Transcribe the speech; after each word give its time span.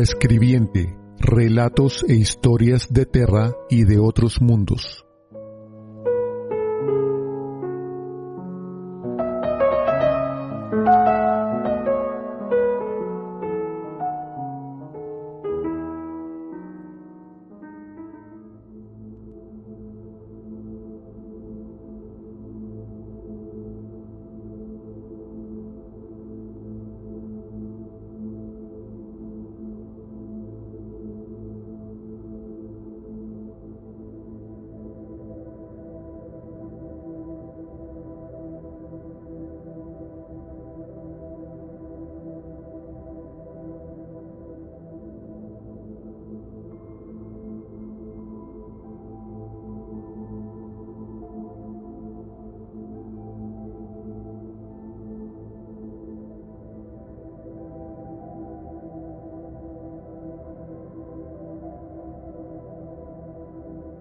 Escribiente, 0.00 0.96
relatos 1.18 2.06
e 2.08 2.14
historias 2.14 2.90
de 2.90 3.04
Terra 3.04 3.52
y 3.68 3.84
de 3.84 3.98
otros 3.98 4.40
mundos. 4.40 5.04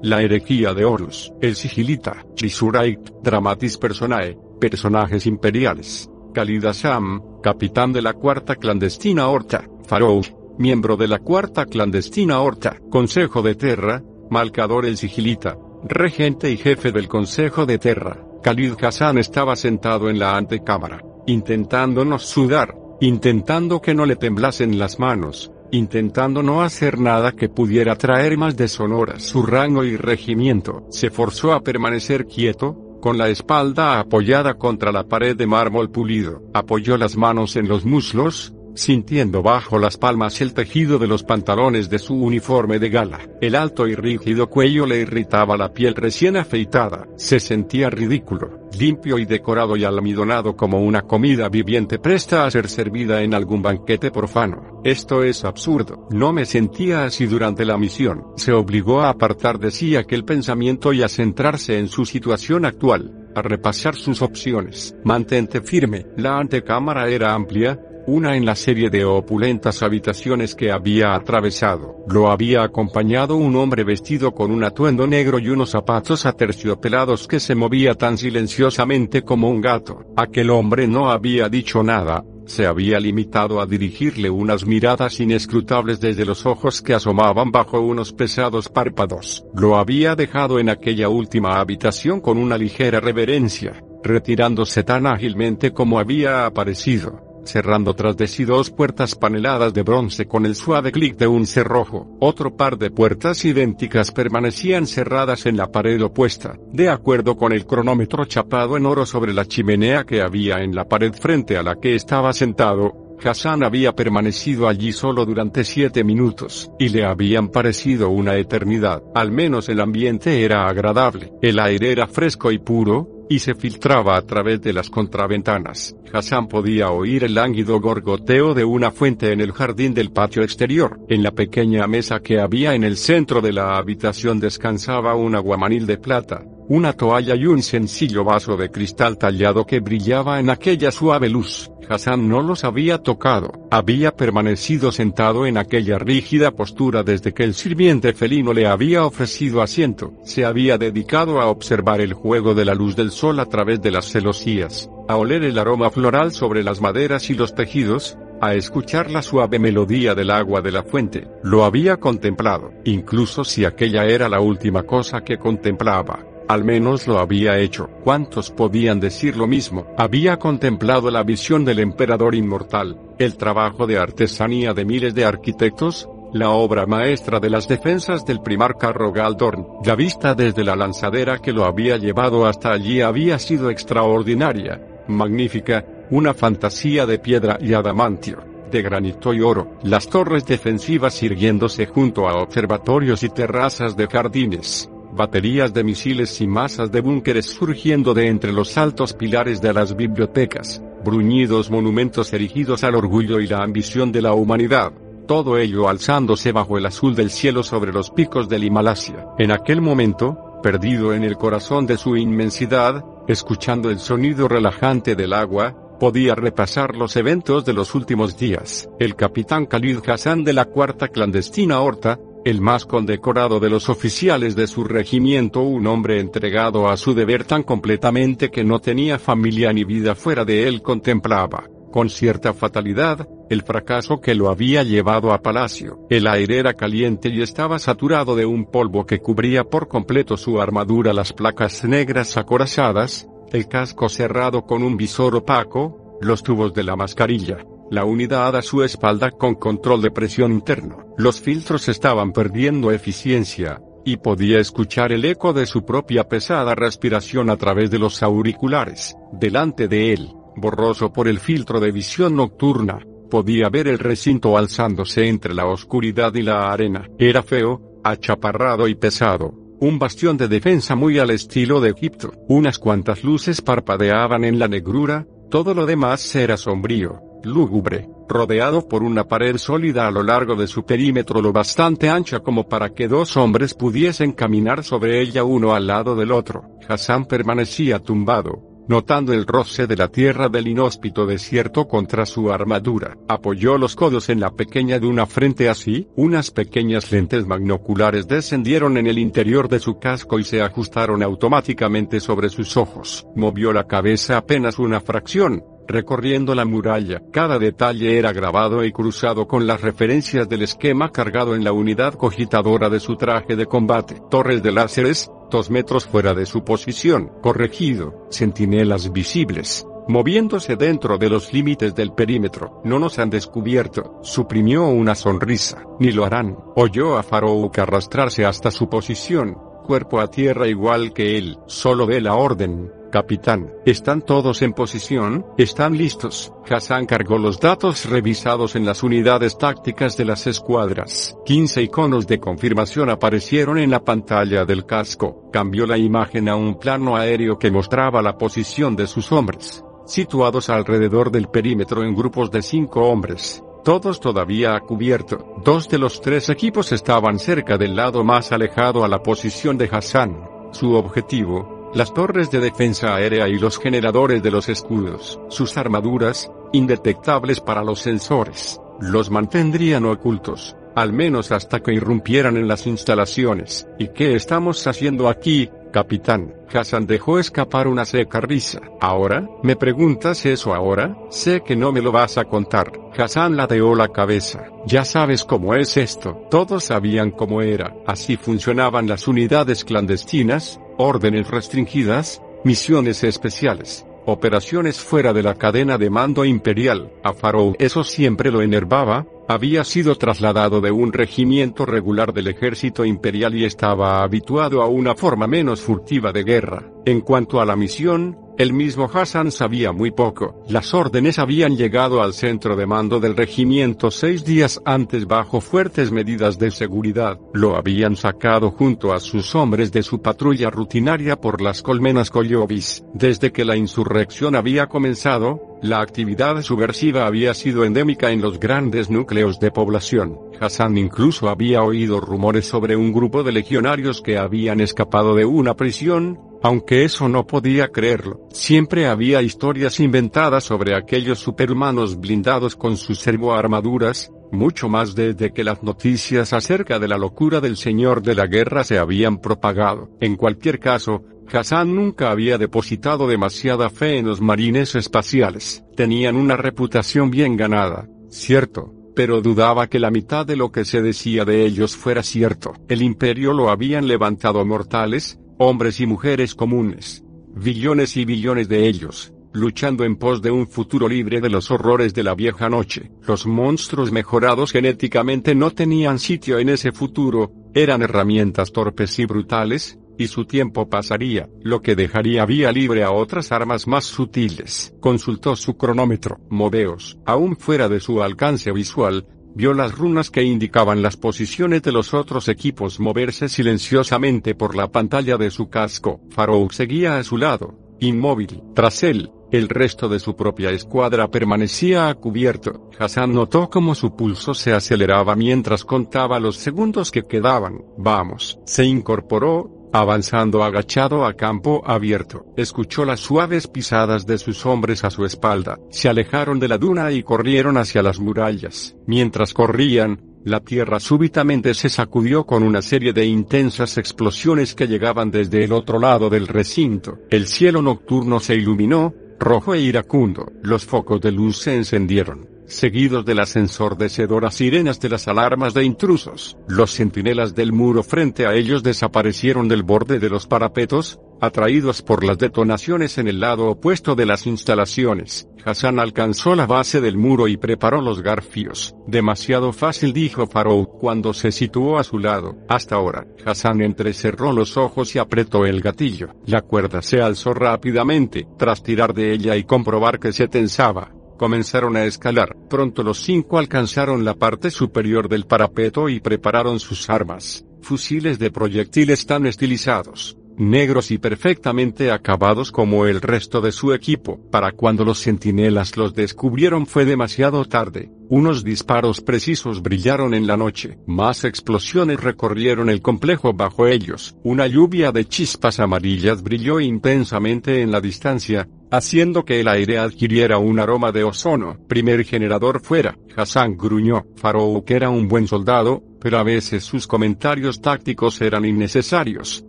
La 0.10 0.24
herejía 0.24 0.74
de 0.74 0.86
Horus, 0.86 1.32
el 1.40 1.56
sigilita, 1.56 2.26
Chisurait, 2.34 3.00
Dramatis 3.22 3.78
Personae, 3.78 4.36
personajes 4.60 5.28
imperiales. 5.28 6.10
Khalid 6.34 6.66
Sham, 6.72 7.22
capitán 7.44 7.94
de 7.94 8.02
la 8.02 8.14
cuarta 8.14 8.56
clandestina 8.56 9.28
Horta, 9.28 9.70
Farou, 9.86 10.24
miembro 10.58 10.98
de 10.98 11.08
la 11.08 11.20
cuarta 11.20 11.68
clandestina 11.68 12.42
Horta, 12.42 12.78
Consejo 12.90 13.44
de 13.44 13.54
Terra, 13.54 14.02
Malcador 14.32 14.88
el 14.88 14.98
sigilita, 14.98 15.60
regente 15.84 16.50
y 16.50 16.58
jefe 16.58 16.92
del 16.92 17.08
Consejo 17.08 17.68
de 17.68 17.78
Terra. 17.78 18.20
Khalid 18.42 18.84
Hassan 18.84 19.20
estaba 19.20 19.56
sentado 19.56 20.10
en 20.10 20.18
la 20.18 20.36
antecámara, 20.36 21.04
intentándonos 21.28 22.26
sudar, 22.26 22.76
intentando 23.00 23.80
que 23.80 23.94
no 23.94 24.08
le 24.08 24.16
temblasen 24.16 24.80
las 24.80 24.98
manos, 24.98 25.52
intentando 25.72 26.44
no 26.44 26.62
hacer 26.62 27.00
nada 27.00 27.34
que 27.34 27.50
pudiera 27.50 27.96
traer 27.96 28.38
más 28.38 28.56
deshonor 28.56 29.20
su 29.20 29.44
rango 29.44 29.84
y 29.84 29.98
regimiento. 29.98 30.86
Se 30.90 31.10
forzó 31.10 31.54
a 31.54 31.62
permanecer 31.62 32.26
quieto, 32.26 32.90
con 33.00 33.18
la 33.18 33.30
espalda 33.30 34.00
apoyada 34.00 34.56
contra 34.56 34.92
la 34.92 35.06
pared 35.06 35.36
de 35.36 35.48
mármol 35.48 35.90
pulido. 35.90 36.44
Apoyó 36.54 36.98
las 36.98 37.16
manos 37.16 37.56
en 37.56 37.68
los 37.68 37.86
muslos, 37.86 38.54
sintiendo 38.80 39.44
bajo 39.44 39.78
las 39.78 39.98
palmas 39.98 40.40
el 40.40 40.54
tejido 40.54 40.98
de 40.98 41.08
los 41.08 41.24
pantalones 41.24 41.90
de 41.90 42.00
su 42.00 42.16
uniforme 42.16 42.80
de 42.80 42.90
gala. 42.90 43.20
El 43.42 43.56
alto 43.56 43.88
y 43.88 43.96
rígido 43.96 44.50
cuello 44.50 44.86
le 44.86 45.02
irritaba 45.02 45.58
la 45.58 45.74
piel 45.74 45.96
recién 45.96 46.38
afeitada. 46.38 47.06
Se 47.18 47.42
sentía 47.42 47.90
ridículo, 47.90 48.70
limpio 48.78 49.20
y 49.20 49.26
decorado 49.26 49.76
y 49.76 49.84
almidonado 49.84 50.56
como 50.56 50.82
una 50.82 51.02
comida 51.02 51.50
viviente 51.50 52.00
presta 52.00 52.46
a 52.46 52.52
ser 52.52 52.70
servida 52.70 53.22
en 53.22 53.34
algún 53.34 53.62
banquete 53.62 54.12
profano. 54.12 54.82
Esto 54.86 55.24
es 55.24 55.44
absurdo. 55.44 56.08
No 56.12 56.32
me 56.32 56.46
sentía 56.46 57.04
así 57.04 57.26
durante 57.26 57.66
la 57.66 57.78
misión. 57.78 58.28
Se 58.38 58.54
obligó 58.54 59.02
a 59.02 59.10
apartar 59.10 59.60
de 59.60 59.72
sí 59.72 59.98
aquel 59.98 60.24
pensamiento 60.24 60.94
y 60.94 61.04
a 61.04 61.10
centrarse 61.10 61.78
en 61.78 61.90
su 61.90 62.06
situación 62.06 62.66
actual 62.66 63.20
a 63.36 63.42
repasar 63.42 63.96
sus 63.96 64.22
opciones. 64.22 64.96
Mantente 65.04 65.62
firme. 65.62 66.06
La 66.18 66.38
antecámara 66.38 67.10
era 67.10 67.34
amplia, 67.34 67.80
una 68.10 68.36
en 68.36 68.46
la 68.46 68.56
serie 68.56 68.90
de 68.90 69.06
opulentas 69.06 69.84
habitaciones 69.84 70.56
que 70.56 70.72
había 70.72 71.14
atravesado. 71.14 71.98
Lo 72.08 72.32
había 72.32 72.64
acompañado 72.64 73.36
un 73.36 73.56
hombre 73.56 73.84
vestido 73.84 74.34
con 74.34 74.52
un 74.52 74.64
atuendo 74.64 75.06
negro 75.06 75.38
y 75.38 75.50
unos 75.50 75.70
zapatos 75.70 76.26
aterciopelados 76.26 77.28
que 77.28 77.40
se 77.40 77.54
movía 77.54 77.94
tan 77.94 78.18
silenciosamente 78.18 79.22
como 79.22 79.50
un 79.50 79.62
gato. 79.62 80.06
Aquel 80.18 80.50
hombre 80.50 80.88
no 80.88 81.12
había 81.12 81.50
dicho 81.50 81.84
nada, 81.84 82.26
se 82.46 82.66
había 82.66 83.00
limitado 83.00 83.62
a 83.62 83.68
dirigirle 83.68 84.30
unas 84.30 84.66
miradas 84.66 85.20
inescrutables 85.20 86.00
desde 86.00 86.26
los 86.26 86.48
ojos 86.48 86.82
que 86.82 86.96
asomaban 86.96 87.52
bajo 87.52 87.80
unos 87.80 88.12
pesados 88.12 88.70
párpados. 88.70 89.46
Lo 89.54 89.78
había 89.78 90.16
dejado 90.16 90.58
en 90.60 90.70
aquella 90.70 91.10
última 91.10 91.60
habitación 91.60 92.22
con 92.22 92.40
una 92.40 92.58
ligera 92.58 93.00
reverencia, 93.00 93.84
retirándose 94.04 94.84
tan 94.84 95.06
ágilmente 95.06 95.72
como 95.72 96.00
había 96.00 96.48
aparecido 96.48 97.29
cerrando 97.46 97.94
tras 97.94 98.18
de 98.18 98.28
sí 98.28 98.46
dos 98.46 98.70
puertas 98.70 99.16
paneladas 99.16 99.74
de 99.74 99.84
bronce 99.84 100.28
con 100.28 100.46
el 100.46 100.56
suave 100.56 100.92
clic 100.92 101.18
de 101.18 101.28
un 101.28 101.46
cerrojo. 101.46 102.18
Otro 102.20 102.56
par 102.56 102.78
de 102.78 102.92
puertas 102.92 103.44
idénticas 103.46 104.12
permanecían 104.12 104.88
cerradas 104.88 105.46
en 105.46 105.58
la 105.58 105.72
pared 105.72 106.02
opuesta, 106.04 106.58
de 106.72 106.90
acuerdo 106.90 107.38
con 107.38 107.52
el 107.52 107.66
cronómetro 107.66 108.26
chapado 108.26 108.78
en 108.78 108.86
oro 108.86 109.06
sobre 109.06 109.34
la 109.34 109.46
chimenea 109.46 110.06
que 110.06 110.22
había 110.22 110.64
en 110.64 110.76
la 110.76 110.88
pared 110.88 111.14
frente 111.14 111.58
a 111.58 111.64
la 111.64 111.76
que 111.76 111.96
estaba 111.96 112.34
sentado, 112.34 113.10
Hassan 113.22 113.64
había 113.64 113.94
permanecido 113.94 114.68
allí 114.68 114.94
solo 114.94 115.26
durante 115.26 115.64
siete 115.64 116.04
minutos, 116.04 116.72
y 116.80 116.90
le 116.90 117.04
habían 117.04 117.50
parecido 117.50 118.10
una 118.10 118.36
eternidad. 118.36 119.04
Al 119.14 119.32
menos 119.32 119.70
el 119.70 119.82
ambiente 119.82 120.44
era 120.44 120.68
agradable, 120.68 121.34
el 121.42 121.60
aire 121.60 121.92
era 121.92 122.08
fresco 122.08 122.52
y 122.52 122.60
puro, 122.60 123.19
y 123.30 123.40
se 123.40 123.56
filtraba 123.56 124.18
a 124.18 124.22
través 124.24 124.62
de 124.62 124.74
las 124.74 124.90
contraventanas. 124.90 125.96
Hassan 126.12 126.48
podía 126.48 126.90
oír 126.90 127.24
el 127.24 127.36
lánguido 127.36 127.80
gorgoteo 127.80 128.54
de 128.56 128.66
una 128.66 128.92
fuente 128.92 129.32
en 129.32 129.40
el 129.40 129.52
jardín 129.52 129.94
del 129.94 130.12
patio 130.12 130.42
exterior. 130.42 131.00
En 131.08 131.22
la 131.22 131.32
pequeña 131.32 131.88
mesa 131.88 132.20
que 132.20 132.40
había 132.40 132.74
en 132.74 132.84
el 132.84 132.98
centro 132.98 133.42
de 133.42 133.54
la 133.54 133.78
habitación 133.78 134.40
descansaba 134.40 135.16
un 135.16 135.36
aguamanil 135.36 135.86
de 135.86 135.98
plata, 135.98 136.44
una 136.70 136.94
toalla 136.94 137.36
y 137.36 137.48
un 137.48 137.64
sencillo 137.64 138.24
vaso 138.24 138.56
de 138.56 138.70
cristal 138.70 139.18
tallado 139.18 139.66
que 139.66 139.80
brillaba 139.80 140.40
en 140.40 140.52
aquella 140.52 140.92
suave 140.92 141.28
luz. 141.28 141.72
Hassan 141.90 142.30
no 142.30 142.44
los 142.44 142.64
había 142.64 143.00
tocado, 143.00 143.68
había 143.72 144.16
permanecido 144.16 144.92
sentado 144.92 145.48
en 145.48 145.58
aquella 145.58 145.98
rígida 145.98 146.52
postura 146.52 147.02
desde 147.02 147.34
que 147.34 147.44
el 147.44 147.56
sirviente 147.56 148.14
felino 148.14 148.54
le 148.54 148.68
había 148.68 149.04
ofrecido 149.04 149.64
asiento, 149.64 150.14
se 150.24 150.46
había 150.46 150.78
dedicado 150.78 151.42
a 151.42 151.48
observar 151.48 152.02
el 152.02 152.14
juego 152.14 152.54
de 152.54 152.66
la 152.66 152.76
luz 152.76 152.96
del 152.96 153.10
sol 153.10 153.40
a 153.40 153.48
través 153.48 153.82
de 153.82 153.90
las 153.90 154.06
celosías, 154.06 154.92
a 155.08 155.16
oler 155.16 155.44
el 155.44 155.58
aroma 155.58 155.90
floral 155.90 156.32
sobre 156.32 156.62
las 156.62 156.80
maderas 156.80 157.32
y 157.32 157.34
los 157.34 157.56
tejidos, 157.56 158.16
a 158.42 158.54
escuchar 158.54 159.10
la 159.10 159.24
suave 159.24 159.58
melodía 159.58 160.14
del 160.14 160.30
agua 160.30 160.62
de 160.62 160.72
la 160.72 160.84
fuente, 160.84 161.28
lo 161.42 161.66
había 161.66 161.98
contemplado, 161.98 162.72
incluso 162.86 163.44
si 163.44 163.66
aquella 163.66 164.06
era 164.06 164.30
la 164.30 164.40
última 164.40 164.84
cosa 164.84 165.22
que 165.24 165.40
contemplaba. 165.40 166.29
Al 166.50 166.64
menos 166.64 167.06
lo 167.06 167.20
había 167.20 167.60
hecho. 167.60 167.92
¿Cuántos 168.04 168.50
podían 168.50 169.00
decir 169.00 169.38
lo 169.38 169.46
mismo? 169.46 169.86
Había 170.00 170.40
contemplado 170.40 171.12
la 171.12 171.22
visión 171.22 171.64
del 171.64 171.78
emperador 171.78 172.34
inmortal, 172.34 173.00
el 173.20 173.38
trabajo 173.38 173.86
de 173.86 174.00
artesanía 174.00 174.74
de 174.74 174.84
miles 174.84 175.14
de 175.14 175.26
arquitectos, 175.26 176.10
la 176.34 176.50
obra 176.50 176.88
maestra 176.88 177.40
de 177.40 177.52
las 177.52 177.68
defensas 177.68 178.26
del 178.26 178.42
primar 178.42 178.80
carro 178.80 179.12
Galdorn. 179.12 179.64
La 179.86 179.94
vista 179.94 180.34
desde 180.34 180.64
la 180.64 180.76
lanzadera 180.76 181.38
que 181.38 181.54
lo 181.54 181.66
había 181.66 181.98
llevado 181.98 182.48
hasta 182.48 182.72
allí 182.72 183.00
había 183.02 183.38
sido 183.38 183.70
extraordinaria, 183.70 185.04
magnífica, 185.08 185.86
una 186.10 186.34
fantasía 186.34 187.06
de 187.06 187.20
piedra 187.20 187.60
y 187.62 187.76
adamantio 187.76 188.44
de 188.72 188.82
granito 188.84 189.34
y 189.34 189.42
oro, 189.42 189.78
las 189.84 190.08
torres 190.08 190.46
defensivas 190.46 191.22
irguiéndose 191.24 191.88
junto 191.88 192.28
a 192.30 192.42
observatorios 192.42 193.24
y 193.24 193.30
terrazas 193.30 193.98
de 193.98 194.06
jardines, 194.08 194.90
baterías 195.14 195.74
de 195.74 195.84
misiles 195.84 196.40
y 196.42 196.48
masas 196.48 196.92
de 196.92 197.02
búnkeres 197.02 197.46
surgiendo 197.46 198.14
de 198.14 198.28
entre 198.28 198.52
los 198.52 198.78
altos 198.78 199.14
pilares 199.14 199.62
de 199.62 199.74
las 199.74 199.96
bibliotecas, 199.96 200.82
bruñidos 201.04 201.72
monumentos 201.72 202.32
erigidos 202.34 202.84
al 202.84 202.96
orgullo 202.96 203.40
y 203.40 203.48
la 203.48 203.64
ambición 203.64 204.12
de 204.12 204.22
la 204.22 204.34
humanidad, 204.34 204.92
todo 205.28 205.58
ello 205.58 205.90
alzándose 205.90 206.52
bajo 206.52 206.78
el 206.78 206.86
azul 206.86 207.16
del 207.16 207.30
cielo 207.30 207.62
sobre 207.62 207.94
los 207.94 208.10
picos 208.10 208.50
del 208.50 208.64
Himalaya. 208.64 209.28
En 209.38 209.52
aquel 209.52 209.80
momento, 209.82 210.60
perdido 210.64 211.14
en 211.14 211.24
el 211.24 211.38
corazón 211.38 211.86
de 211.86 211.98
su 211.98 212.18
inmensidad, 212.18 213.06
escuchando 213.28 213.92
el 213.92 214.00
sonido 214.00 214.48
relajante 214.48 215.16
del 215.16 215.34
agua, 215.34 215.76
podía 216.00 216.34
repasar 216.34 216.96
los 216.96 217.16
eventos 217.16 217.66
de 217.66 217.74
los 217.74 217.94
últimos 217.94 218.38
días. 218.38 218.90
El 219.00 219.16
capitán 219.16 219.66
Khalid 219.66 220.00
Hassan 220.08 220.44
de 220.44 220.54
la 220.54 220.66
cuarta 220.66 221.10
clandestina 221.10 221.82
Horta, 221.82 222.20
el 222.46 222.62
más 222.62 222.86
condecorado 222.86 223.60
de 223.60 223.70
los 223.70 223.90
oficiales 223.90 224.56
de 224.56 224.68
su 224.68 224.84
regimiento, 224.84 225.62
un 225.62 225.88
hombre 225.88 226.20
entregado 226.20 226.90
a 226.90 226.98
su 226.98 227.14
deber 227.14 227.44
tan 227.44 227.64
completamente 227.64 228.50
que 228.50 228.64
no 228.64 228.80
tenía 228.80 229.20
familia 229.20 229.74
ni 229.74 229.84
vida 229.84 230.16
fuera 230.16 230.46
de 230.46 230.68
él, 230.68 230.82
contemplaba, 230.82 231.70
con 231.92 232.10
cierta 232.10 232.54
fatalidad, 232.54 233.28
el 233.50 233.64
fracaso 233.64 234.22
que 234.22 234.36
lo 234.36 234.50
había 234.50 234.84
llevado 234.84 235.34
a 235.34 235.42
palacio. 235.42 236.06
El 236.10 236.28
aire 236.28 236.60
era 236.60 236.74
caliente 236.74 237.30
y 237.30 237.42
estaba 237.42 237.80
saturado 237.80 238.36
de 238.36 238.46
un 238.46 238.66
polvo 238.66 239.06
que 239.06 239.20
cubría 239.20 239.64
por 239.64 239.88
completo 239.88 240.38
su 240.38 240.62
armadura 240.62 241.14
las 241.14 241.34
placas 241.34 241.84
negras 241.84 242.38
acorazadas, 242.38 243.28
el 243.52 243.68
casco 243.68 244.08
cerrado 244.10 244.66
con 244.66 244.84
un 244.84 244.96
visor 244.96 245.36
opaco, 245.36 246.18
los 246.22 246.44
tubos 246.44 246.74
de 246.74 246.84
la 246.84 246.96
mascarilla, 246.96 247.66
la 247.90 248.06
unidad 248.06 248.56
a 248.56 248.62
su 248.62 248.84
espalda 248.84 249.32
con 249.32 249.56
control 249.56 250.02
de 250.02 250.12
presión 250.12 250.52
interno. 250.52 251.06
Los 251.18 251.42
filtros 251.42 251.90
estaban 251.90 252.32
perdiendo 252.32 252.92
eficiencia, 252.92 253.82
y 254.06 254.18
podía 254.18 254.60
escuchar 254.60 255.12
el 255.12 255.26
eco 255.26 255.54
de 255.54 255.66
su 255.66 255.86
propia 255.86 256.24
pesada 256.28 256.76
respiración 256.76 257.50
a 257.50 257.58
través 257.58 257.92
de 257.92 258.00
los 258.00 258.24
auriculares. 258.24 259.16
Delante 259.32 259.88
de 259.88 260.14
él, 260.14 260.30
borroso 260.56 261.12
por 261.12 261.28
el 261.28 261.40
filtro 261.40 261.80
de 261.80 261.92
visión 261.92 262.36
nocturna, 262.36 263.00
podía 263.30 263.70
ver 263.70 263.88
el 263.88 264.00
recinto 264.00 264.58
alzándose 264.58 265.28
entre 265.28 265.54
la 265.54 265.66
oscuridad 265.66 266.34
y 266.34 266.42
la 266.42 266.72
arena. 266.72 267.08
Era 267.18 267.44
feo, 267.44 268.00
achaparrado 268.04 268.88
y 268.88 268.96
pesado, 268.96 269.54
un 269.80 270.00
bastión 270.00 270.38
de 270.38 270.48
defensa 270.48 270.96
muy 270.96 271.20
al 271.20 271.30
estilo 271.30 271.80
de 271.80 271.92
Egipto. 271.92 272.34
Unas 272.48 272.80
cuantas 272.80 273.24
luces 273.24 273.62
parpadeaban 273.62 274.44
en 274.44 274.60
la 274.60 274.68
negrura, 274.68 275.28
todo 275.50 275.74
lo 275.74 275.86
demás 275.86 276.36
era 276.36 276.58
sombrío, 276.58 277.22
lúgubre, 277.44 278.10
rodeado 278.28 278.88
por 278.88 279.04
una 279.04 279.28
pared 279.28 279.58
sólida 279.58 280.08
a 280.08 280.12
lo 280.12 280.24
largo 280.24 280.56
de 280.56 280.68
su 280.68 280.86
perímetro 280.86 281.42
lo 281.42 281.52
bastante 281.52 282.10
ancha 282.10 282.40
como 282.40 282.68
para 282.68 282.90
que 282.90 283.08
dos 283.08 283.38
hombres 283.38 283.74
pudiesen 283.74 284.32
caminar 284.32 284.84
sobre 284.84 285.22
ella 285.22 285.44
uno 285.44 285.74
al 285.74 285.88
lado 285.88 286.16
del 286.16 286.32
otro. 286.32 286.64
Hassan 286.88 287.26
permanecía 287.26 288.00
tumbado, 288.00 288.70
notando 288.90 289.34
el 289.34 289.46
roce 289.46 289.86
de 289.86 289.96
la 289.96 290.08
tierra 290.08 290.50
del 290.50 290.68
inhóspito 290.68 291.28
desierto 291.28 291.88
contra 291.88 292.26
su 292.26 292.52
armadura. 292.52 293.16
Apoyó 293.28 293.78
los 293.78 293.96
codos 293.96 294.30
en 294.30 294.40
la 294.40 294.50
pequeña 294.50 294.98
de 294.98 295.06
una 295.06 295.28
frente 295.28 295.70
así, 295.70 296.08
unas 296.16 296.50
pequeñas 296.50 297.12
lentes 297.12 297.46
magnoculares 297.46 298.28
descendieron 298.28 298.98
en 298.98 299.06
el 299.06 299.20
interior 299.20 299.70
de 299.70 299.78
su 299.78 300.00
casco 300.00 300.40
y 300.40 300.44
se 300.44 300.64
ajustaron 300.64 301.22
automáticamente 301.22 302.20
sobre 302.20 302.50
sus 302.50 302.78
ojos. 302.78 303.28
Movió 303.36 303.72
la 303.72 303.86
cabeza 303.86 304.38
apenas 304.38 304.80
una 304.80 305.00
fracción, 305.00 305.64
recorriendo 305.90 306.56
la 306.56 306.64
muralla. 306.64 307.22
Cada 307.32 307.60
detalle 307.60 308.18
era 308.18 308.32
grabado 308.32 308.86
y 308.86 308.92
cruzado 308.92 309.48
con 309.48 309.68
las 309.68 309.82
referencias 309.82 310.48
del 310.48 310.62
esquema 310.62 311.12
cargado 311.12 311.56
en 311.56 311.64
la 311.64 311.74
unidad 311.74 312.14
cogitadora 312.14 312.90
de 312.90 313.00
su 313.00 313.18
traje 313.18 313.56
de 313.56 313.66
combate. 313.66 314.22
Torres 314.30 314.64
de 314.64 314.72
láseres, 314.72 315.30
dos 315.52 315.70
metros 315.70 316.06
fuera 316.06 316.34
de 316.34 316.46
su 316.46 316.64
posición. 316.64 317.32
Corregido. 317.42 318.28
Centinelas 318.30 319.12
visibles 319.12 319.86
moviéndose 320.10 320.76
dentro 320.76 321.20
de 321.20 321.30
los 321.30 321.54
límites 321.54 321.94
del 321.94 322.14
perímetro. 322.14 322.82
No 322.84 322.98
nos 322.98 323.20
han 323.20 323.30
descubierto, 323.30 324.20
suprimió 324.24 324.88
una 324.88 325.14
sonrisa. 325.14 325.84
Ni 326.00 326.12
lo 326.12 326.26
harán. 326.26 326.58
Oyó 326.76 327.16
a 327.16 327.22
Farouk 327.22 327.78
arrastrarse 327.78 328.44
hasta 328.44 328.72
su 328.72 328.90
posición, 328.90 329.56
cuerpo 329.86 330.20
a 330.20 330.28
tierra 330.28 330.68
igual 330.68 331.14
que 331.14 331.38
él. 331.38 331.60
Solo 331.68 332.08
ve 332.08 332.22
la 332.22 332.34
orden. 332.34 332.92
Capitán, 333.10 333.74
¿están 333.86 334.22
todos 334.22 334.62
en 334.62 334.74
posición? 334.74 335.46
¿Están 335.58 335.98
listos? 335.98 336.54
Hassan 336.70 337.08
cargó 337.08 337.40
los 337.40 337.60
datos 337.60 338.06
revisados 338.06 338.76
en 338.76 338.86
las 338.86 339.02
unidades 339.02 339.58
tácticas 339.58 340.16
de 340.16 340.26
las 340.26 340.46
escuadras. 340.46 341.36
15 341.46 341.82
iconos 341.82 342.28
de 342.28 342.40
confirmación 342.40 343.10
aparecieron 343.10 343.80
en 343.80 343.90
la 343.90 344.04
pantalla 344.04 344.64
del 344.64 344.86
casco. 344.86 345.50
Cambió 345.52 345.88
la 345.88 345.98
imagen 345.98 346.48
a 346.50 346.56
un 346.56 346.78
plano 346.78 347.16
aéreo 347.16 347.58
que 347.58 347.72
mostraba 347.72 348.22
la 348.22 348.38
posición 348.38 348.96
de 348.96 349.08
sus 349.08 349.32
hombres, 349.32 349.84
situados 350.06 350.70
alrededor 350.70 351.32
del 351.32 351.48
perímetro 351.48 352.04
en 352.04 352.14
grupos 352.14 352.52
de 352.52 352.62
cinco 352.62 353.10
hombres. 353.10 353.64
Todos 353.84 354.20
todavía 354.20 354.76
a 354.76 354.82
cubierto. 354.82 355.56
Dos 355.64 355.90
de 355.90 355.98
los 355.98 356.22
tres 356.22 356.50
equipos 356.50 356.92
estaban 356.92 357.40
cerca 357.40 357.78
del 357.78 357.96
lado 357.96 358.24
más 358.24 358.52
alejado 358.52 359.04
a 359.04 359.08
la 359.08 359.24
posición 359.24 359.78
de 359.78 359.90
Hassan. 359.92 360.48
Su 360.72 360.94
objetivo, 360.94 361.79
las 361.94 362.14
torres 362.14 362.52
de 362.52 362.60
defensa 362.60 363.16
aérea 363.16 363.48
y 363.48 363.58
los 363.58 363.80
generadores 363.80 364.44
de 364.44 364.52
los 364.52 364.70
escudos, 364.70 365.40
sus 365.50 365.78
armaduras, 365.78 366.52
indetectables 366.72 367.60
para 367.60 367.84
los 367.84 368.00
sensores, 368.00 368.80
los 369.00 369.32
mantendrían 369.32 370.06
ocultos, 370.06 370.76
al 370.96 371.14
menos 371.14 371.52
hasta 371.52 371.80
que 371.80 371.94
irrumpieran 371.94 372.58
en 372.58 372.68
las 372.68 372.86
instalaciones. 372.86 373.88
¿Y 373.98 374.10
qué 374.10 374.36
estamos 374.36 374.86
haciendo 374.86 375.30
aquí, 375.30 375.70
capitán? 375.92 376.54
Hassan 376.72 377.08
dejó 377.08 377.40
escapar 377.40 377.88
una 377.88 378.06
seca 378.06 378.40
risa. 378.40 378.82
¿Ahora? 379.02 379.48
¿Me 379.64 379.76
preguntas 379.76 380.46
eso 380.46 380.76
ahora? 380.76 381.18
Sé 381.30 381.62
que 381.62 381.76
no 381.76 381.92
me 381.92 382.02
lo 382.02 382.12
vas 382.12 382.38
a 382.38 382.46
contar. 382.46 382.92
Hassan 383.18 383.58
ladeó 383.58 383.96
la 383.96 384.10
cabeza. 384.10 384.66
Ya 384.86 385.04
sabes 385.06 385.44
cómo 385.44 385.74
es 385.74 385.98
esto. 385.98 386.46
Todos 386.52 386.84
sabían 386.86 387.32
cómo 387.32 387.62
era. 387.62 387.96
Así 388.06 388.38
funcionaban 388.38 389.08
las 389.08 389.28
unidades 389.28 389.84
clandestinas, 389.84 390.80
órdenes 391.00 391.50
restringidas, 391.50 392.42
misiones 392.66 393.24
especiales, 393.24 394.06
operaciones 394.26 395.00
fuera 395.00 395.32
de 395.32 395.42
la 395.42 395.56
cadena 395.56 395.98
de 395.98 396.10
mando 396.10 396.44
imperial. 396.44 397.10
A 397.24 397.34
Farouk 397.34 397.78
eso 397.80 398.04
siempre 398.04 398.52
lo 398.52 398.62
enervaba, 398.62 399.26
había 399.48 399.86
sido 399.86 400.16
trasladado 400.16 400.82
de 400.82 400.92
un 400.92 401.14
regimiento 401.14 401.86
regular 401.86 402.34
del 402.34 402.50
ejército 402.50 403.06
imperial 403.06 403.56
y 403.56 403.64
estaba 403.64 404.22
habituado 404.24 404.82
a 404.82 404.88
una 404.88 405.16
forma 405.16 405.48
menos 405.48 405.80
furtiva 405.80 406.34
de 406.34 406.44
guerra. 406.44 406.92
En 407.06 407.22
cuanto 407.22 407.62
a 407.62 407.66
la 407.66 407.78
misión, 407.78 408.38
el 408.60 408.74
mismo 408.74 409.10
Hassan 409.12 409.54
sabía 409.54 409.94
muy 409.94 410.12
poco. 410.12 410.62
Las 410.68 410.94
órdenes 410.94 411.40
habían 411.40 411.78
llegado 411.78 412.22
al 412.22 412.34
centro 412.34 412.76
de 412.76 412.86
mando 412.86 413.22
del 413.22 413.38
regimiento 413.38 414.12
seis 414.12 414.44
días 414.44 414.82
antes 414.84 415.26
bajo 415.26 415.62
fuertes 415.62 416.12
medidas 416.12 416.60
de 416.60 416.70
seguridad. 416.70 417.40
Lo 417.54 417.78
habían 417.78 418.18
sacado 418.18 418.72
junto 418.72 419.14
a 419.14 419.22
sus 419.22 419.56
hombres 419.56 419.94
de 419.94 420.04
su 420.04 420.22
patrulla 420.22 420.70
rutinaria 420.70 421.40
por 421.40 421.62
las 421.62 421.82
colmenas 421.82 422.30
Coyovis. 422.30 423.02
Desde 423.14 423.54
que 423.54 423.64
la 423.64 423.78
insurrección 423.78 424.58
había 424.58 424.88
comenzado, 424.88 425.69
la 425.82 426.02
actividad 426.02 426.62
subversiva 426.62 427.26
había 427.26 427.54
sido 427.54 427.86
endémica 427.86 428.32
en 428.32 428.42
los 428.42 428.60
grandes 428.60 429.10
núcleos 429.10 429.60
de 429.60 429.72
población. 429.72 430.38
Hassan 430.60 430.98
incluso 430.98 431.50
había 431.50 431.84
oído 431.84 432.20
rumores 432.20 432.66
sobre 432.68 432.96
un 432.96 433.14
grupo 433.14 433.44
de 433.44 433.54
legionarios 433.54 434.22
que 434.22 434.38
habían 434.38 434.82
escapado 434.82 435.36
de 435.36 435.46
una 435.46 435.76
prisión, 435.76 436.40
aunque 436.62 437.06
eso 437.06 437.30
no 437.30 437.48
podía 437.48 437.88
creerlo. 437.88 438.42
Siempre 438.52 439.08
había 439.08 439.42
historias 439.42 440.00
inventadas 440.02 440.66
sobre 440.66 440.96
aquellos 440.96 441.40
superhumanos 441.40 442.20
blindados 442.20 442.76
con 442.76 442.98
sus 442.98 443.20
servoarmaduras, 443.20 444.32
mucho 444.52 444.90
más 444.90 445.16
desde 445.16 445.54
que 445.54 445.64
las 445.64 445.84
noticias 445.84 446.54
acerca 446.54 447.00
de 447.00 447.08
la 447.08 447.18
locura 447.18 447.62
del 447.62 447.78
señor 447.78 448.22
de 448.22 448.36
la 448.36 448.48
guerra 448.48 448.84
se 448.84 448.98
habían 448.98 449.38
propagado. 449.38 450.10
En 450.20 450.36
cualquier 450.36 450.80
caso, 450.80 451.24
Hassan 451.52 451.96
nunca 451.96 452.32
había 452.32 452.58
depositado 452.58 453.28
demasiada 453.28 453.90
fe 453.90 454.18
en 454.18 454.28
los 454.28 454.42
marines 454.42 454.96
espaciales. 454.96 455.84
Tenían 455.96 456.36
una 456.36 456.56
reputación 456.56 457.32
bien 457.32 457.58
ganada, 457.58 458.08
cierto, 458.30 458.94
pero 459.16 459.42
dudaba 459.42 459.88
que 459.88 460.00
la 460.00 460.12
mitad 460.12 460.46
de 460.46 460.56
lo 460.56 460.72
que 460.72 460.86
se 460.86 461.02
decía 461.02 461.46
de 461.46 461.66
ellos 461.66 461.96
fuera 461.96 462.24
cierto. 462.24 462.74
El 462.88 463.02
imperio 463.02 463.54
lo 463.54 463.70
habían 463.70 464.08
levantado 464.08 464.66
mortales, 464.66 465.40
hombres 465.58 466.00
y 466.00 466.06
mujeres 466.06 466.56
comunes, 466.56 467.24
billones 467.54 468.16
y 468.16 468.26
billones 468.26 468.70
de 468.70 468.88
ellos, 468.88 469.34
luchando 469.52 470.06
en 470.06 470.16
pos 470.16 470.42
de 470.42 470.52
un 470.52 470.68
futuro 470.68 471.10
libre 471.10 471.42
de 471.42 471.50
los 471.50 471.70
horrores 471.70 472.14
de 472.14 472.24
la 472.24 472.36
vieja 472.36 472.70
noche. 472.70 473.12
Los 473.28 473.46
monstruos 473.46 474.12
mejorados 474.12 474.72
genéticamente 474.72 475.54
no 475.56 475.72
tenían 475.72 476.20
sitio 476.20 476.60
en 476.60 476.70
ese 476.70 476.92
futuro, 476.92 477.52
eran 477.74 478.02
herramientas 478.02 478.72
torpes 478.72 479.20
y 479.20 479.26
brutales, 479.26 480.00
y 480.20 480.28
su 480.28 480.46
tiempo 480.46 480.90
pasaría, 480.90 481.50
lo 481.64 481.82
que 481.82 481.96
dejaría 481.96 482.46
vía 482.46 482.72
libre 482.74 483.04
a 483.04 483.12
otras 483.12 483.54
armas 483.54 483.88
más 483.88 484.04
sutiles. 484.04 484.94
Consultó 485.00 485.56
su 485.56 485.78
cronómetro. 485.78 486.40
Moveos, 486.50 487.18
aún 487.26 487.56
fuera 487.56 487.88
de 487.88 488.02
su 488.02 488.22
alcance 488.22 488.72
visual, 488.74 489.26
vio 489.56 489.74
las 489.74 489.98
runas 489.98 490.30
que 490.30 490.44
indicaban 490.44 491.02
las 491.02 491.16
posiciones 491.16 491.82
de 491.84 491.94
los 491.94 492.14
otros 492.14 492.50
equipos 492.50 493.00
moverse 493.00 493.48
silenciosamente 493.48 494.56
por 494.56 494.76
la 494.76 494.92
pantalla 494.92 495.38
de 495.38 495.50
su 495.52 495.70
casco. 495.70 496.20
Farouk 496.32 496.74
seguía 496.74 497.18
a 497.18 497.24
su 497.24 497.38
lado, 497.38 497.80
inmóvil. 498.02 498.62
Tras 498.76 499.04
él, 499.04 499.32
el 499.52 499.70
resto 499.70 500.10
de 500.10 500.20
su 500.20 500.36
propia 500.36 500.70
escuadra 500.72 501.32
permanecía 501.32 502.10
a 502.10 502.16
cubierto. 502.16 502.90
Hassan 503.00 503.34
notó 503.34 503.70
cómo 503.70 503.96
su 503.96 504.18
pulso 504.18 504.54
se 504.54 504.74
aceleraba 504.74 505.36
mientras 505.36 505.86
contaba 505.86 506.42
los 506.42 506.58
segundos 506.58 507.10
que 507.10 507.24
quedaban. 507.24 507.86
Vamos. 507.98 508.60
Se 508.66 508.84
incorporó, 508.84 509.79
Avanzando 509.92 510.64
agachado 510.64 511.26
a 511.26 511.34
campo 511.34 511.82
abierto, 511.84 512.46
escuchó 512.56 513.06
las 513.06 513.22
suaves 513.22 513.68
pisadas 513.68 514.28
de 514.28 514.38
sus 514.38 514.66
hombres 514.68 515.04
a 515.04 515.10
su 515.10 515.26
espalda. 515.26 515.80
Se 515.90 516.08
alejaron 516.08 516.60
de 516.60 516.68
la 516.68 516.78
duna 516.78 517.12
y 517.12 517.24
corrieron 517.24 517.76
hacia 517.78 518.04
las 518.04 518.20
murallas. 518.20 518.96
Mientras 519.08 519.54
corrían, 519.54 520.22
la 520.44 520.62
tierra 520.62 521.00
súbitamente 521.00 521.74
se 521.74 521.90
sacudió 521.90 522.46
con 522.46 522.64
una 522.64 522.82
serie 522.82 523.14
de 523.14 523.26
intensas 523.26 523.98
explosiones 523.98 524.74
que 524.74 524.88
llegaban 524.88 525.32
desde 525.32 525.64
el 525.64 525.74
otro 525.74 526.00
lado 526.00 526.30
del 526.30 526.48
recinto. 526.48 527.18
El 527.30 527.48
cielo 527.48 527.82
nocturno 527.82 528.40
se 528.40 528.56
iluminó, 528.56 529.14
rojo 529.40 529.74
e 529.74 529.82
iracundo. 529.82 530.52
Los 530.62 530.86
focos 530.86 531.20
de 531.22 531.32
luz 531.32 531.58
se 531.58 531.76
encendieron, 531.76 532.48
seguidos 532.70 533.26
de 533.26 534.10
sedoras 534.10 534.56
sirenas 534.56 535.00
de 535.00 535.10
las 535.10 535.28
alarmas 535.28 535.74
de 535.74 535.84
intrusos. 535.84 536.58
Los 536.68 536.94
centinelas 536.94 537.56
del 537.56 537.74
muro 537.74 538.04
frente 538.04 538.46
a 538.46 538.54
ellos 538.54 538.84
desaparecieron 538.84 539.68
del 539.68 539.84
borde 539.84 540.20
de 540.20 540.30
los 540.30 540.48
parapetos, 540.48 541.20
atraídos 541.42 542.02
por 542.02 542.24
las 542.24 542.38
detonaciones 542.38 543.18
en 543.18 543.28
el 543.28 543.40
lado 543.40 543.70
opuesto 543.70 544.16
de 544.16 544.26
las 544.26 544.46
instalaciones. 544.46 545.48
Hassan 545.66 546.00
alcanzó 546.00 546.56
la 546.56 546.66
base 546.66 547.02
del 547.02 547.18
muro 547.18 547.48
y 547.48 547.58
preparó 547.58 548.02
los 548.02 548.22
garfios. 548.22 548.96
Demasiado 549.08 549.74
fácil 549.74 550.14
dijo 550.14 550.48
Farouk 550.48 551.00
cuando 551.00 551.34
se 551.34 551.52
situó 551.52 551.98
a 551.98 552.04
su 552.04 552.18
lado. 552.18 552.58
Hasta 552.70 552.96
ahora, 552.96 553.28
Hassan 553.46 553.82
entrecerró 553.82 554.54
los 554.54 554.78
ojos 554.78 555.16
y 555.16 555.20
apretó 555.20 555.66
el 555.66 555.82
gatillo. 555.82 556.30
La 556.46 556.62
cuerda 556.62 557.02
se 557.02 557.22
alzó 557.22 557.54
rápidamente, 557.54 558.48
tras 558.58 558.84
tirar 558.84 559.14
de 559.14 559.34
ella 559.34 559.56
y 559.56 559.64
comprobar 559.64 560.20
que 560.20 560.32
se 560.32 560.48
tensaba. 560.48 561.12
Comenzaron 561.40 561.96
a 561.96 562.04
escalar. 562.04 562.58
Pronto 562.70 563.02
los 563.02 563.22
cinco 563.22 563.60
alcanzaron 563.60 564.26
la 564.26 564.34
parte 564.34 564.72
superior 564.72 565.30
del 565.30 565.46
parapeto 565.46 566.10
y 566.10 566.20
prepararon 566.20 566.82
sus 566.82 567.10
armas. 567.10 567.64
Fusiles 567.82 568.40
de 568.40 568.52
proyectiles 568.52 569.26
tan 569.26 569.46
estilizados, 569.46 570.36
negros 570.60 571.10
y 571.12 571.18
perfectamente 571.18 572.12
acabados 572.12 572.72
como 572.72 573.06
el 573.06 573.22
resto 573.22 573.62
de 573.62 573.72
su 573.72 573.94
equipo. 573.94 574.40
Para 574.52 574.74
cuando 574.74 575.06
los 575.06 575.20
centinelas 575.24 575.98
los 575.98 576.14
descubrieron 576.14 576.86
fue 576.86 577.06
demasiado 577.06 577.66
tarde. 577.66 578.12
Unos 578.32 578.64
disparos 578.64 579.22
precisos 579.22 579.82
brillaron 579.82 580.36
en 580.36 580.46
la 580.46 580.56
noche. 580.56 581.00
Más 581.08 581.46
explosiones 581.46 582.20
recorrieron 582.20 582.90
el 582.90 583.02
complejo 583.02 583.54
bajo 583.54 583.88
ellos. 583.88 584.36
Una 584.44 584.68
lluvia 584.68 585.12
de 585.12 585.26
chispas 585.26 585.80
amarillas 585.80 586.44
brilló 586.44 586.80
intensamente 586.80 587.82
en 587.82 587.92
la 587.92 588.02
distancia, 588.02 588.68
haciendo 588.92 589.46
que 589.46 589.60
el 589.62 589.68
aire 589.68 589.98
adquiriera 589.98 590.60
un 590.60 590.80
aroma 590.80 591.12
de 591.12 591.24
ozono. 591.24 591.78
Primer 591.88 592.24
generador 592.24 592.82
fuera. 592.82 593.18
Hassan 593.36 593.78
gruñó. 593.78 594.26
Farouk 594.36 594.92
era 594.92 595.10
un 595.10 595.28
buen 595.28 595.48
soldado, 595.48 596.04
pero 596.20 596.38
a 596.38 596.44
veces 596.44 596.84
sus 596.84 597.08
comentarios 597.08 597.82
tácticos 597.82 598.42
eran 598.42 598.66
innecesarios. 598.66 599.66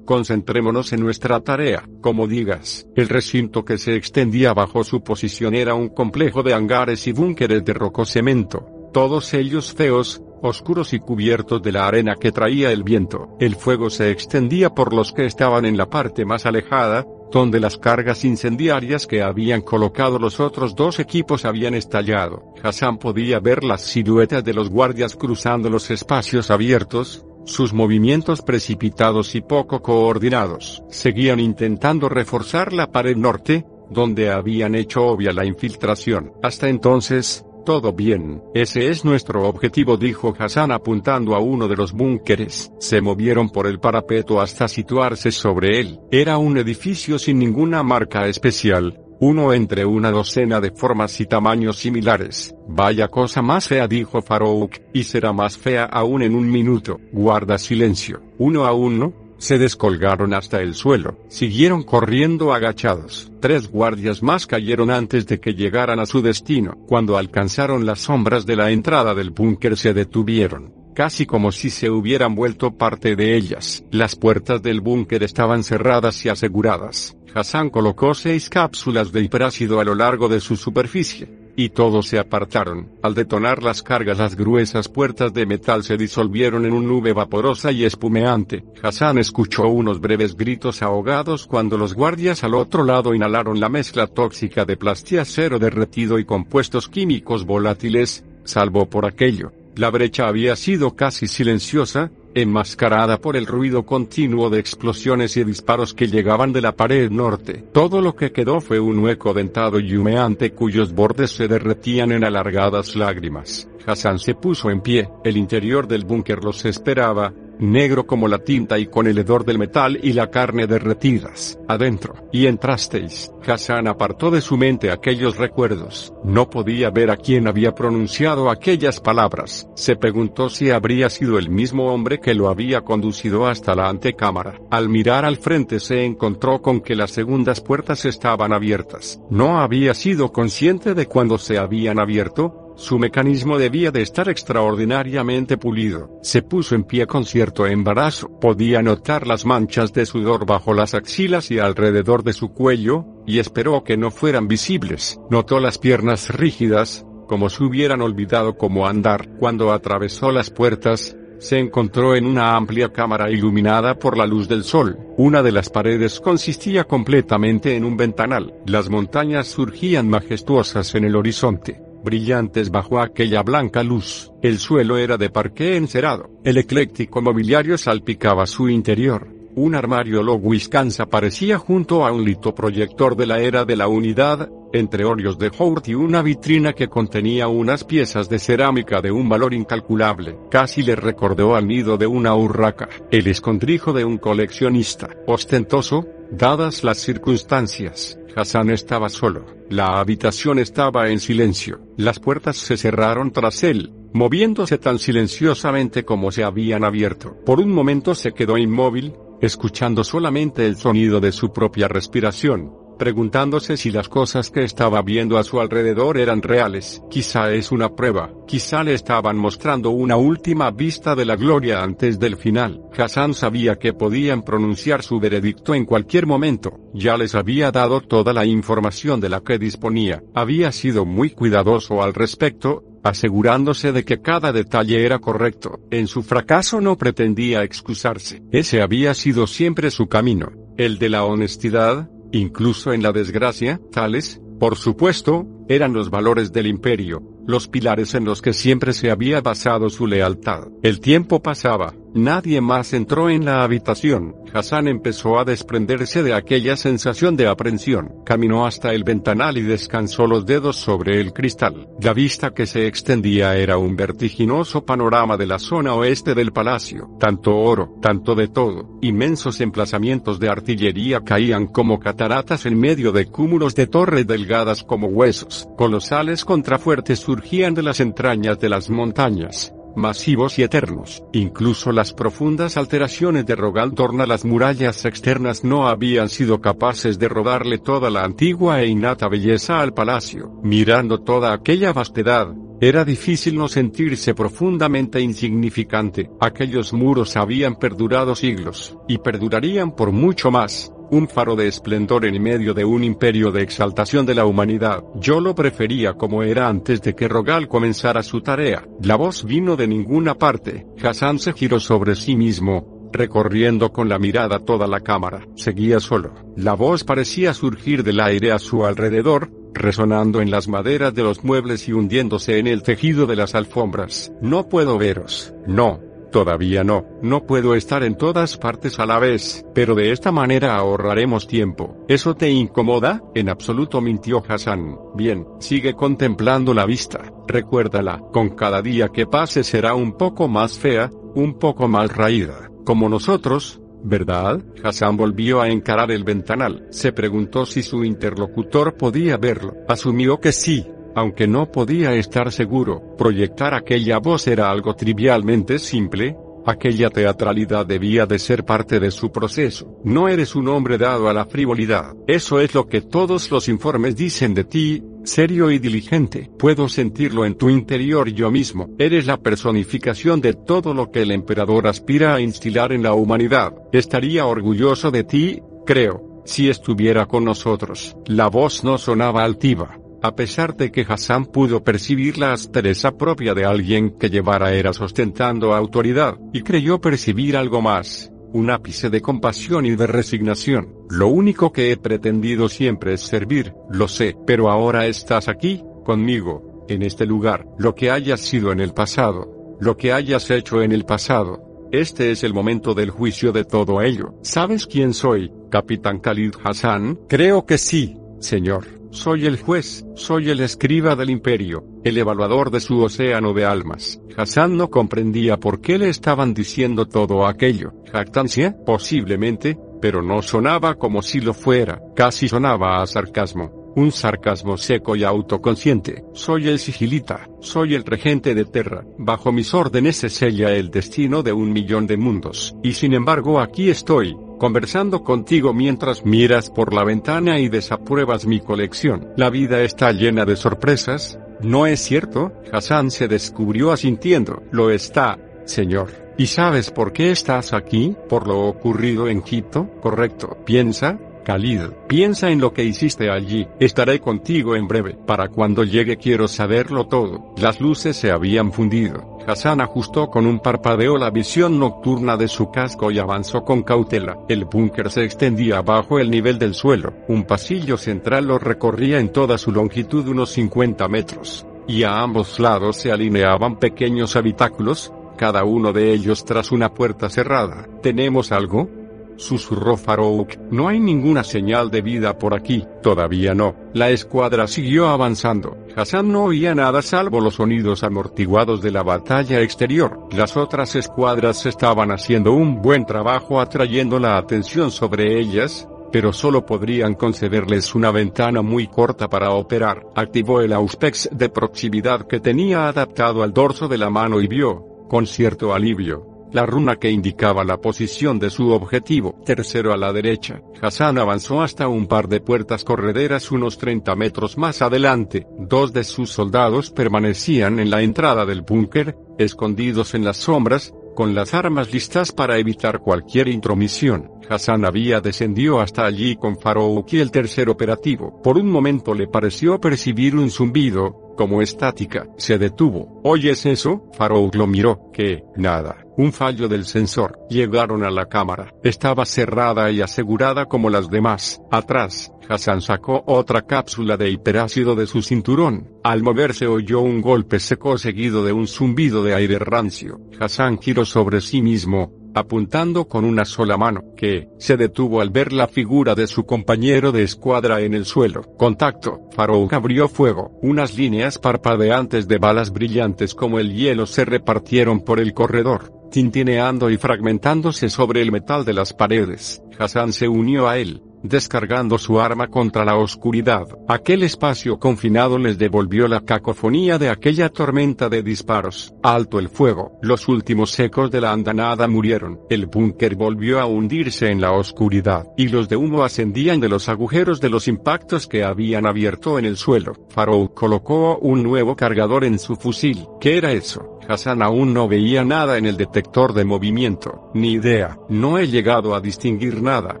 Concentrémonos 0.04 0.92
en 0.92 1.00
nuestra 1.00 1.40
tarea, 1.40 1.84
como 2.00 2.26
digas. 2.26 2.86
El 2.96 3.08
recinto 3.08 3.64
que 3.64 3.78
se 3.78 3.94
extendía 3.94 4.52
bajo 4.52 4.84
su 4.84 5.02
posición 5.02 5.54
era 5.54 5.74
un 5.74 5.88
complejo 5.88 6.42
de 6.42 6.54
hangares 6.54 7.06
y 7.06 7.12
búnkeres 7.12 7.64
de 7.64 7.72
rococemento, 7.72 8.90
todos 8.92 9.32
ellos 9.34 9.72
feos, 9.72 10.22
oscuros 10.42 10.92
y 10.92 10.98
cubiertos 10.98 11.62
de 11.62 11.72
la 11.72 11.86
arena 11.86 12.16
que 12.16 12.32
traía 12.32 12.72
el 12.72 12.82
viento. 12.82 13.36
El 13.38 13.56
fuego 13.56 13.90
se 13.90 14.10
extendía 14.10 14.70
por 14.70 14.92
los 14.92 15.12
que 15.12 15.26
estaban 15.26 15.64
en 15.64 15.76
la 15.76 15.88
parte 15.88 16.24
más 16.24 16.46
alejada, 16.46 17.06
donde 17.30 17.60
las 17.60 17.78
cargas 17.78 18.24
incendiarias 18.24 19.06
que 19.06 19.22
habían 19.22 19.62
colocado 19.62 20.18
los 20.18 20.40
otros 20.40 20.74
dos 20.74 20.98
equipos 20.98 21.44
habían 21.44 21.74
estallado. 21.74 22.54
Hassan 22.62 22.98
podía 22.98 23.38
ver 23.40 23.64
las 23.64 23.82
siluetas 23.82 24.44
de 24.44 24.54
los 24.54 24.68
guardias 24.70 25.16
cruzando 25.16 25.70
los 25.70 25.90
espacios 25.90 26.50
abiertos, 26.50 27.24
sus 27.44 27.72
movimientos 27.72 28.42
precipitados 28.42 29.34
y 29.34 29.40
poco 29.40 29.82
coordinados. 29.82 30.82
Seguían 30.90 31.40
intentando 31.40 32.08
reforzar 32.08 32.72
la 32.72 32.90
pared 32.90 33.16
norte, 33.16 33.64
donde 33.90 34.30
habían 34.30 34.74
hecho 34.74 35.04
obvia 35.06 35.32
la 35.32 35.44
infiltración. 35.44 36.32
Hasta 36.42 36.68
entonces, 36.68 37.44
todo 37.64 37.92
bien, 37.92 38.42
ese 38.54 38.88
es 38.88 39.04
nuestro 39.04 39.48
objetivo, 39.48 39.96
dijo 39.96 40.34
Hassan 40.38 40.72
apuntando 40.72 41.34
a 41.34 41.40
uno 41.40 41.68
de 41.68 41.76
los 41.76 41.92
búnkeres. 41.92 42.72
Se 42.78 43.00
movieron 43.00 43.50
por 43.50 43.66
el 43.66 43.80
parapeto 43.80 44.40
hasta 44.40 44.68
situarse 44.68 45.30
sobre 45.30 45.80
él. 45.80 46.00
Era 46.10 46.38
un 46.38 46.58
edificio 46.58 47.18
sin 47.18 47.38
ninguna 47.38 47.82
marca 47.82 48.26
especial, 48.26 49.00
uno 49.20 49.52
entre 49.52 49.84
una 49.84 50.10
docena 50.10 50.60
de 50.60 50.70
formas 50.70 51.20
y 51.20 51.26
tamaños 51.26 51.76
similares. 51.76 52.54
Vaya 52.66 53.08
cosa 53.08 53.42
más 53.42 53.68
fea, 53.68 53.86
dijo 53.86 54.22
Farouk, 54.22 54.76
y 54.94 55.04
será 55.04 55.32
más 55.32 55.58
fea 55.58 55.84
aún 55.84 56.22
en 56.22 56.34
un 56.34 56.50
minuto. 56.50 56.98
Guarda 57.12 57.58
silencio. 57.58 58.22
Uno 58.38 58.64
a 58.64 58.72
uno, 58.72 59.12
se 59.40 59.58
descolgaron 59.58 60.34
hasta 60.34 60.60
el 60.60 60.74
suelo, 60.74 61.18
siguieron 61.28 61.82
corriendo 61.82 62.52
agachados. 62.52 63.32
Tres 63.40 63.70
guardias 63.70 64.22
más 64.22 64.46
cayeron 64.46 64.90
antes 64.90 65.26
de 65.26 65.40
que 65.40 65.54
llegaran 65.54 65.98
a 65.98 66.04
su 66.04 66.20
destino. 66.20 66.76
Cuando 66.86 67.16
alcanzaron 67.16 67.86
las 67.86 68.00
sombras 68.00 68.44
de 68.44 68.56
la 68.56 68.70
entrada 68.70 69.14
del 69.14 69.30
búnker 69.30 69.78
se 69.78 69.94
detuvieron, 69.94 70.74
casi 70.94 71.24
como 71.24 71.52
si 71.52 71.70
se 71.70 71.88
hubieran 71.88 72.34
vuelto 72.34 72.76
parte 72.76 73.16
de 73.16 73.34
ellas. 73.34 73.82
Las 73.90 74.14
puertas 74.14 74.62
del 74.62 74.82
búnker 74.82 75.22
estaban 75.22 75.64
cerradas 75.64 76.24
y 76.26 76.28
aseguradas. 76.28 77.16
Hassan 77.34 77.70
colocó 77.70 78.12
seis 78.12 78.50
cápsulas 78.50 79.10
de 79.10 79.22
hiperácido 79.22 79.80
a 79.80 79.84
lo 79.84 79.94
largo 79.94 80.28
de 80.28 80.40
su 80.40 80.56
superficie 80.56 81.39
y 81.62 81.68
todos 81.68 82.08
se 82.08 82.18
apartaron. 82.18 82.88
Al 83.02 83.14
detonar 83.14 83.62
las 83.62 83.82
cargas 83.82 84.16
las 84.16 84.34
gruesas 84.34 84.88
puertas 84.88 85.34
de 85.34 85.44
metal 85.44 85.84
se 85.84 85.98
disolvieron 85.98 86.64
en 86.64 86.72
una 86.72 86.88
nube 86.88 87.12
vaporosa 87.12 87.70
y 87.70 87.84
espumeante. 87.84 88.64
Hassan 88.82 89.18
escuchó 89.18 89.68
unos 89.68 90.00
breves 90.00 90.36
gritos 90.36 90.80
ahogados 90.80 91.46
cuando 91.46 91.76
los 91.76 91.92
guardias 91.92 92.44
al 92.44 92.54
otro 92.54 92.82
lado 92.82 93.14
inhalaron 93.14 93.60
la 93.60 93.68
mezcla 93.68 94.06
tóxica 94.06 94.64
de 94.64 94.78
plastiacero 94.78 95.58
derretido 95.58 96.18
y 96.18 96.24
compuestos 96.24 96.88
químicos 96.88 97.44
volátiles, 97.44 98.24
salvo 98.44 98.88
por 98.88 99.04
aquello. 99.04 99.52
La 99.76 99.90
brecha 99.90 100.28
había 100.28 100.56
sido 100.56 100.96
casi 100.96 101.28
silenciosa, 101.28 102.10
enmascarada 102.34 103.18
por 103.20 103.36
el 103.36 103.46
ruido 103.46 103.84
continuo 103.84 104.50
de 104.50 104.58
explosiones 104.60 105.36
y 105.36 105.44
disparos 105.44 105.94
que 105.94 106.08
llegaban 106.08 106.52
de 106.52 106.60
la 106.60 106.72
pared 106.76 107.10
norte. 107.10 107.64
Todo 107.72 108.00
lo 108.00 108.14
que 108.14 108.32
quedó 108.32 108.60
fue 108.60 108.80
un 108.80 108.98
hueco 109.00 109.34
dentado 109.34 109.80
y 109.80 109.96
humeante 109.96 110.52
cuyos 110.52 110.92
bordes 110.92 111.32
se 111.32 111.48
derretían 111.48 112.12
en 112.12 112.24
alargadas 112.24 112.96
lágrimas. 112.96 113.68
Hassan 113.86 114.18
se 114.18 114.34
puso 114.34 114.70
en 114.70 114.80
pie, 114.80 115.08
el 115.24 115.36
interior 115.36 115.88
del 115.88 116.04
búnker 116.04 116.44
los 116.44 116.64
esperaba, 116.64 117.32
negro 117.60 118.06
como 118.06 118.28
la 118.28 118.38
tinta 118.38 118.78
y 118.78 118.86
con 118.86 119.06
el 119.06 119.18
hedor 119.18 119.44
del 119.44 119.58
metal 119.58 119.98
y 120.02 120.12
la 120.12 120.30
carne 120.30 120.66
derretidas. 120.66 121.58
Adentro, 121.68 122.14
y 122.32 122.46
entrasteis. 122.46 123.30
Hassan 123.46 123.88
apartó 123.88 124.30
de 124.30 124.40
su 124.40 124.56
mente 124.56 124.90
aquellos 124.90 125.36
recuerdos. 125.36 126.12
No 126.24 126.50
podía 126.50 126.90
ver 126.90 127.10
a 127.10 127.16
quién 127.16 127.48
había 127.48 127.74
pronunciado 127.74 128.50
aquellas 128.50 129.00
palabras. 129.00 129.68
Se 129.74 129.96
preguntó 129.96 130.48
si 130.48 130.70
habría 130.70 131.10
sido 131.10 131.38
el 131.38 131.50
mismo 131.50 131.92
hombre 131.92 132.20
que 132.20 132.34
lo 132.34 132.48
había 132.48 132.82
conducido 132.82 133.46
hasta 133.46 133.74
la 133.74 133.88
antecámara. 133.88 134.60
Al 134.70 134.88
mirar 134.88 135.24
al 135.24 135.36
frente 135.36 135.80
se 135.80 136.04
encontró 136.04 136.62
con 136.62 136.80
que 136.80 136.94
las 136.94 137.10
segundas 137.10 137.60
puertas 137.60 138.04
estaban 138.04 138.52
abiertas. 138.52 139.20
No 139.30 139.60
había 139.60 139.94
sido 139.94 140.32
consciente 140.32 140.94
de 140.94 141.06
cuando 141.06 141.38
se 141.38 141.58
habían 141.58 141.98
abierto, 141.98 142.69
su 142.80 142.98
mecanismo 142.98 143.58
debía 143.58 143.90
de 143.90 144.00
estar 144.00 144.30
extraordinariamente 144.30 145.58
pulido. 145.58 146.18
Se 146.22 146.40
puso 146.40 146.74
en 146.74 146.84
pie 146.84 147.06
con 147.06 147.26
cierto 147.26 147.66
embarazo. 147.66 148.30
Podía 148.40 148.80
notar 148.80 149.26
las 149.26 149.44
manchas 149.44 149.92
de 149.92 150.06
sudor 150.06 150.46
bajo 150.46 150.72
las 150.72 150.94
axilas 150.94 151.50
y 151.50 151.58
alrededor 151.58 152.24
de 152.24 152.32
su 152.32 152.54
cuello, 152.54 153.04
y 153.26 153.38
esperó 153.38 153.84
que 153.84 153.98
no 153.98 154.10
fueran 154.10 154.48
visibles. 154.48 155.20
Notó 155.28 155.60
las 155.60 155.76
piernas 155.76 156.30
rígidas, 156.30 157.04
como 157.28 157.50
si 157.50 157.64
hubieran 157.64 158.00
olvidado 158.00 158.56
cómo 158.56 158.88
andar. 158.88 159.28
Cuando 159.38 159.74
atravesó 159.74 160.32
las 160.32 160.48
puertas, 160.48 161.14
se 161.38 161.58
encontró 161.58 162.16
en 162.16 162.24
una 162.24 162.56
amplia 162.56 162.94
cámara 162.94 163.30
iluminada 163.30 163.98
por 163.98 164.16
la 164.16 164.26
luz 164.26 164.48
del 164.48 164.64
sol. 164.64 164.98
Una 165.18 165.42
de 165.42 165.52
las 165.52 165.68
paredes 165.68 166.18
consistía 166.18 166.84
completamente 166.84 167.76
en 167.76 167.84
un 167.84 167.98
ventanal. 167.98 168.54
Las 168.64 168.88
montañas 168.88 169.48
surgían 169.48 170.08
majestuosas 170.08 170.94
en 170.94 171.04
el 171.04 171.14
horizonte 171.14 171.89
brillantes 172.02 172.70
bajo 172.70 173.00
aquella 173.00 173.42
blanca 173.42 173.82
luz. 173.82 174.32
El 174.42 174.58
suelo 174.58 174.98
era 174.98 175.16
de 175.16 175.30
parqué 175.30 175.76
encerado. 175.76 176.30
El 176.44 176.58
ecléctico 176.58 177.22
mobiliario 177.22 177.76
salpicaba 177.78 178.46
su 178.46 178.68
interior. 178.68 179.28
Un 179.56 179.74
armario 179.74 180.22
Lowiscans 180.22 181.00
aparecía 181.00 181.58
junto 181.58 182.06
a 182.06 182.12
un 182.12 182.24
litoproyector 182.24 183.16
de 183.16 183.26
la 183.26 183.40
era 183.40 183.64
de 183.64 183.74
la 183.74 183.88
unidad, 183.88 184.48
entre 184.72 185.04
orios 185.04 185.38
de 185.38 185.50
Hourt 185.58 185.88
y 185.88 185.94
una 185.94 186.22
vitrina 186.22 186.72
que 186.72 186.88
contenía 186.88 187.48
unas 187.48 187.82
piezas 187.82 188.28
de 188.28 188.38
cerámica 188.38 189.00
de 189.00 189.10
un 189.10 189.28
valor 189.28 189.52
incalculable. 189.52 190.38
Casi 190.50 190.82
le 190.82 190.94
recordó 190.94 191.56
al 191.56 191.66
nido 191.66 191.96
de 191.98 192.06
una 192.06 192.34
urraca, 192.34 192.88
el 193.10 193.26
escondrijo 193.26 193.92
de 193.92 194.04
un 194.04 194.18
coleccionista. 194.18 195.08
Ostentoso, 195.26 196.06
dadas 196.30 196.84
las 196.84 196.98
circunstancias, 196.98 198.18
Hassan 198.36 198.70
estaba 198.70 199.08
solo. 199.08 199.46
La 199.68 200.00
habitación 200.00 200.58
estaba 200.58 201.08
en 201.08 201.20
silencio. 201.20 201.80
Las 201.96 202.18
puertas 202.18 202.56
se 202.56 202.76
cerraron 202.76 203.32
tras 203.32 203.62
él, 203.62 203.92
moviéndose 204.12 204.78
tan 204.78 204.98
silenciosamente 204.98 206.04
como 206.04 206.32
se 206.32 206.44
habían 206.44 206.84
abierto. 206.84 207.36
Por 207.44 207.60
un 207.60 207.72
momento 207.72 208.14
se 208.14 208.32
quedó 208.32 208.58
inmóvil, 208.58 209.14
escuchando 209.40 210.04
solamente 210.04 210.66
el 210.66 210.76
sonido 210.76 211.20
de 211.20 211.32
su 211.32 211.52
propia 211.52 211.88
respiración. 211.88 212.79
Preguntándose 213.00 213.78
si 213.78 213.90
las 213.90 214.10
cosas 214.10 214.50
que 214.50 214.62
estaba 214.62 215.00
viendo 215.00 215.38
a 215.38 215.42
su 215.42 215.58
alrededor 215.58 216.18
eran 216.18 216.42
reales. 216.42 217.02
Quizá 217.10 217.50
es 217.50 217.72
una 217.72 217.96
prueba, 217.96 218.30
quizá 218.46 218.84
le 218.84 218.92
estaban 218.92 219.38
mostrando 219.38 219.88
una 219.88 220.16
última 220.16 220.70
vista 220.70 221.16
de 221.16 221.24
la 221.24 221.34
gloria 221.34 221.82
antes 221.82 222.18
del 222.18 222.36
final. 222.36 222.82
Hassan 222.94 223.32
sabía 223.32 223.76
que 223.76 223.94
podían 223.94 224.42
pronunciar 224.42 225.02
su 225.02 225.18
veredicto 225.18 225.74
en 225.74 225.86
cualquier 225.86 226.26
momento, 226.26 226.78
ya 226.92 227.16
les 227.16 227.34
había 227.34 227.70
dado 227.70 228.02
toda 228.02 228.34
la 228.34 228.44
información 228.44 229.18
de 229.18 229.30
la 229.30 229.40
que 229.40 229.58
disponía, 229.58 230.22
había 230.34 230.70
sido 230.70 231.06
muy 231.06 231.30
cuidadoso 231.30 232.02
al 232.02 232.12
respecto, 232.12 232.84
asegurándose 233.02 233.92
de 233.92 234.04
que 234.04 234.20
cada 234.20 234.52
detalle 234.52 235.06
era 235.06 235.20
correcto. 235.20 235.80
En 235.90 236.06
su 236.06 236.22
fracaso 236.22 236.82
no 236.82 236.98
pretendía 236.98 237.62
excusarse. 237.62 238.42
Ese 238.52 238.82
había 238.82 239.14
sido 239.14 239.46
siempre 239.46 239.90
su 239.90 240.06
camino, 240.06 240.52
el 240.76 240.98
de 240.98 241.08
la 241.08 241.24
honestidad, 241.24 242.10
incluso 242.32 242.92
en 242.92 243.02
la 243.02 243.12
desgracia, 243.12 243.80
tales, 243.92 244.40
por 244.58 244.76
supuesto, 244.76 245.46
eran 245.70 245.92
los 245.92 246.10
valores 246.10 246.52
del 246.52 246.66
imperio, 246.66 247.22
los 247.46 247.68
pilares 247.68 248.14
en 248.14 248.24
los 248.24 248.42
que 248.42 248.52
siempre 248.52 248.92
se 248.92 249.08
había 249.08 249.40
basado 249.40 249.88
su 249.88 250.08
lealtad. 250.08 250.66
El 250.82 250.98
tiempo 250.98 251.40
pasaba, 251.40 251.94
Nadie 252.14 252.60
más 252.60 252.92
entró 252.92 253.30
en 253.30 253.44
la 253.44 253.62
habitación. 253.62 254.34
Hassan 254.52 254.88
empezó 254.88 255.38
a 255.38 255.44
desprenderse 255.44 256.24
de 256.24 256.34
aquella 256.34 256.76
sensación 256.76 257.36
de 257.36 257.46
aprensión. 257.46 258.24
Caminó 258.24 258.66
hasta 258.66 258.92
el 258.92 259.04
ventanal 259.04 259.58
y 259.58 259.62
descansó 259.62 260.26
los 260.26 260.44
dedos 260.44 260.74
sobre 260.74 261.20
el 261.20 261.32
cristal. 261.32 261.88
La 262.00 262.12
vista 262.12 262.50
que 262.50 262.66
se 262.66 262.88
extendía 262.88 263.56
era 263.56 263.78
un 263.78 263.94
vertiginoso 263.94 264.84
panorama 264.84 265.36
de 265.36 265.46
la 265.46 265.60
zona 265.60 265.94
oeste 265.94 266.34
del 266.34 266.52
palacio. 266.52 267.10
Tanto 267.20 267.56
oro, 267.56 267.96
tanto 268.02 268.34
de 268.34 268.48
todo. 268.48 268.98
Inmensos 269.02 269.60
emplazamientos 269.60 270.40
de 270.40 270.48
artillería 270.48 271.20
caían 271.20 271.68
como 271.68 272.00
cataratas 272.00 272.66
en 272.66 272.76
medio 272.76 273.12
de 273.12 273.26
cúmulos 273.26 273.76
de 273.76 273.86
torres 273.86 274.26
delgadas 274.26 274.82
como 274.82 275.06
huesos. 275.06 275.59
Colosales 275.76 276.44
contrafuertes 276.44 277.20
surgían 277.20 277.74
de 277.74 277.82
las 277.82 278.00
entrañas 278.00 278.58
de 278.58 278.68
las 278.68 278.90
montañas 278.90 279.72
masivos 279.96 280.58
y 280.58 280.62
eternos. 280.62 281.22
Incluso 281.32 281.92
las 281.92 282.12
profundas 282.12 282.76
alteraciones 282.76 283.46
de 283.46 283.56
Rogal 283.56 283.92
torna 283.94 284.26
las 284.26 284.44
murallas 284.44 285.04
externas 285.04 285.64
no 285.64 285.88
habían 285.88 286.28
sido 286.28 286.60
capaces 286.60 287.18
de 287.18 287.28
rodarle 287.28 287.78
toda 287.78 288.10
la 288.10 288.24
antigua 288.24 288.82
e 288.82 288.86
innata 288.86 289.28
belleza 289.28 289.80
al 289.80 289.94
palacio. 289.94 290.52
Mirando 290.62 291.20
toda 291.20 291.52
aquella 291.52 291.92
vastedad, 291.92 292.48
era 292.80 293.04
difícil 293.04 293.56
no 293.56 293.68
sentirse 293.68 294.34
profundamente 294.34 295.20
insignificante. 295.20 296.30
Aquellos 296.40 296.92
muros 296.92 297.36
habían 297.36 297.76
perdurado 297.76 298.34
siglos, 298.34 298.96
y 299.06 299.18
perdurarían 299.18 299.94
por 299.94 300.12
mucho 300.12 300.50
más 300.50 300.92
un 301.10 301.28
faro 301.28 301.56
de 301.56 301.68
esplendor 301.68 302.24
en 302.24 302.42
medio 302.42 302.74
de 302.74 302.84
un 302.84 303.04
imperio 303.04 303.50
de 303.50 303.62
exaltación 303.62 304.26
de 304.26 304.34
la 304.34 304.46
humanidad. 304.46 305.02
Yo 305.16 305.40
lo 305.40 305.54
prefería 305.54 306.14
como 306.14 306.42
era 306.42 306.68
antes 306.68 307.02
de 307.02 307.14
que 307.14 307.28
Rogal 307.28 307.68
comenzara 307.68 308.22
su 308.22 308.40
tarea. 308.40 308.86
La 309.02 309.16
voz 309.16 309.44
vino 309.44 309.76
de 309.76 309.88
ninguna 309.88 310.34
parte. 310.34 310.86
Hassan 311.02 311.38
se 311.38 311.52
giró 311.52 311.80
sobre 311.80 312.14
sí 312.14 312.36
mismo, 312.36 313.10
recorriendo 313.12 313.92
con 313.92 314.08
la 314.08 314.18
mirada 314.18 314.60
toda 314.60 314.86
la 314.86 315.00
cámara. 315.00 315.46
Seguía 315.56 316.00
solo. 316.00 316.34
La 316.56 316.74
voz 316.74 317.04
parecía 317.04 317.54
surgir 317.54 318.04
del 318.04 318.20
aire 318.20 318.52
a 318.52 318.58
su 318.58 318.84
alrededor, 318.84 319.50
resonando 319.74 320.40
en 320.40 320.50
las 320.50 320.68
maderas 320.68 321.14
de 321.14 321.22
los 321.22 321.44
muebles 321.44 321.88
y 321.88 321.92
hundiéndose 321.92 322.58
en 322.58 322.66
el 322.66 322.82
tejido 322.82 323.26
de 323.26 323.36
las 323.36 323.54
alfombras. 323.54 324.32
No 324.40 324.68
puedo 324.68 324.98
veros. 324.98 325.54
No, 325.66 326.00
Todavía 326.30 326.84
no, 326.84 327.06
no 327.22 327.44
puedo 327.44 327.74
estar 327.74 328.04
en 328.04 328.16
todas 328.16 328.56
partes 328.56 329.00
a 329.00 329.06
la 329.06 329.18
vez, 329.18 329.64
pero 329.74 329.94
de 329.94 330.12
esta 330.12 330.30
manera 330.30 330.76
ahorraremos 330.76 331.48
tiempo. 331.48 332.04
¿Eso 332.08 332.34
te 332.34 332.50
incomoda? 332.50 333.20
En 333.34 333.48
absoluto 333.48 334.00
mintió 334.00 334.42
Hassan. 334.46 334.96
Bien, 335.14 335.46
sigue 335.58 335.94
contemplando 335.94 336.72
la 336.72 336.86
vista. 336.86 337.32
Recuérdala, 337.48 338.22
con 338.32 338.50
cada 338.50 338.80
día 338.80 339.08
que 339.08 339.26
pase 339.26 339.64
será 339.64 339.94
un 339.94 340.12
poco 340.12 340.46
más 340.46 340.78
fea, 340.78 341.10
un 341.34 341.58
poco 341.58 341.88
más 341.88 342.14
raída. 342.16 342.70
Como 342.84 343.08
nosotros, 343.08 343.80
¿verdad? 344.04 344.62
Hassan 344.82 345.16
volvió 345.16 345.60
a 345.60 345.68
encarar 345.68 346.10
el 346.12 346.24
ventanal. 346.24 346.86
Se 346.90 347.12
preguntó 347.12 347.66
si 347.66 347.82
su 347.82 348.04
interlocutor 348.04 348.96
podía 348.96 349.36
verlo. 349.36 349.74
Asumió 349.88 350.38
que 350.38 350.52
sí, 350.52 350.86
aunque 351.14 351.46
no 351.46 351.70
podía 351.70 352.14
estar 352.14 352.52
seguro, 352.52 353.16
proyectar 353.16 353.74
aquella 353.74 354.18
voz 354.18 354.46
era 354.46 354.70
algo 354.70 354.94
trivialmente 354.94 355.78
simple, 355.78 356.36
aquella 356.66 357.10
teatralidad 357.10 357.86
debía 357.86 358.26
de 358.26 358.38
ser 358.38 358.64
parte 358.64 359.00
de 359.00 359.10
su 359.10 359.30
proceso. 359.30 359.98
No 360.04 360.28
eres 360.28 360.54
un 360.54 360.68
hombre 360.68 360.98
dado 360.98 361.28
a 361.28 361.34
la 361.34 361.46
frivolidad. 361.46 362.14
Eso 362.26 362.60
es 362.60 362.74
lo 362.74 362.86
que 362.86 363.00
todos 363.02 363.50
los 363.50 363.68
informes 363.68 364.16
dicen 364.16 364.54
de 364.54 364.64
ti, 364.64 365.02
serio 365.24 365.70
y 365.70 365.78
diligente. 365.78 366.50
Puedo 366.58 366.88
sentirlo 366.88 367.44
en 367.44 367.56
tu 367.56 367.70
interior 367.70 368.30
yo 368.30 368.50
mismo. 368.50 368.90
Eres 368.98 369.26
la 369.26 369.38
personificación 369.38 370.40
de 370.40 370.54
todo 370.54 370.94
lo 370.94 371.10
que 371.10 371.22
el 371.22 371.30
emperador 371.30 371.86
aspira 371.86 372.34
a 372.34 372.40
instilar 372.40 372.92
en 372.92 373.02
la 373.02 373.14
humanidad. 373.14 373.74
Estaría 373.92 374.46
orgulloso 374.46 375.10
de 375.10 375.24
ti, 375.24 375.60
creo, 375.86 376.42
si 376.44 376.68
estuviera 376.68 377.26
con 377.26 377.44
nosotros. 377.44 378.16
La 378.26 378.48
voz 378.48 378.84
no 378.84 378.98
sonaba 378.98 379.44
altiva 379.44 379.99
a 380.22 380.34
pesar 380.34 380.76
de 380.76 380.90
que 380.92 381.06
Hassan 381.08 381.46
pudo 381.46 381.82
percibir 381.82 382.38
la 382.38 382.52
aspereza 382.52 383.16
propia 383.16 383.54
de 383.54 383.64
alguien 383.64 384.10
que 384.18 384.30
llevara 384.30 384.72
eras 384.72 385.00
ostentando 385.00 385.74
autoridad, 385.74 386.38
y 386.52 386.62
creyó 386.62 387.00
percibir 387.00 387.56
algo 387.56 387.80
más, 387.80 388.30
un 388.52 388.70
ápice 388.70 389.10
de 389.10 389.20
compasión 389.20 389.86
y 389.86 389.96
de 389.96 390.06
resignación. 390.06 390.94
Lo 391.08 391.28
único 391.28 391.72
que 391.72 391.92
he 391.92 391.96
pretendido 391.96 392.68
siempre 392.68 393.14
es 393.14 393.22
servir, 393.22 393.74
lo 393.90 394.08
sé, 394.08 394.36
pero 394.46 394.70
ahora 394.70 395.06
estás 395.06 395.48
aquí, 395.48 395.82
conmigo, 396.04 396.84
en 396.88 397.02
este 397.02 397.26
lugar, 397.26 397.66
lo 397.78 397.94
que 397.94 398.10
hayas 398.10 398.40
sido 398.40 398.72
en 398.72 398.80
el 398.80 398.92
pasado, 398.92 399.76
lo 399.80 399.96
que 399.96 400.12
hayas 400.12 400.50
hecho 400.50 400.82
en 400.82 400.92
el 400.92 401.04
pasado. 401.04 401.88
Este 401.92 402.30
es 402.30 402.44
el 402.44 402.54
momento 402.54 402.94
del 402.94 403.10
juicio 403.10 403.50
de 403.52 403.64
todo 403.64 404.00
ello. 404.00 404.34
¿Sabes 404.42 404.86
quién 404.86 405.12
soy, 405.12 405.52
Capitán 405.70 406.20
Khalid 406.20 406.54
Hassan? 406.62 407.18
Creo 407.28 407.66
que 407.66 407.78
sí, 407.78 408.16
señor. 408.40 409.00
Soy 409.10 409.46
el 409.46 409.58
juez, 409.58 410.04
soy 410.14 410.50
el 410.50 410.60
escriba 410.60 411.16
del 411.16 411.30
imperio, 411.30 411.84
el 412.04 412.16
evaluador 412.16 412.70
de 412.70 412.80
su 412.80 413.00
océano 413.00 413.52
de 413.52 413.64
almas. 413.64 414.20
Hassan 414.36 414.76
no 414.76 414.88
comprendía 414.88 415.58
por 415.58 415.80
qué 415.80 415.98
le 415.98 416.08
estaban 416.08 416.54
diciendo 416.54 417.06
todo 417.06 417.46
aquello. 417.46 417.92
Jactancia, 418.12 418.76
posiblemente, 418.86 419.76
pero 420.00 420.22
no 420.22 420.42
sonaba 420.42 420.94
como 420.94 421.22
si 421.22 421.40
lo 421.40 421.54
fuera, 421.54 422.00
casi 422.14 422.48
sonaba 422.48 423.02
a 423.02 423.06
sarcasmo. 423.06 423.92
Un 423.96 424.12
sarcasmo 424.12 424.76
seco 424.76 425.16
y 425.16 425.24
autoconsciente. 425.24 426.22
Soy 426.32 426.68
el 426.68 426.78
sigilita, 426.78 427.48
soy 427.60 427.96
el 427.96 428.04
regente 428.04 428.54
de 428.54 428.64
Terra. 428.64 429.04
Bajo 429.18 429.50
mis 429.50 429.74
órdenes 429.74 430.16
se 430.16 430.28
sella 430.28 430.70
el 430.70 430.90
destino 430.92 431.42
de 431.42 431.52
un 431.52 431.72
millón 431.72 432.06
de 432.06 432.16
mundos. 432.16 432.76
Y 432.84 432.92
sin 432.92 433.12
embargo 433.14 433.60
aquí 433.60 433.90
estoy, 433.90 434.36
conversando 434.60 435.24
contigo 435.24 435.72
mientras 435.72 436.24
miras 436.24 436.68
por 436.68 436.92
la 436.92 437.02
ventana 437.02 437.58
y 437.58 437.70
desapruebas 437.70 438.46
mi 438.46 438.60
colección. 438.60 439.32
La 439.36 439.48
vida 439.48 439.80
está 439.80 440.12
llena 440.12 440.44
de 440.44 440.54
sorpresas, 440.54 441.38
¿no 441.62 441.86
es 441.86 442.00
cierto? 442.00 442.52
Hassan 442.70 443.10
se 443.10 443.26
descubrió 443.26 443.90
asintiendo. 443.90 444.62
Lo 444.70 444.90
está, 444.90 445.38
señor. 445.64 446.10
¿Y 446.36 446.46
sabes 446.46 446.90
por 446.90 447.12
qué 447.12 447.30
estás 447.30 447.72
aquí? 447.72 448.14
Por 448.28 448.46
lo 448.46 448.66
ocurrido 448.66 449.28
en 449.28 449.38
Egipto, 449.38 449.90
correcto. 450.02 450.58
Piensa, 450.66 451.18
Khalid, 451.44 451.80
piensa 452.06 452.50
en 452.50 452.60
lo 452.60 452.74
que 452.74 452.84
hiciste 452.84 453.30
allí. 453.30 453.66
Estaré 453.80 454.20
contigo 454.20 454.76
en 454.76 454.86
breve. 454.86 455.16
Para 455.26 455.48
cuando 455.48 455.84
llegue 455.84 456.18
quiero 456.18 456.48
saberlo 456.48 457.06
todo. 457.06 457.54
Las 457.56 457.80
luces 457.80 458.16
se 458.16 458.30
habían 458.30 458.72
fundido. 458.72 459.29
Hassan 459.46 459.80
ajustó 459.80 460.30
con 460.30 460.46
un 460.46 460.60
parpadeo 460.60 461.16
la 461.16 461.30
visión 461.30 461.78
nocturna 461.78 462.36
de 462.36 462.48
su 462.48 462.70
casco 462.70 463.10
y 463.10 463.18
avanzó 463.18 463.64
con 463.64 463.82
cautela. 463.82 464.38
El 464.48 464.64
búnker 464.64 465.10
se 465.10 465.24
extendía 465.24 465.82
bajo 465.82 466.18
el 466.18 466.30
nivel 466.30 466.58
del 466.58 466.74
suelo. 466.74 467.12
Un 467.28 467.44
pasillo 467.44 467.96
central 467.96 468.46
lo 468.46 468.58
recorría 468.58 469.18
en 469.18 469.32
toda 469.32 469.58
su 469.58 469.72
longitud 469.72 470.28
unos 470.28 470.50
50 470.50 471.08
metros. 471.08 471.66
Y 471.86 472.04
a 472.04 472.20
ambos 472.20 472.60
lados 472.60 472.96
se 472.96 473.10
alineaban 473.10 473.78
pequeños 473.78 474.36
habitáculos, 474.36 475.12
cada 475.36 475.64
uno 475.64 475.92
de 475.92 476.12
ellos 476.12 476.44
tras 476.44 476.70
una 476.70 476.92
puerta 476.94 477.28
cerrada. 477.30 477.86
¿Tenemos 478.02 478.52
algo? 478.52 478.99
Susurró 479.40 479.96
Farouk. 479.96 480.56
No 480.70 480.88
hay 480.88 481.00
ninguna 481.00 481.42
señal 481.42 481.90
de 481.90 482.02
vida 482.02 482.38
por 482.38 482.54
aquí, 482.54 482.86
todavía 483.02 483.54
no. 483.54 483.74
La 483.94 484.10
escuadra 484.10 484.66
siguió 484.66 485.08
avanzando. 485.08 485.76
Hassan 485.96 486.30
no 486.30 486.44
oía 486.44 486.74
nada 486.74 487.02
salvo 487.02 487.40
los 487.40 487.54
sonidos 487.54 488.04
amortiguados 488.04 488.82
de 488.82 488.90
la 488.90 489.02
batalla 489.02 489.60
exterior. 489.60 490.28
Las 490.32 490.56
otras 490.56 490.94
escuadras 490.94 491.66
estaban 491.66 492.12
haciendo 492.12 492.52
un 492.52 492.80
buen 492.80 493.06
trabajo 493.06 493.60
atrayendo 493.60 494.18
la 494.18 494.36
atención 494.36 494.90
sobre 494.90 495.40
ellas, 495.40 495.88
pero 496.12 496.32
solo 496.32 496.66
podrían 496.66 497.14
concederles 497.14 497.94
una 497.94 498.10
ventana 498.10 498.62
muy 498.62 498.86
corta 498.86 499.28
para 499.28 499.50
operar. 499.52 500.06
Activó 500.14 500.60
el 500.60 500.72
Auspex 500.72 501.30
de 501.32 501.48
proximidad 501.48 502.26
que 502.26 502.40
tenía 502.40 502.88
adaptado 502.88 503.42
al 503.42 503.52
dorso 503.52 503.88
de 503.88 503.98
la 503.98 504.10
mano 504.10 504.40
y 504.40 504.46
vio, 504.46 505.06
con 505.08 505.26
cierto 505.26 505.74
alivio, 505.74 506.29
la 506.52 506.66
runa 506.66 506.96
que 506.96 507.10
indicaba 507.10 507.64
la 507.64 507.78
posición 507.78 508.38
de 508.38 508.50
su 508.50 508.70
objetivo. 508.70 509.40
Tercero 509.44 509.92
a 509.92 509.96
la 509.96 510.12
derecha, 510.12 510.60
Hassan 510.80 511.18
avanzó 511.18 511.62
hasta 511.62 511.88
un 511.88 512.06
par 512.06 512.28
de 512.28 512.40
puertas 512.40 512.84
correderas 512.84 513.50
unos 513.50 513.78
30 513.78 514.14
metros 514.16 514.58
más 514.58 514.82
adelante. 514.82 515.46
Dos 515.58 515.92
de 515.92 516.04
sus 516.04 516.30
soldados 516.30 516.90
permanecían 516.90 517.78
en 517.78 517.90
la 517.90 518.02
entrada 518.02 518.46
del 518.46 518.62
búnker, 518.62 519.16
escondidos 519.38 520.14
en 520.14 520.24
las 520.24 520.38
sombras, 520.38 520.92
con 521.14 521.34
las 521.34 521.54
armas 521.54 521.92
listas 521.92 522.32
para 522.32 522.58
evitar 522.58 523.00
cualquier 523.00 523.48
intromisión. 523.48 524.30
Hassan 524.48 524.84
había 524.84 525.20
descendido 525.20 525.80
hasta 525.80 526.04
allí 526.04 526.36
con 526.36 526.58
Farouk 526.58 527.12
y 527.12 527.18
el 527.18 527.30
tercer 527.30 527.68
operativo. 527.68 528.40
Por 528.42 528.58
un 528.58 528.70
momento 528.70 529.14
le 529.14 529.28
pareció 529.28 529.80
percibir 529.80 530.34
un 530.34 530.50
zumbido, 530.50 531.29
como 531.36 531.62
estática. 531.62 532.26
Se 532.36 532.58
detuvo. 532.58 533.20
¿Oyes 533.24 533.66
eso? 533.66 534.10
Farouk 534.14 534.54
lo 534.54 534.66
miró. 534.66 535.10
Que, 535.12 535.44
nada. 535.56 536.04
Un 536.16 536.32
fallo 536.32 536.68
del 536.68 536.84
sensor. 536.84 537.38
Llegaron 537.48 538.04
a 538.04 538.10
la 538.10 538.26
cámara. 538.26 538.74
Estaba 538.82 539.24
cerrada 539.24 539.90
y 539.90 540.00
asegurada 540.02 540.66
como 540.66 540.90
las 540.90 541.08
demás. 541.08 541.60
Atrás, 541.70 542.32
Hassan 542.48 542.82
sacó 542.82 543.22
otra 543.26 543.62
cápsula 543.62 544.16
de 544.16 544.28
hiperácido 544.28 544.96
de 544.96 545.06
su 545.06 545.22
cinturón. 545.22 545.88
Al 546.02 546.22
moverse 546.22 546.66
oyó 546.66 547.00
un 547.00 547.20
golpe 547.20 547.60
seco 547.60 547.96
seguido 547.96 548.44
de 548.44 548.52
un 548.52 548.66
zumbido 548.66 549.22
de 549.22 549.34
aire 549.34 549.58
rancio. 549.58 550.20
Hassan 550.38 550.78
giró 550.80 551.04
sobre 551.04 551.40
sí 551.40 551.62
mismo, 551.62 552.12
apuntando 552.34 553.06
con 553.06 553.24
una 553.24 553.44
sola 553.44 553.76
mano, 553.76 554.14
que 554.16 554.48
se 554.58 554.76
detuvo 554.76 555.20
al 555.20 555.30
ver 555.30 555.52
la 555.52 555.68
figura 555.68 556.14
de 556.14 556.26
su 556.26 556.44
compañero 556.44 557.12
de 557.12 557.22
escuadra 557.22 557.80
en 557.80 557.94
el 557.94 558.04
suelo. 558.04 558.42
Contacto. 558.56 559.28
Farouk 559.32 559.72
abrió 559.72 560.08
fuego. 560.08 560.58
Unas 560.62 560.96
líneas 560.96 561.38
parpadeantes 561.38 562.28
de 562.28 562.38
balas 562.38 562.72
brillantes 562.72 563.34
como 563.34 563.58
el 563.58 563.74
hielo 563.74 564.06
se 564.06 564.24
repartieron 564.24 565.00
por 565.00 565.20
el 565.20 565.34
corredor, 565.34 565.92
tintineando 566.10 566.90
y 566.90 566.96
fragmentándose 566.96 567.88
sobre 567.88 568.22
el 568.22 568.32
metal 568.32 568.64
de 568.64 568.74
las 568.74 568.92
paredes. 568.92 569.62
Hassan 569.78 570.12
se 570.12 570.28
unió 570.28 570.68
a 570.68 570.78
él, 570.78 571.02
descargando 571.22 571.98
su 571.98 572.20
arma 572.20 572.48
contra 572.48 572.84
la 572.84 572.96
oscuridad. 572.96 573.66
Aquel 573.88 574.22
espacio 574.22 574.78
confinado 574.78 575.38
les 575.38 575.58
devolvió 575.58 576.08
la 576.08 576.20
cacofonía 576.20 576.98
de 576.98 577.08
aquella 577.08 577.48
tormenta 577.48 578.08
de 578.08 578.22
disparos. 578.22 578.94
Alto 579.02 579.38
el 579.38 579.48
fuego. 579.48 579.98
Los 580.02 580.28
últimos 580.28 580.78
ecos 580.78 581.10
de 581.10 581.20
la 581.20 581.32
andanada 581.32 581.88
murieron. 581.88 582.40
El 582.48 582.66
búnker 582.66 583.16
volvió 583.16 583.60
a 583.60 583.66
hundirse 583.66 584.30
en 584.30 584.40
la 584.40 584.52
oscuridad, 584.52 585.26
y 585.36 585.48
los 585.48 585.68
de 585.68 585.76
humo 585.76 586.04
ascendían 586.04 586.60
de 586.60 586.68
los 586.68 586.88
agujeros 586.88 587.40
de 587.40 587.50
los 587.50 587.68
impactos 587.68 588.26
que 588.26 588.44
habían 588.44 588.86
abierto 588.86 589.38
en 589.38 589.44
el 589.44 589.56
suelo. 589.56 589.94
Farouk 590.08 590.54
colocó 590.54 591.18
un 591.18 591.42
nuevo 591.42 591.76
cargador 591.76 592.24
en 592.24 592.38
su 592.38 592.56
fusil. 592.56 593.06
¿Qué 593.20 593.36
era 593.36 593.52
eso? 593.52 593.99
Hassan 594.10 594.42
aún 594.42 594.74
no 594.74 594.88
veía 594.88 595.24
nada 595.24 595.56
en 595.56 595.66
el 595.66 595.76
detector 595.76 596.32
de 596.32 596.44
movimiento. 596.44 597.30
Ni 597.34 597.52
idea. 597.52 597.96
No 598.08 598.38
he 598.38 598.48
llegado 598.48 598.94
a 598.94 599.00
distinguir 599.00 599.62
nada. 599.62 600.00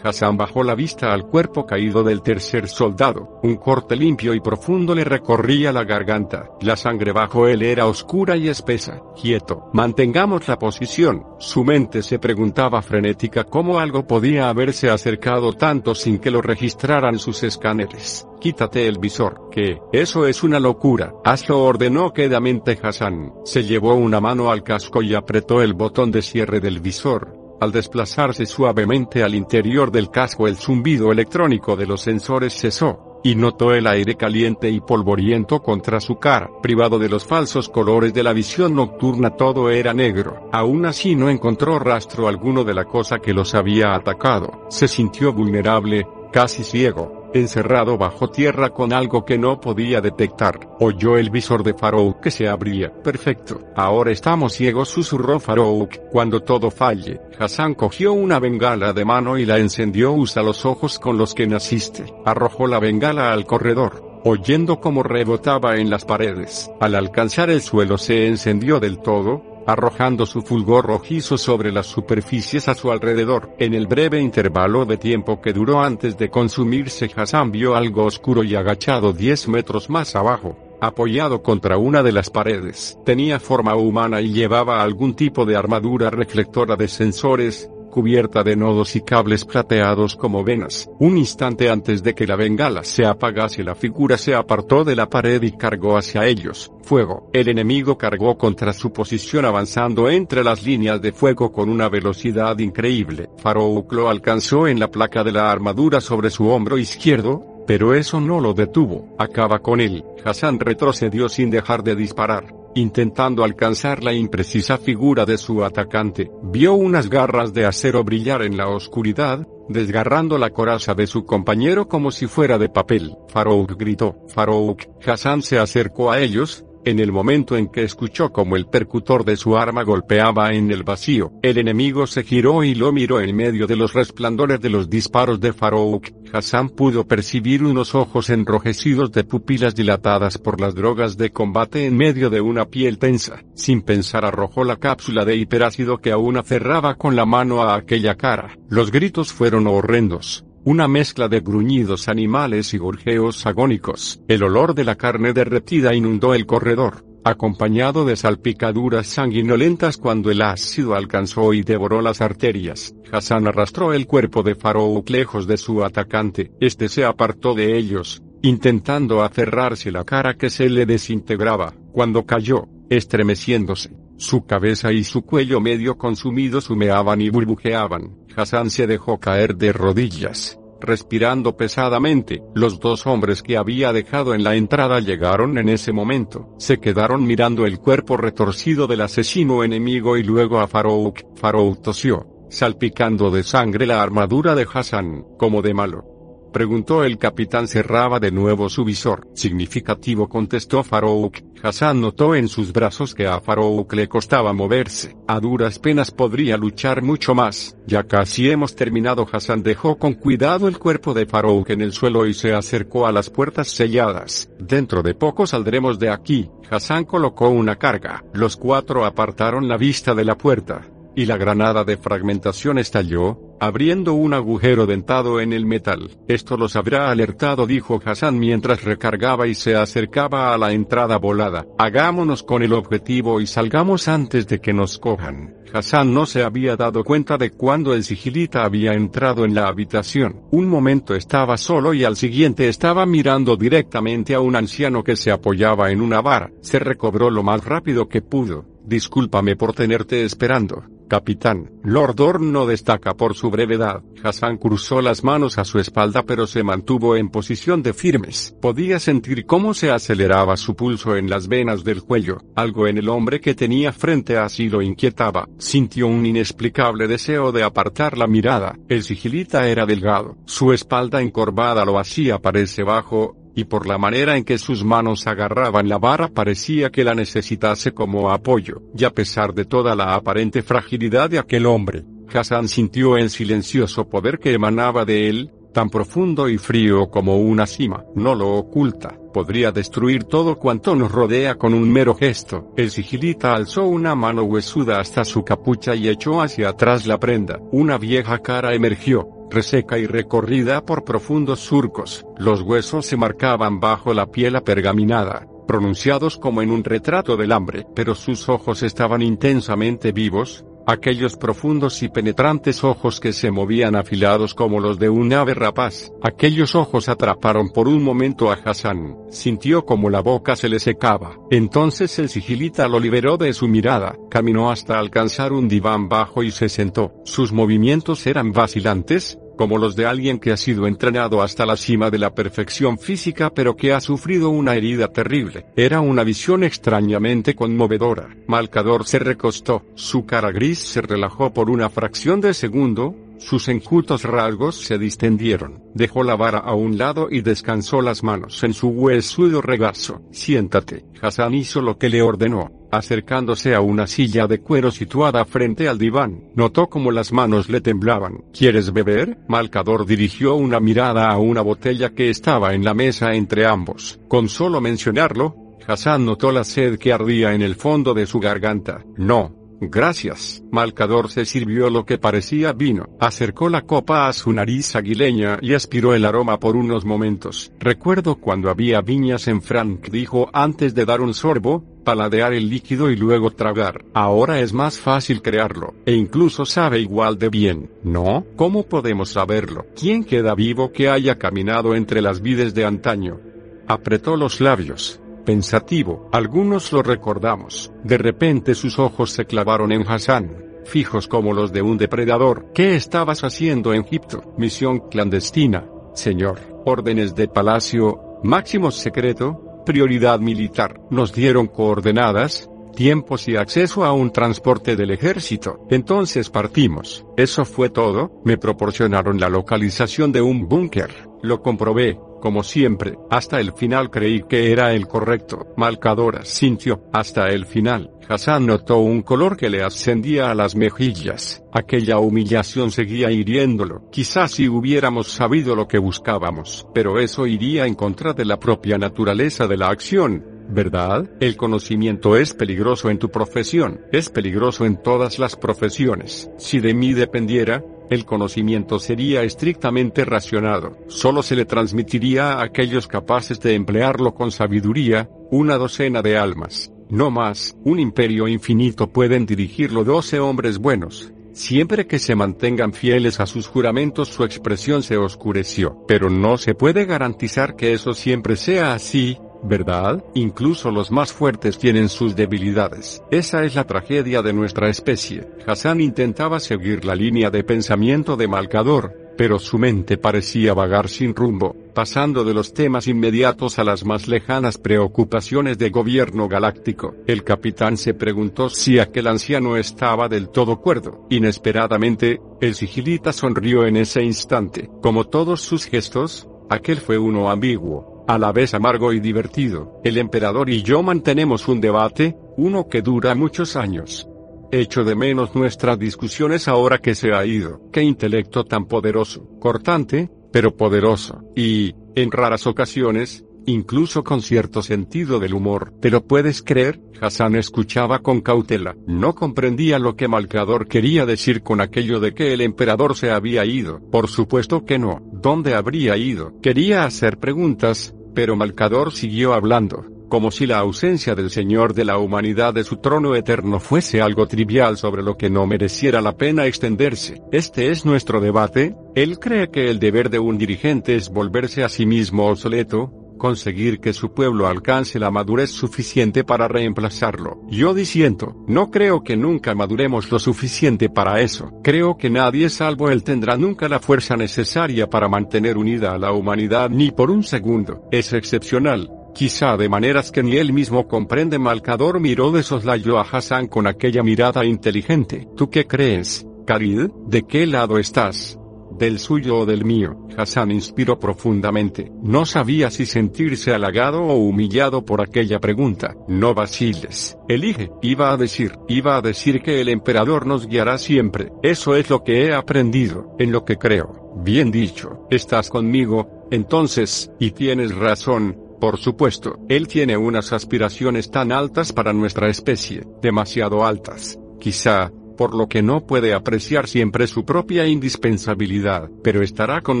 Hassan 0.02 0.36
bajó 0.36 0.62
la 0.62 0.74
vista 0.74 1.12
al 1.12 1.26
cuerpo 1.26 1.64
caído 1.64 2.02
del 2.02 2.20
tercer 2.20 2.68
soldado. 2.68 3.40
Un 3.42 3.56
corte 3.56 3.96
limpio 3.96 4.34
y 4.34 4.40
profundo 4.40 4.94
le 4.94 5.04
recorría 5.04 5.72
la 5.72 5.84
garganta. 5.84 6.50
La 6.60 6.76
sangre 6.76 7.12
bajo 7.12 7.46
él 7.46 7.62
era 7.62 7.86
oscura 7.86 8.36
y 8.36 8.48
espesa. 8.48 9.00
Quieto. 9.20 9.70
Mantengamos 9.72 10.46
la 10.48 10.58
posición. 10.58 11.24
Su 11.38 11.64
mente 11.64 12.02
se 12.02 12.18
preguntaba 12.18 12.82
frenética 12.82 13.44
cómo 13.44 13.78
algo 13.78 14.06
podía 14.06 14.48
haberse 14.48 14.90
acercado 14.90 15.52
tanto 15.52 15.94
sin 15.94 16.18
que 16.18 16.30
lo 16.30 16.42
registraran 16.42 17.18
sus 17.18 17.42
escáneres. 17.42 18.26
Quítate 18.40 18.86
el 18.86 18.98
visor, 18.98 19.43
que, 19.54 19.78
eso 19.92 20.26
es 20.26 20.42
una 20.42 20.58
locura. 20.58 21.14
Hazlo 21.24 21.62
ordenó 21.62 22.12
quedamente 22.12 22.76
Hassan. 22.82 23.32
Se 23.44 23.62
llevó 23.62 23.94
una 23.94 24.20
mano 24.20 24.50
al 24.50 24.64
casco 24.64 25.00
y 25.00 25.14
apretó 25.14 25.62
el 25.62 25.74
botón 25.74 26.10
de 26.10 26.22
cierre 26.22 26.58
del 26.58 26.80
visor. 26.80 27.38
Al 27.60 27.70
desplazarse 27.70 28.46
suavemente 28.46 29.22
al 29.22 29.32
interior 29.32 29.92
del 29.92 30.10
casco 30.10 30.48
el 30.48 30.56
zumbido 30.56 31.12
electrónico 31.12 31.76
de 31.76 31.86
los 31.86 32.00
sensores 32.00 32.52
cesó, 32.52 33.20
y 33.22 33.36
notó 33.36 33.72
el 33.72 33.86
aire 33.86 34.16
caliente 34.16 34.68
y 34.68 34.80
polvoriento 34.80 35.62
contra 35.62 36.00
su 36.00 36.16
cara. 36.16 36.50
Privado 36.60 36.98
de 36.98 37.08
los 37.08 37.24
falsos 37.24 37.68
colores 37.68 38.12
de 38.12 38.24
la 38.24 38.32
visión 38.32 38.74
nocturna 38.74 39.30
todo 39.30 39.70
era 39.70 39.94
negro. 39.94 40.48
Aún 40.52 40.84
así 40.84 41.14
no 41.14 41.30
encontró 41.30 41.78
rastro 41.78 42.26
alguno 42.26 42.64
de 42.64 42.74
la 42.74 42.86
cosa 42.86 43.20
que 43.20 43.32
los 43.32 43.54
había 43.54 43.94
atacado. 43.94 44.66
Se 44.68 44.88
sintió 44.88 45.32
vulnerable, 45.32 46.08
casi 46.32 46.64
ciego 46.64 47.23
encerrado 47.34 47.98
bajo 47.98 48.30
tierra 48.30 48.70
con 48.70 48.92
algo 48.92 49.24
que 49.24 49.36
no 49.36 49.60
podía 49.60 50.00
detectar. 50.00 50.58
Oyó 50.80 51.18
el 51.18 51.30
visor 51.30 51.62
de 51.62 51.74
Farouk 51.74 52.20
que 52.20 52.30
se 52.30 52.48
abría. 52.48 52.90
Perfecto. 53.02 53.60
Ahora 53.76 54.12
estamos 54.12 54.54
ciegos, 54.54 54.88
susurró 54.88 55.38
Farouk. 55.38 55.96
Cuando 56.10 56.40
todo 56.40 56.70
falle, 56.70 57.20
Hassan 57.38 57.74
cogió 57.74 58.12
una 58.12 58.38
bengala 58.38 58.92
de 58.92 59.04
mano 59.04 59.36
y 59.36 59.44
la 59.44 59.58
encendió. 59.58 60.12
Usa 60.12 60.42
los 60.42 60.64
ojos 60.64 60.98
con 60.98 61.18
los 61.18 61.34
que 61.34 61.46
naciste. 61.46 62.04
Arrojó 62.24 62.66
la 62.66 62.78
bengala 62.78 63.32
al 63.32 63.44
corredor 63.44 64.14
oyendo 64.24 64.80
cómo 64.80 65.02
rebotaba 65.02 65.76
en 65.76 65.90
las 65.90 66.04
paredes. 66.04 66.70
Al 66.80 66.94
alcanzar 66.94 67.50
el 67.50 67.60
suelo 67.60 67.98
se 67.98 68.26
encendió 68.26 68.80
del 68.80 68.98
todo, 68.98 69.53
arrojando 69.66 70.26
su 70.26 70.42
fulgor 70.42 70.86
rojizo 70.86 71.38
sobre 71.38 71.72
las 71.72 71.86
superficies 71.86 72.68
a 72.68 72.74
su 72.74 72.90
alrededor. 72.90 73.50
En 73.58 73.74
el 73.74 73.86
breve 73.86 74.20
intervalo 74.20 74.84
de 74.84 74.96
tiempo 74.96 75.40
que 75.40 75.52
duró 75.52 75.82
antes 75.82 76.16
de 76.18 76.30
consumirse, 76.30 77.10
Hassan 77.14 77.52
vio 77.52 77.74
algo 77.76 78.04
oscuro 78.04 78.42
y 78.42 78.54
agachado 78.54 79.12
10 79.12 79.48
metros 79.48 79.90
más 79.90 80.14
abajo, 80.16 80.56
apoyado 80.80 81.42
contra 81.42 81.78
una 81.78 82.02
de 82.02 82.12
las 82.12 82.30
paredes. 82.30 82.98
Tenía 83.04 83.40
forma 83.40 83.74
humana 83.74 84.20
y 84.20 84.32
llevaba 84.32 84.82
algún 84.82 85.14
tipo 85.14 85.44
de 85.44 85.56
armadura 85.56 86.10
reflectora 86.10 86.76
de 86.76 86.88
sensores, 86.88 87.70
cubierta 87.94 88.42
de 88.42 88.56
nodos 88.56 88.96
y 88.96 89.02
cables 89.02 89.44
plateados 89.44 90.16
como 90.16 90.42
venas. 90.42 90.90
Un 90.98 91.16
instante 91.16 91.70
antes 91.70 92.02
de 92.02 92.12
que 92.12 92.26
la 92.26 92.34
bengala 92.34 92.82
se 92.82 93.06
apagase 93.06 93.62
la 93.62 93.76
figura 93.76 94.18
se 94.18 94.34
apartó 94.34 94.82
de 94.82 94.96
la 94.96 95.08
pared 95.08 95.40
y 95.44 95.52
cargó 95.52 95.96
hacia 95.96 96.26
ellos. 96.26 96.72
Fuego. 96.82 97.30
El 97.32 97.46
enemigo 97.46 97.96
cargó 97.96 98.36
contra 98.36 98.72
su 98.72 98.92
posición 98.92 99.44
avanzando 99.44 100.10
entre 100.10 100.42
las 100.42 100.64
líneas 100.64 101.00
de 101.00 101.12
fuego 101.12 101.52
con 101.52 101.68
una 101.68 101.88
velocidad 101.88 102.58
increíble. 102.58 103.30
Farouk 103.36 103.92
lo 103.92 104.08
alcanzó 104.08 104.66
en 104.66 104.80
la 104.80 104.90
placa 104.90 105.22
de 105.22 105.30
la 105.30 105.52
armadura 105.52 106.00
sobre 106.00 106.30
su 106.30 106.48
hombro 106.48 106.76
izquierdo, 106.76 107.62
pero 107.64 107.94
eso 107.94 108.20
no 108.20 108.40
lo 108.40 108.54
detuvo. 108.54 109.14
Acaba 109.20 109.60
con 109.60 109.80
él. 109.80 110.04
Hassan 110.24 110.58
retrocedió 110.58 111.28
sin 111.28 111.48
dejar 111.48 111.84
de 111.84 111.94
disparar 111.94 112.63
intentando 112.74 113.44
alcanzar 113.44 114.02
la 114.02 114.12
imprecisa 114.12 114.78
figura 114.78 115.24
de 115.24 115.38
su 115.38 115.64
atacante. 115.64 116.30
Vio 116.42 116.74
unas 116.74 117.08
garras 117.08 117.52
de 117.52 117.66
acero 117.66 118.04
brillar 118.04 118.42
en 118.42 118.56
la 118.56 118.68
oscuridad, 118.68 119.46
desgarrando 119.68 120.38
la 120.38 120.50
coraza 120.50 120.94
de 120.94 121.06
su 121.06 121.24
compañero 121.24 121.88
como 121.88 122.10
si 122.10 122.26
fuera 122.26 122.58
de 122.58 122.68
papel. 122.68 123.16
Farouk 123.28 123.76
gritó. 123.76 124.16
Farouk, 124.28 124.82
Hassan 125.06 125.42
se 125.42 125.58
acercó 125.58 126.10
a 126.10 126.20
ellos, 126.20 126.64
en 126.84 126.98
el 126.98 127.12
momento 127.12 127.56
en 127.56 127.68
que 127.68 127.82
escuchó 127.82 128.30
como 128.30 128.56
el 128.56 128.66
percutor 128.66 129.24
de 129.24 129.36
su 129.36 129.56
arma 129.56 129.82
golpeaba 129.82 130.52
en 130.52 130.70
el 130.70 130.82
vacío, 130.82 131.32
el 131.42 131.58
enemigo 131.58 132.06
se 132.06 132.22
giró 132.22 132.64
y 132.64 132.74
lo 132.74 132.92
miró 132.92 133.20
en 133.20 133.34
medio 133.34 133.66
de 133.66 133.76
los 133.76 133.92
resplandores 133.92 134.60
de 134.60 134.70
los 134.70 134.88
disparos 134.90 135.40
de 135.40 135.52
Farouk. 135.52 136.08
Hassan 136.32 136.70
pudo 136.70 137.06
percibir 137.06 137.62
unos 137.62 137.94
ojos 137.94 138.28
enrojecidos 138.30 139.12
de 139.12 139.24
pupilas 139.24 139.74
dilatadas 139.74 140.38
por 140.38 140.60
las 140.60 140.74
drogas 140.74 141.16
de 141.16 141.30
combate 141.30 141.86
en 141.86 141.96
medio 141.96 142.28
de 142.30 142.40
una 142.40 142.66
piel 142.66 142.98
tensa. 142.98 143.44
Sin 143.54 143.82
pensar 143.82 144.24
arrojó 144.24 144.64
la 144.64 144.76
cápsula 144.76 145.24
de 145.24 145.36
hiperácido 145.36 145.98
que 145.98 146.12
aún 146.12 146.36
aferraba 146.36 146.96
con 146.96 147.14
la 147.14 147.24
mano 147.24 147.62
a 147.62 147.76
aquella 147.76 148.16
cara. 148.16 148.58
Los 148.68 148.90
gritos 148.90 149.32
fueron 149.32 149.66
horrendos 149.66 150.44
una 150.64 150.88
mezcla 150.88 151.28
de 151.28 151.40
gruñidos 151.40 152.08
animales 152.08 152.72
y 152.72 152.78
gorjeos 152.78 153.44
agónicos. 153.44 154.20
El 154.28 154.42
olor 154.42 154.74
de 154.74 154.84
la 154.84 154.96
carne 154.96 155.34
derretida 155.34 155.94
inundó 155.94 156.34
el 156.34 156.46
corredor, 156.46 157.04
acompañado 157.22 158.06
de 158.06 158.16
salpicaduras 158.16 159.06
sanguinolentas 159.06 159.98
cuando 159.98 160.30
el 160.30 160.40
ácido 160.40 160.94
alcanzó 160.94 161.52
y 161.52 161.62
devoró 161.62 162.00
las 162.00 162.22
arterias. 162.22 162.94
Hassan 163.12 163.46
arrastró 163.46 163.92
el 163.92 164.06
cuerpo 164.06 164.42
de 164.42 164.54
Farouk 164.54 165.08
lejos 165.10 165.46
de 165.46 165.58
su 165.58 165.84
atacante. 165.84 166.52
Este 166.60 166.88
se 166.88 167.04
apartó 167.04 167.54
de 167.54 167.76
ellos, 167.76 168.22
intentando 168.40 169.22
aferrarse 169.22 169.90
la 169.90 170.04
cara 170.04 170.34
que 170.34 170.48
se 170.48 170.70
le 170.70 170.86
desintegraba, 170.86 171.74
cuando 171.92 172.24
cayó, 172.24 172.68
estremeciéndose. 172.88 174.03
Su 174.16 174.46
cabeza 174.46 174.92
y 174.92 175.04
su 175.04 175.22
cuello 175.22 175.60
medio 175.60 175.98
consumidos 175.98 176.70
humeaban 176.70 177.20
y 177.20 177.30
burbujeaban. 177.30 178.16
Hassan 178.36 178.70
se 178.70 178.86
dejó 178.86 179.18
caer 179.18 179.56
de 179.56 179.72
rodillas, 179.72 180.58
respirando 180.80 181.56
pesadamente. 181.56 182.42
Los 182.54 182.78
dos 182.78 183.06
hombres 183.06 183.42
que 183.42 183.56
había 183.56 183.92
dejado 183.92 184.34
en 184.34 184.44
la 184.44 184.54
entrada 184.54 185.00
llegaron 185.00 185.58
en 185.58 185.68
ese 185.68 185.92
momento. 185.92 186.54
Se 186.58 186.78
quedaron 186.78 187.26
mirando 187.26 187.66
el 187.66 187.78
cuerpo 187.78 188.16
retorcido 188.16 188.86
del 188.86 189.00
asesino 189.00 189.64
enemigo 189.64 190.16
y 190.16 190.22
luego 190.22 190.60
a 190.60 190.68
Farouk. 190.68 191.20
Farouk 191.36 191.82
tosió, 191.82 192.46
salpicando 192.50 193.30
de 193.30 193.42
sangre 193.42 193.86
la 193.86 194.02
armadura 194.02 194.54
de 194.54 194.66
Hassan, 194.72 195.24
como 195.38 195.60
de 195.60 195.74
malo. 195.74 196.13
Preguntó 196.54 197.02
el 197.02 197.18
capitán 197.18 197.66
cerraba 197.66 198.20
de 198.20 198.30
nuevo 198.30 198.68
su 198.68 198.84
visor. 198.84 199.26
Significativo 199.34 200.28
contestó 200.28 200.84
Farouk. 200.84 201.38
Hassan 201.60 202.00
notó 202.00 202.36
en 202.36 202.46
sus 202.46 202.72
brazos 202.72 203.12
que 203.12 203.26
a 203.26 203.40
Farouk 203.40 203.92
le 203.92 204.08
costaba 204.08 204.52
moverse. 204.52 205.16
A 205.26 205.40
duras 205.40 205.80
penas 205.80 206.12
podría 206.12 206.56
luchar 206.56 207.02
mucho 207.02 207.34
más. 207.34 207.76
Ya 207.88 208.04
casi 208.04 208.50
hemos 208.50 208.76
terminado. 208.76 209.26
Hassan 209.32 209.64
dejó 209.64 209.98
con 209.98 210.14
cuidado 210.14 210.68
el 210.68 210.78
cuerpo 210.78 211.12
de 211.12 211.26
Farouk 211.26 211.70
en 211.70 211.80
el 211.80 211.92
suelo 211.92 212.24
y 212.24 212.34
se 212.34 212.54
acercó 212.54 213.08
a 213.08 213.10
las 213.10 213.30
puertas 213.30 213.66
selladas. 213.66 214.48
Dentro 214.60 215.02
de 215.02 215.16
poco 215.16 215.48
saldremos 215.48 215.98
de 215.98 216.10
aquí. 216.10 216.48
Hassan 216.70 217.04
colocó 217.04 217.48
una 217.48 217.74
carga. 217.80 218.22
Los 218.32 218.56
cuatro 218.56 219.04
apartaron 219.04 219.66
la 219.66 219.76
vista 219.76 220.14
de 220.14 220.24
la 220.24 220.38
puerta 220.38 220.82
y 221.16 221.26
la 221.26 221.36
granada 221.36 221.84
de 221.84 221.96
fragmentación 221.96 222.78
estalló, 222.78 223.53
abriendo 223.66 224.14
un 224.14 224.34
agujero 224.34 224.86
dentado 224.86 225.40
en 225.40 225.52
el 225.52 225.66
metal. 225.66 226.10
Esto 226.28 226.56
los 226.56 226.76
habrá 226.76 227.10
alertado, 227.10 227.66
dijo 227.66 228.00
Hassan 228.04 228.38
mientras 228.38 228.84
recargaba 228.84 229.46
y 229.46 229.54
se 229.54 229.76
acercaba 229.76 230.54
a 230.54 230.58
la 230.58 230.72
entrada 230.72 231.18
volada. 231.18 231.66
Hagámonos 231.78 232.42
con 232.42 232.62
el 232.62 232.72
objetivo 232.72 233.40
y 233.40 233.46
salgamos 233.46 234.08
antes 234.08 234.46
de 234.46 234.60
que 234.60 234.72
nos 234.72 234.98
cojan. 234.98 235.54
Hassan 235.72 236.14
no 236.14 236.24
se 236.24 236.44
había 236.44 236.76
dado 236.76 237.02
cuenta 237.02 237.36
de 237.36 237.50
cuando 237.50 237.94
el 237.94 238.04
sigilita 238.04 238.64
había 238.64 238.92
entrado 238.92 239.44
en 239.44 239.54
la 239.54 239.66
habitación. 239.66 240.42
Un 240.52 240.68
momento 240.68 241.16
estaba 241.16 241.56
solo 241.56 241.94
y 241.94 242.04
al 242.04 242.16
siguiente 242.16 242.68
estaba 242.68 243.04
mirando 243.06 243.56
directamente 243.56 244.34
a 244.34 244.40
un 244.40 244.54
anciano 244.54 245.02
que 245.02 245.16
se 245.16 245.32
apoyaba 245.32 245.90
en 245.90 246.00
una 246.00 246.20
vara. 246.20 246.52
Se 246.60 246.78
recobró 246.78 247.28
lo 247.28 247.42
más 247.42 247.64
rápido 247.64 248.08
que 248.08 248.22
pudo. 248.22 248.73
Discúlpame 248.84 249.56
por 249.56 249.72
tenerte 249.72 250.24
esperando. 250.24 250.84
Capitán, 251.08 251.70
Lord 251.82 252.20
Orn 252.20 252.52
no 252.52 252.66
destaca 252.66 253.14
por 253.14 253.34
su 253.34 253.50
brevedad. 253.50 254.02
Hassan 254.22 254.56
cruzó 254.56 255.02
las 255.02 255.22
manos 255.22 255.58
a 255.58 255.64
su 255.64 255.78
espalda 255.78 256.22
pero 256.22 256.46
se 256.46 256.62
mantuvo 256.62 257.16
en 257.16 257.28
posición 257.28 257.82
de 257.82 257.92
firmes. 257.92 258.56
Podía 258.60 258.98
sentir 258.98 259.44
cómo 259.44 259.74
se 259.74 259.90
aceleraba 259.90 260.56
su 260.56 260.74
pulso 260.74 261.16
en 261.16 261.28
las 261.28 261.46
venas 261.46 261.84
del 261.84 262.02
cuello. 262.02 262.38
Algo 262.54 262.86
en 262.86 262.98
el 262.98 263.08
hombre 263.08 263.40
que 263.40 263.54
tenía 263.54 263.92
frente 263.92 264.38
a 264.38 264.48
sí 264.48 264.68
lo 264.68 264.80
inquietaba. 264.80 265.48
Sintió 265.58 266.06
un 266.06 266.24
inexplicable 266.24 267.06
deseo 267.06 267.52
de 267.52 267.62
apartar 267.62 268.16
la 268.16 268.26
mirada. 268.26 268.78
El 268.88 269.02
sigilita 269.02 269.68
era 269.68 269.84
delgado. 269.86 270.36
Su 270.46 270.72
espalda 270.72 271.20
encorvada 271.20 271.84
lo 271.84 271.98
hacía 271.98 272.38
parecer 272.38 272.86
bajo, 272.86 273.36
y 273.54 273.64
por 273.64 273.86
la 273.86 273.98
manera 273.98 274.36
en 274.36 274.44
que 274.44 274.58
sus 274.58 274.84
manos 274.84 275.26
agarraban 275.26 275.88
la 275.88 275.98
vara 275.98 276.28
parecía 276.28 276.90
que 276.90 277.04
la 277.04 277.14
necesitase 277.14 277.92
como 277.92 278.30
apoyo, 278.30 278.82
y 278.96 279.04
a 279.04 279.10
pesar 279.10 279.54
de 279.54 279.64
toda 279.64 279.94
la 279.94 280.14
aparente 280.14 280.62
fragilidad 280.62 281.30
de 281.30 281.38
aquel 281.38 281.66
hombre, 281.66 282.04
Hassan 282.32 282.68
sintió 282.68 283.16
el 283.16 283.30
silencioso 283.30 284.08
poder 284.08 284.38
que 284.38 284.52
emanaba 284.52 285.04
de 285.04 285.28
él, 285.28 285.50
tan 285.74 285.90
profundo 285.90 286.48
y 286.48 286.56
frío 286.56 287.10
como 287.10 287.36
una 287.36 287.66
cima, 287.66 288.04
no 288.14 288.34
lo 288.34 288.54
oculta, 288.54 289.18
podría 289.34 289.72
destruir 289.72 290.24
todo 290.24 290.58
cuanto 290.58 290.94
nos 290.94 291.12
rodea 291.12 291.56
con 291.56 291.74
un 291.74 291.92
mero 291.92 292.14
gesto. 292.14 292.72
El 292.76 292.90
sigilita 292.90 293.54
alzó 293.54 293.84
una 293.84 294.14
mano 294.14 294.44
huesuda 294.44 295.00
hasta 295.00 295.26
su 295.26 295.44
capucha 295.44 295.94
y 295.94 296.08
echó 296.08 296.40
hacia 296.40 296.70
atrás 296.70 297.06
la 297.06 297.18
prenda. 297.18 297.58
Una 297.72 297.98
vieja 297.98 298.38
cara 298.38 298.72
emergió, 298.72 299.28
reseca 299.50 299.98
y 299.98 300.06
recorrida 300.06 300.84
por 300.84 301.04
profundos 301.04 301.60
surcos. 301.60 302.24
Los 302.38 302.62
huesos 302.62 303.04
se 303.04 303.16
marcaban 303.16 303.80
bajo 303.80 304.14
la 304.14 304.26
piel 304.26 304.56
apergaminada, 304.56 305.46
pronunciados 305.66 306.38
como 306.38 306.62
en 306.62 306.70
un 306.70 306.84
retrato 306.84 307.36
del 307.36 307.52
hambre, 307.52 307.84
pero 307.94 308.14
sus 308.14 308.48
ojos 308.48 308.82
estaban 308.84 309.22
intensamente 309.22 310.12
vivos, 310.12 310.64
Aquellos 310.86 311.36
profundos 311.36 312.02
y 312.02 312.10
penetrantes 312.10 312.84
ojos 312.84 313.18
que 313.18 313.32
se 313.32 313.50
movían 313.50 313.96
afilados 313.96 314.54
como 314.54 314.80
los 314.80 314.98
de 314.98 315.08
un 315.08 315.32
ave 315.32 315.54
rapaz. 315.54 316.12
Aquellos 316.22 316.74
ojos 316.74 317.08
atraparon 317.08 317.70
por 317.70 317.88
un 317.88 318.02
momento 318.02 318.50
a 318.50 318.54
Hassan. 318.54 319.16
Sintió 319.30 319.86
como 319.86 320.10
la 320.10 320.20
boca 320.20 320.56
se 320.56 320.68
le 320.68 320.78
secaba. 320.78 321.38
Entonces 321.50 322.18
el 322.18 322.28
sigilita 322.28 322.86
lo 322.86 323.00
liberó 323.00 323.38
de 323.38 323.54
su 323.54 323.66
mirada. 323.66 324.14
Caminó 324.30 324.70
hasta 324.70 324.98
alcanzar 324.98 325.52
un 325.54 325.68
diván 325.68 326.08
bajo 326.10 326.42
y 326.42 326.50
se 326.50 326.68
sentó. 326.68 327.14
Sus 327.24 327.50
movimientos 327.52 328.26
eran 328.26 328.52
vacilantes, 328.52 329.38
como 329.56 329.78
los 329.78 329.96
de 329.96 330.06
alguien 330.06 330.38
que 330.38 330.52
ha 330.52 330.56
sido 330.56 330.86
entrenado 330.86 331.42
hasta 331.42 331.66
la 331.66 331.76
cima 331.76 332.10
de 332.10 332.18
la 332.18 332.34
perfección 332.34 332.98
física 332.98 333.50
pero 333.50 333.76
que 333.76 333.92
ha 333.92 334.00
sufrido 334.00 334.50
una 334.50 334.74
herida 334.74 335.08
terrible. 335.08 335.66
Era 335.76 336.00
una 336.00 336.24
visión 336.24 336.64
extrañamente 336.64 337.54
conmovedora. 337.54 338.28
Malcador 338.46 339.06
se 339.06 339.18
recostó, 339.18 339.84
su 339.94 340.26
cara 340.26 340.50
gris 340.50 340.78
se 340.78 341.00
relajó 341.00 341.52
por 341.52 341.70
una 341.70 341.90
fracción 341.90 342.40
de 342.40 342.54
segundo, 342.54 343.14
sus 343.38 343.68
enjutos 343.68 344.22
rasgos 344.24 344.76
se 344.76 344.98
distendieron. 344.98 345.82
Dejó 345.94 346.22
la 346.24 346.36
vara 346.36 346.58
a 346.58 346.74
un 346.74 346.96
lado 346.96 347.28
y 347.30 347.42
descansó 347.42 348.00
las 348.00 348.22
manos 348.22 348.62
en 348.64 348.72
su 348.72 348.88
huesudo 348.88 349.60
regazo. 349.60 350.22
Siéntate. 350.30 351.04
Hassan 351.20 351.54
hizo 351.54 351.82
lo 351.82 351.98
que 351.98 352.08
le 352.08 352.22
ordenó. 352.22 352.70
Acercándose 352.96 353.74
a 353.74 353.80
una 353.80 354.06
silla 354.06 354.46
de 354.46 354.60
cuero 354.60 354.90
situada 354.90 355.44
frente 355.44 355.88
al 355.88 355.98
diván, 355.98 356.50
notó 356.54 356.88
como 356.88 357.10
las 357.10 357.32
manos 357.32 357.68
le 357.68 357.80
temblaban. 357.80 358.44
¿Quieres 358.52 358.92
beber? 358.92 359.38
Malcador 359.48 360.06
dirigió 360.06 360.54
una 360.54 360.80
mirada 360.80 361.30
a 361.30 361.38
una 361.38 361.60
botella 361.62 362.10
que 362.10 362.30
estaba 362.30 362.74
en 362.74 362.84
la 362.84 362.94
mesa 362.94 363.34
entre 363.34 363.66
ambos. 363.66 364.20
Con 364.28 364.48
solo 364.48 364.80
mencionarlo, 364.80 365.56
Hassan 365.86 366.24
notó 366.24 366.52
la 366.52 366.64
sed 366.64 366.98
que 366.98 367.12
ardía 367.12 367.52
en 367.52 367.62
el 367.62 367.74
fondo 367.74 368.14
de 368.14 368.26
su 368.26 368.40
garganta. 368.40 369.04
No, 369.16 369.63
Gracias. 369.80 370.62
Malcador 370.70 371.30
se 371.30 371.44
sirvió 371.44 371.90
lo 371.90 372.04
que 372.04 372.18
parecía 372.18 372.72
vino, 372.72 373.08
acercó 373.20 373.68
la 373.68 373.82
copa 373.82 374.28
a 374.28 374.32
su 374.32 374.52
nariz 374.52 374.96
aguileña 374.96 375.58
y 375.60 375.74
aspiró 375.74 376.14
el 376.14 376.24
aroma 376.24 376.58
por 376.58 376.76
unos 376.76 377.04
momentos. 377.04 377.72
Recuerdo 377.78 378.36
cuando 378.36 378.70
había 378.70 379.00
viñas 379.00 379.48
en 379.48 379.62
Frank, 379.62 380.08
dijo 380.10 380.48
antes 380.52 380.94
de 380.94 381.04
dar 381.04 381.20
un 381.20 381.34
sorbo, 381.34 381.84
paladear 382.04 382.52
el 382.52 382.68
líquido 382.68 383.10
y 383.10 383.16
luego 383.16 383.50
tragar. 383.50 384.04
Ahora 384.14 384.60
es 384.60 384.72
más 384.72 384.98
fácil 384.98 385.42
crearlo, 385.42 385.94
e 386.04 386.12
incluso 386.12 386.66
sabe 386.66 387.00
igual 387.00 387.38
de 387.38 387.48
bien, 387.48 387.90
¿no? 388.02 388.44
¿Cómo 388.56 388.84
podemos 388.84 389.30
saberlo? 389.30 389.86
¿Quién 389.98 390.24
queda 390.24 390.54
vivo 390.54 390.92
que 390.92 391.08
haya 391.08 391.38
caminado 391.38 391.94
entre 391.94 392.20
las 392.20 392.40
vides 392.42 392.74
de 392.74 392.84
antaño? 392.84 393.40
Apretó 393.86 394.36
los 394.36 394.60
labios 394.60 395.20
pensativo. 395.44 396.28
Algunos 396.32 396.92
lo 396.92 397.02
recordamos. 397.02 397.92
De 398.02 398.18
repente 398.18 398.74
sus 398.74 398.98
ojos 398.98 399.30
se 399.30 399.44
clavaron 399.44 399.92
en 399.92 400.08
Hassan, 400.08 400.64
fijos 400.84 401.28
como 401.28 401.52
los 401.52 401.72
de 401.72 401.82
un 401.82 401.98
depredador. 401.98 402.72
¿Qué 402.74 402.96
estabas 402.96 403.44
haciendo 403.44 403.92
en 403.92 404.02
Egipto? 404.02 404.54
Misión 404.58 405.08
clandestina, 405.10 405.86
señor. 406.14 406.58
Órdenes 406.84 407.34
de 407.34 407.48
palacio, 407.48 408.40
máximo 408.42 408.90
secreto, 408.90 409.82
prioridad 409.86 410.40
militar. 410.40 411.00
Nos 411.10 411.32
dieron 411.32 411.66
coordenadas, 411.66 412.68
tiempos 412.94 413.48
y 413.48 413.56
acceso 413.56 414.04
a 414.04 414.12
un 414.12 414.30
transporte 414.30 414.96
del 414.96 415.10
ejército. 415.10 415.86
Entonces 415.90 416.50
partimos. 416.50 417.26
Eso 417.36 417.64
fue 417.64 417.90
todo. 417.90 418.40
Me 418.44 418.56
proporcionaron 418.56 419.38
la 419.38 419.48
localización 419.48 420.32
de 420.32 420.42
un 420.42 420.68
búnker. 420.68 421.10
Lo 421.42 421.60
comprobé, 421.60 422.18
como 422.44 422.62
siempre, 422.62 423.14
hasta 423.30 423.58
el 423.58 423.72
final 423.72 424.10
creí 424.10 424.42
que 424.42 424.70
era 424.70 424.92
el 424.92 425.08
correcto. 425.08 425.72
Malcadora 425.78 426.44
sintió, 426.44 427.04
hasta 427.10 427.48
el 427.48 427.64
final. 427.64 428.10
Hassan 428.28 428.66
notó 428.66 428.98
un 428.98 429.22
color 429.22 429.56
que 429.56 429.70
le 429.70 429.82
ascendía 429.82 430.50
a 430.50 430.54
las 430.54 430.76
mejillas. 430.76 431.64
Aquella 431.72 432.18
humillación 432.18 432.90
seguía 432.90 433.30
hiriéndolo. 433.30 434.10
Quizás 434.10 434.52
si 434.52 434.68
hubiéramos 434.68 435.28
sabido 435.28 435.74
lo 435.74 435.88
que 435.88 435.96
buscábamos, 435.96 436.86
pero 436.92 437.18
eso 437.18 437.46
iría 437.46 437.86
en 437.86 437.94
contra 437.94 438.34
de 438.34 438.44
la 438.44 438.60
propia 438.60 438.98
naturaleza 438.98 439.66
de 439.66 439.78
la 439.78 439.88
acción. 439.88 440.44
¿Verdad? 440.68 441.30
El 441.40 441.56
conocimiento 441.56 442.36
es 442.36 442.52
peligroso 442.52 443.08
en 443.08 443.18
tu 443.18 443.30
profesión, 443.30 444.00
es 444.12 444.28
peligroso 444.28 444.84
en 444.84 445.02
todas 445.02 445.38
las 445.38 445.56
profesiones. 445.56 446.50
Si 446.58 446.80
de 446.80 446.94
mí 446.94 447.12
dependiera, 447.12 447.84
el 448.10 448.24
conocimiento 448.24 448.98
sería 448.98 449.42
estrictamente 449.42 450.24
racionado, 450.24 450.98
solo 451.08 451.42
se 451.42 451.56
le 451.56 451.64
transmitiría 451.64 452.54
a 452.54 452.62
aquellos 452.64 453.06
capaces 453.06 453.60
de 453.60 453.74
emplearlo 453.74 454.34
con 454.34 454.50
sabiduría, 454.50 455.28
una 455.50 455.76
docena 455.76 456.22
de 456.22 456.36
almas, 456.36 456.92
no 457.08 457.30
más, 457.30 457.76
un 457.84 458.00
imperio 458.00 458.48
infinito 458.48 459.08
pueden 459.10 459.46
dirigirlo 459.46 460.04
doce 460.04 460.40
hombres 460.40 460.78
buenos. 460.78 461.32
Siempre 461.52 462.08
que 462.08 462.18
se 462.18 462.34
mantengan 462.34 462.92
fieles 462.92 463.38
a 463.38 463.46
sus 463.46 463.68
juramentos 463.68 464.28
su 464.28 464.42
expresión 464.42 465.04
se 465.04 465.16
oscureció, 465.16 466.04
pero 466.08 466.28
no 466.28 466.58
se 466.58 466.74
puede 466.74 467.04
garantizar 467.04 467.76
que 467.76 467.92
eso 467.92 468.12
siempre 468.14 468.56
sea 468.56 468.92
así, 468.92 469.38
¿verdad? 469.64 470.22
Incluso 470.34 470.90
los 470.90 471.10
más 471.10 471.32
fuertes 471.32 471.78
tienen 471.78 472.08
sus 472.08 472.36
debilidades. 472.36 473.22
Esa 473.30 473.64
es 473.64 473.74
la 473.74 473.84
tragedia 473.84 474.42
de 474.42 474.52
nuestra 474.52 474.88
especie. 474.88 475.48
Hassan 475.66 476.00
intentaba 476.00 476.60
seguir 476.60 477.04
la 477.04 477.14
línea 477.14 477.50
de 477.50 477.64
pensamiento 477.64 478.36
de 478.36 478.46
Malcador, 478.46 479.24
pero 479.36 479.58
su 479.58 479.78
mente 479.78 480.16
parecía 480.16 480.74
vagar 480.74 481.08
sin 481.08 481.34
rumbo, 481.34 481.74
pasando 481.94 482.44
de 482.44 482.54
los 482.54 482.72
temas 482.72 483.06
inmediatos 483.08 483.78
a 483.78 483.84
las 483.84 484.04
más 484.04 484.28
lejanas 484.28 484.78
preocupaciones 484.78 485.78
de 485.78 485.90
gobierno 485.90 486.48
galáctico. 486.48 487.14
El 487.26 487.44
capitán 487.44 487.96
se 487.96 488.14
preguntó 488.14 488.68
si 488.68 488.98
aquel 488.98 489.26
anciano 489.26 489.76
estaba 489.76 490.28
del 490.28 490.48
todo 490.48 490.80
cuerdo. 490.80 491.26
Inesperadamente, 491.30 492.40
el 492.60 492.74
sigilita 492.74 493.32
sonrió 493.32 493.86
en 493.86 493.96
ese 493.96 494.22
instante. 494.22 494.88
Como 495.02 495.24
todos 495.24 495.62
sus 495.62 495.86
gestos, 495.86 496.48
aquel 496.70 496.98
fue 496.98 497.18
uno 497.18 497.50
ambiguo, 497.50 498.13
a 498.26 498.38
la 498.38 498.52
vez 498.52 498.74
amargo 498.74 499.12
y 499.12 499.20
divertido. 499.20 500.00
El 500.04 500.18
emperador 500.18 500.70
y 500.70 500.82
yo 500.82 501.02
mantenemos 501.02 501.68
un 501.68 501.80
debate, 501.80 502.36
uno 502.56 502.88
que 502.88 503.02
dura 503.02 503.34
muchos 503.34 503.76
años. 503.76 504.28
Echo 504.72 505.04
de 505.04 505.14
menos 505.14 505.54
nuestras 505.54 505.98
discusiones 505.98 506.68
ahora 506.68 506.98
que 506.98 507.14
se 507.14 507.32
ha 507.32 507.44
ido. 507.44 507.80
Qué 507.92 508.02
intelecto 508.02 508.64
tan 508.64 508.86
poderoso, 508.86 509.48
cortante, 509.60 510.30
pero 510.52 510.76
poderoso, 510.76 511.42
y, 511.54 511.94
en 512.14 512.30
raras 512.30 512.66
ocasiones, 512.66 513.44
incluso 513.66 514.24
con 514.24 514.42
cierto 514.42 514.82
sentido 514.82 515.38
del 515.38 515.54
humor. 515.54 515.92
¿Te 516.00 516.10
lo 516.10 516.26
puedes 516.26 516.62
creer? 516.62 517.00
Hassan 517.20 517.56
escuchaba 517.56 518.20
con 518.20 518.40
cautela. 518.40 518.96
No 519.06 519.34
comprendía 519.34 519.98
lo 519.98 520.16
que 520.16 520.28
Malcador 520.28 520.88
quería 520.88 521.26
decir 521.26 521.62
con 521.62 521.80
aquello 521.80 522.20
de 522.20 522.34
que 522.34 522.52
el 522.52 522.60
emperador 522.60 523.16
se 523.16 523.30
había 523.30 523.64
ido. 523.64 524.00
Por 524.10 524.28
supuesto 524.28 524.84
que 524.84 524.98
no. 524.98 525.22
¿Dónde 525.32 525.74
habría 525.74 526.16
ido? 526.16 526.52
Quería 526.60 527.04
hacer 527.04 527.38
preguntas, 527.38 528.14
pero 528.34 528.56
Malcador 528.56 529.12
siguió 529.12 529.54
hablando 529.54 530.14
como 530.34 530.50
si 530.50 530.66
la 530.66 530.78
ausencia 530.78 531.36
del 531.36 531.48
Señor 531.48 531.94
de 531.94 532.04
la 532.04 532.18
humanidad 532.18 532.74
de 532.74 532.82
su 532.82 532.96
trono 532.96 533.36
eterno 533.36 533.78
fuese 533.78 534.20
algo 534.20 534.48
trivial 534.48 534.96
sobre 534.96 535.22
lo 535.22 535.36
que 535.36 535.48
no 535.48 535.64
mereciera 535.64 536.20
la 536.20 536.36
pena 536.36 536.66
extenderse. 536.66 537.40
Este 537.52 537.92
es 537.92 538.04
nuestro 538.04 538.40
debate, 538.40 538.96
él 539.14 539.38
cree 539.38 539.70
que 539.70 539.90
el 539.90 540.00
deber 540.00 540.30
de 540.30 540.40
un 540.40 540.58
dirigente 540.58 541.14
es 541.14 541.28
volverse 541.28 541.84
a 541.84 541.88
sí 541.88 542.04
mismo 542.04 542.48
obsoleto, 542.48 543.12
conseguir 543.38 544.00
que 544.00 544.12
su 544.12 544.32
pueblo 544.32 544.66
alcance 544.66 545.18
la 545.18 545.30
madurez 545.30 545.70
suficiente 545.70 546.44
para 546.44 546.68
reemplazarlo. 546.68 547.60
Yo 547.68 547.94
diciendo, 547.94 548.56
no 548.66 548.90
creo 548.90 549.22
que 549.22 549.36
nunca 549.36 549.74
maduremos 549.74 550.30
lo 550.30 550.38
suficiente 550.38 551.08
para 551.08 551.40
eso. 551.40 551.72
Creo 551.82 552.16
que 552.16 552.30
nadie 552.30 552.70
salvo 552.70 553.10
él 553.10 553.22
tendrá 553.22 553.56
nunca 553.56 553.88
la 553.88 554.00
fuerza 554.00 554.36
necesaria 554.36 555.08
para 555.08 555.28
mantener 555.28 555.76
unida 555.76 556.12
a 556.12 556.18
la 556.18 556.32
humanidad 556.32 556.90
ni 556.90 557.10
por 557.10 557.30
un 557.30 557.42
segundo. 557.42 558.08
Es 558.10 558.32
excepcional, 558.32 559.10
Quizá 559.34 559.76
de 559.76 559.88
maneras 559.88 560.30
que 560.30 560.44
ni 560.44 560.56
él 560.56 560.72
mismo 560.72 561.08
comprende. 561.08 561.58
Malcador 561.58 562.20
miró 562.20 562.52
de 562.52 562.62
soslayo 562.62 563.18
a 563.18 563.22
Hassan 563.22 563.66
con 563.66 563.88
aquella 563.88 564.22
mirada 564.22 564.64
inteligente. 564.64 565.48
¿Tú 565.56 565.68
qué 565.70 565.88
crees, 565.88 566.46
Karid? 566.64 567.08
¿De 567.26 567.42
qué 567.42 567.66
lado 567.66 567.98
estás? 567.98 568.56
¿Del 568.98 569.18
suyo 569.18 569.58
o 569.58 569.66
del 569.66 569.84
mío? 569.84 570.16
Hassan 570.36 570.70
inspiró 570.70 571.18
profundamente. 571.18 572.12
No 572.22 572.46
sabía 572.46 572.90
si 572.90 573.06
sentirse 573.06 573.74
halagado 573.74 574.22
o 574.22 574.34
humillado 574.34 575.04
por 575.04 575.20
aquella 575.20 575.58
pregunta. 575.58 576.14
No 576.28 576.54
vaciles. 576.54 577.36
Elige. 577.48 577.90
Iba 578.02 578.32
a 578.32 578.36
decir, 578.36 578.78
iba 578.88 579.16
a 579.16 579.22
decir 579.22 579.62
que 579.62 579.80
el 579.80 579.88
emperador 579.88 580.46
nos 580.46 580.66
guiará 580.66 580.98
siempre. 580.98 581.50
Eso 581.62 581.96
es 581.96 582.08
lo 582.08 582.22
que 582.22 582.44
he 582.44 582.54
aprendido, 582.54 583.34
en 583.38 583.50
lo 583.50 583.64
que 583.64 583.76
creo. 583.76 584.32
Bien 584.36 584.70
dicho. 584.70 585.26
¿Estás 585.30 585.70
conmigo? 585.70 586.46
Entonces, 586.50 587.32
y 587.40 587.50
tienes 587.50 587.94
razón, 587.94 588.56
por 588.80 588.98
supuesto, 588.98 589.58
él 589.68 589.88
tiene 589.88 590.16
unas 590.16 590.52
aspiraciones 590.52 591.30
tan 591.30 591.52
altas 591.52 591.92
para 591.92 592.12
nuestra 592.12 592.48
especie, 592.48 593.02
demasiado 593.22 593.86
altas, 593.86 594.38
quizá, 594.60 595.10
por 595.36 595.54
lo 595.54 595.68
que 595.68 595.82
no 595.82 596.06
puede 596.06 596.34
apreciar 596.34 596.88
siempre 596.88 597.26
su 597.26 597.44
propia 597.44 597.86
indispensabilidad, 597.86 599.10
pero 599.22 599.42
estará 599.42 599.80
con 599.80 600.00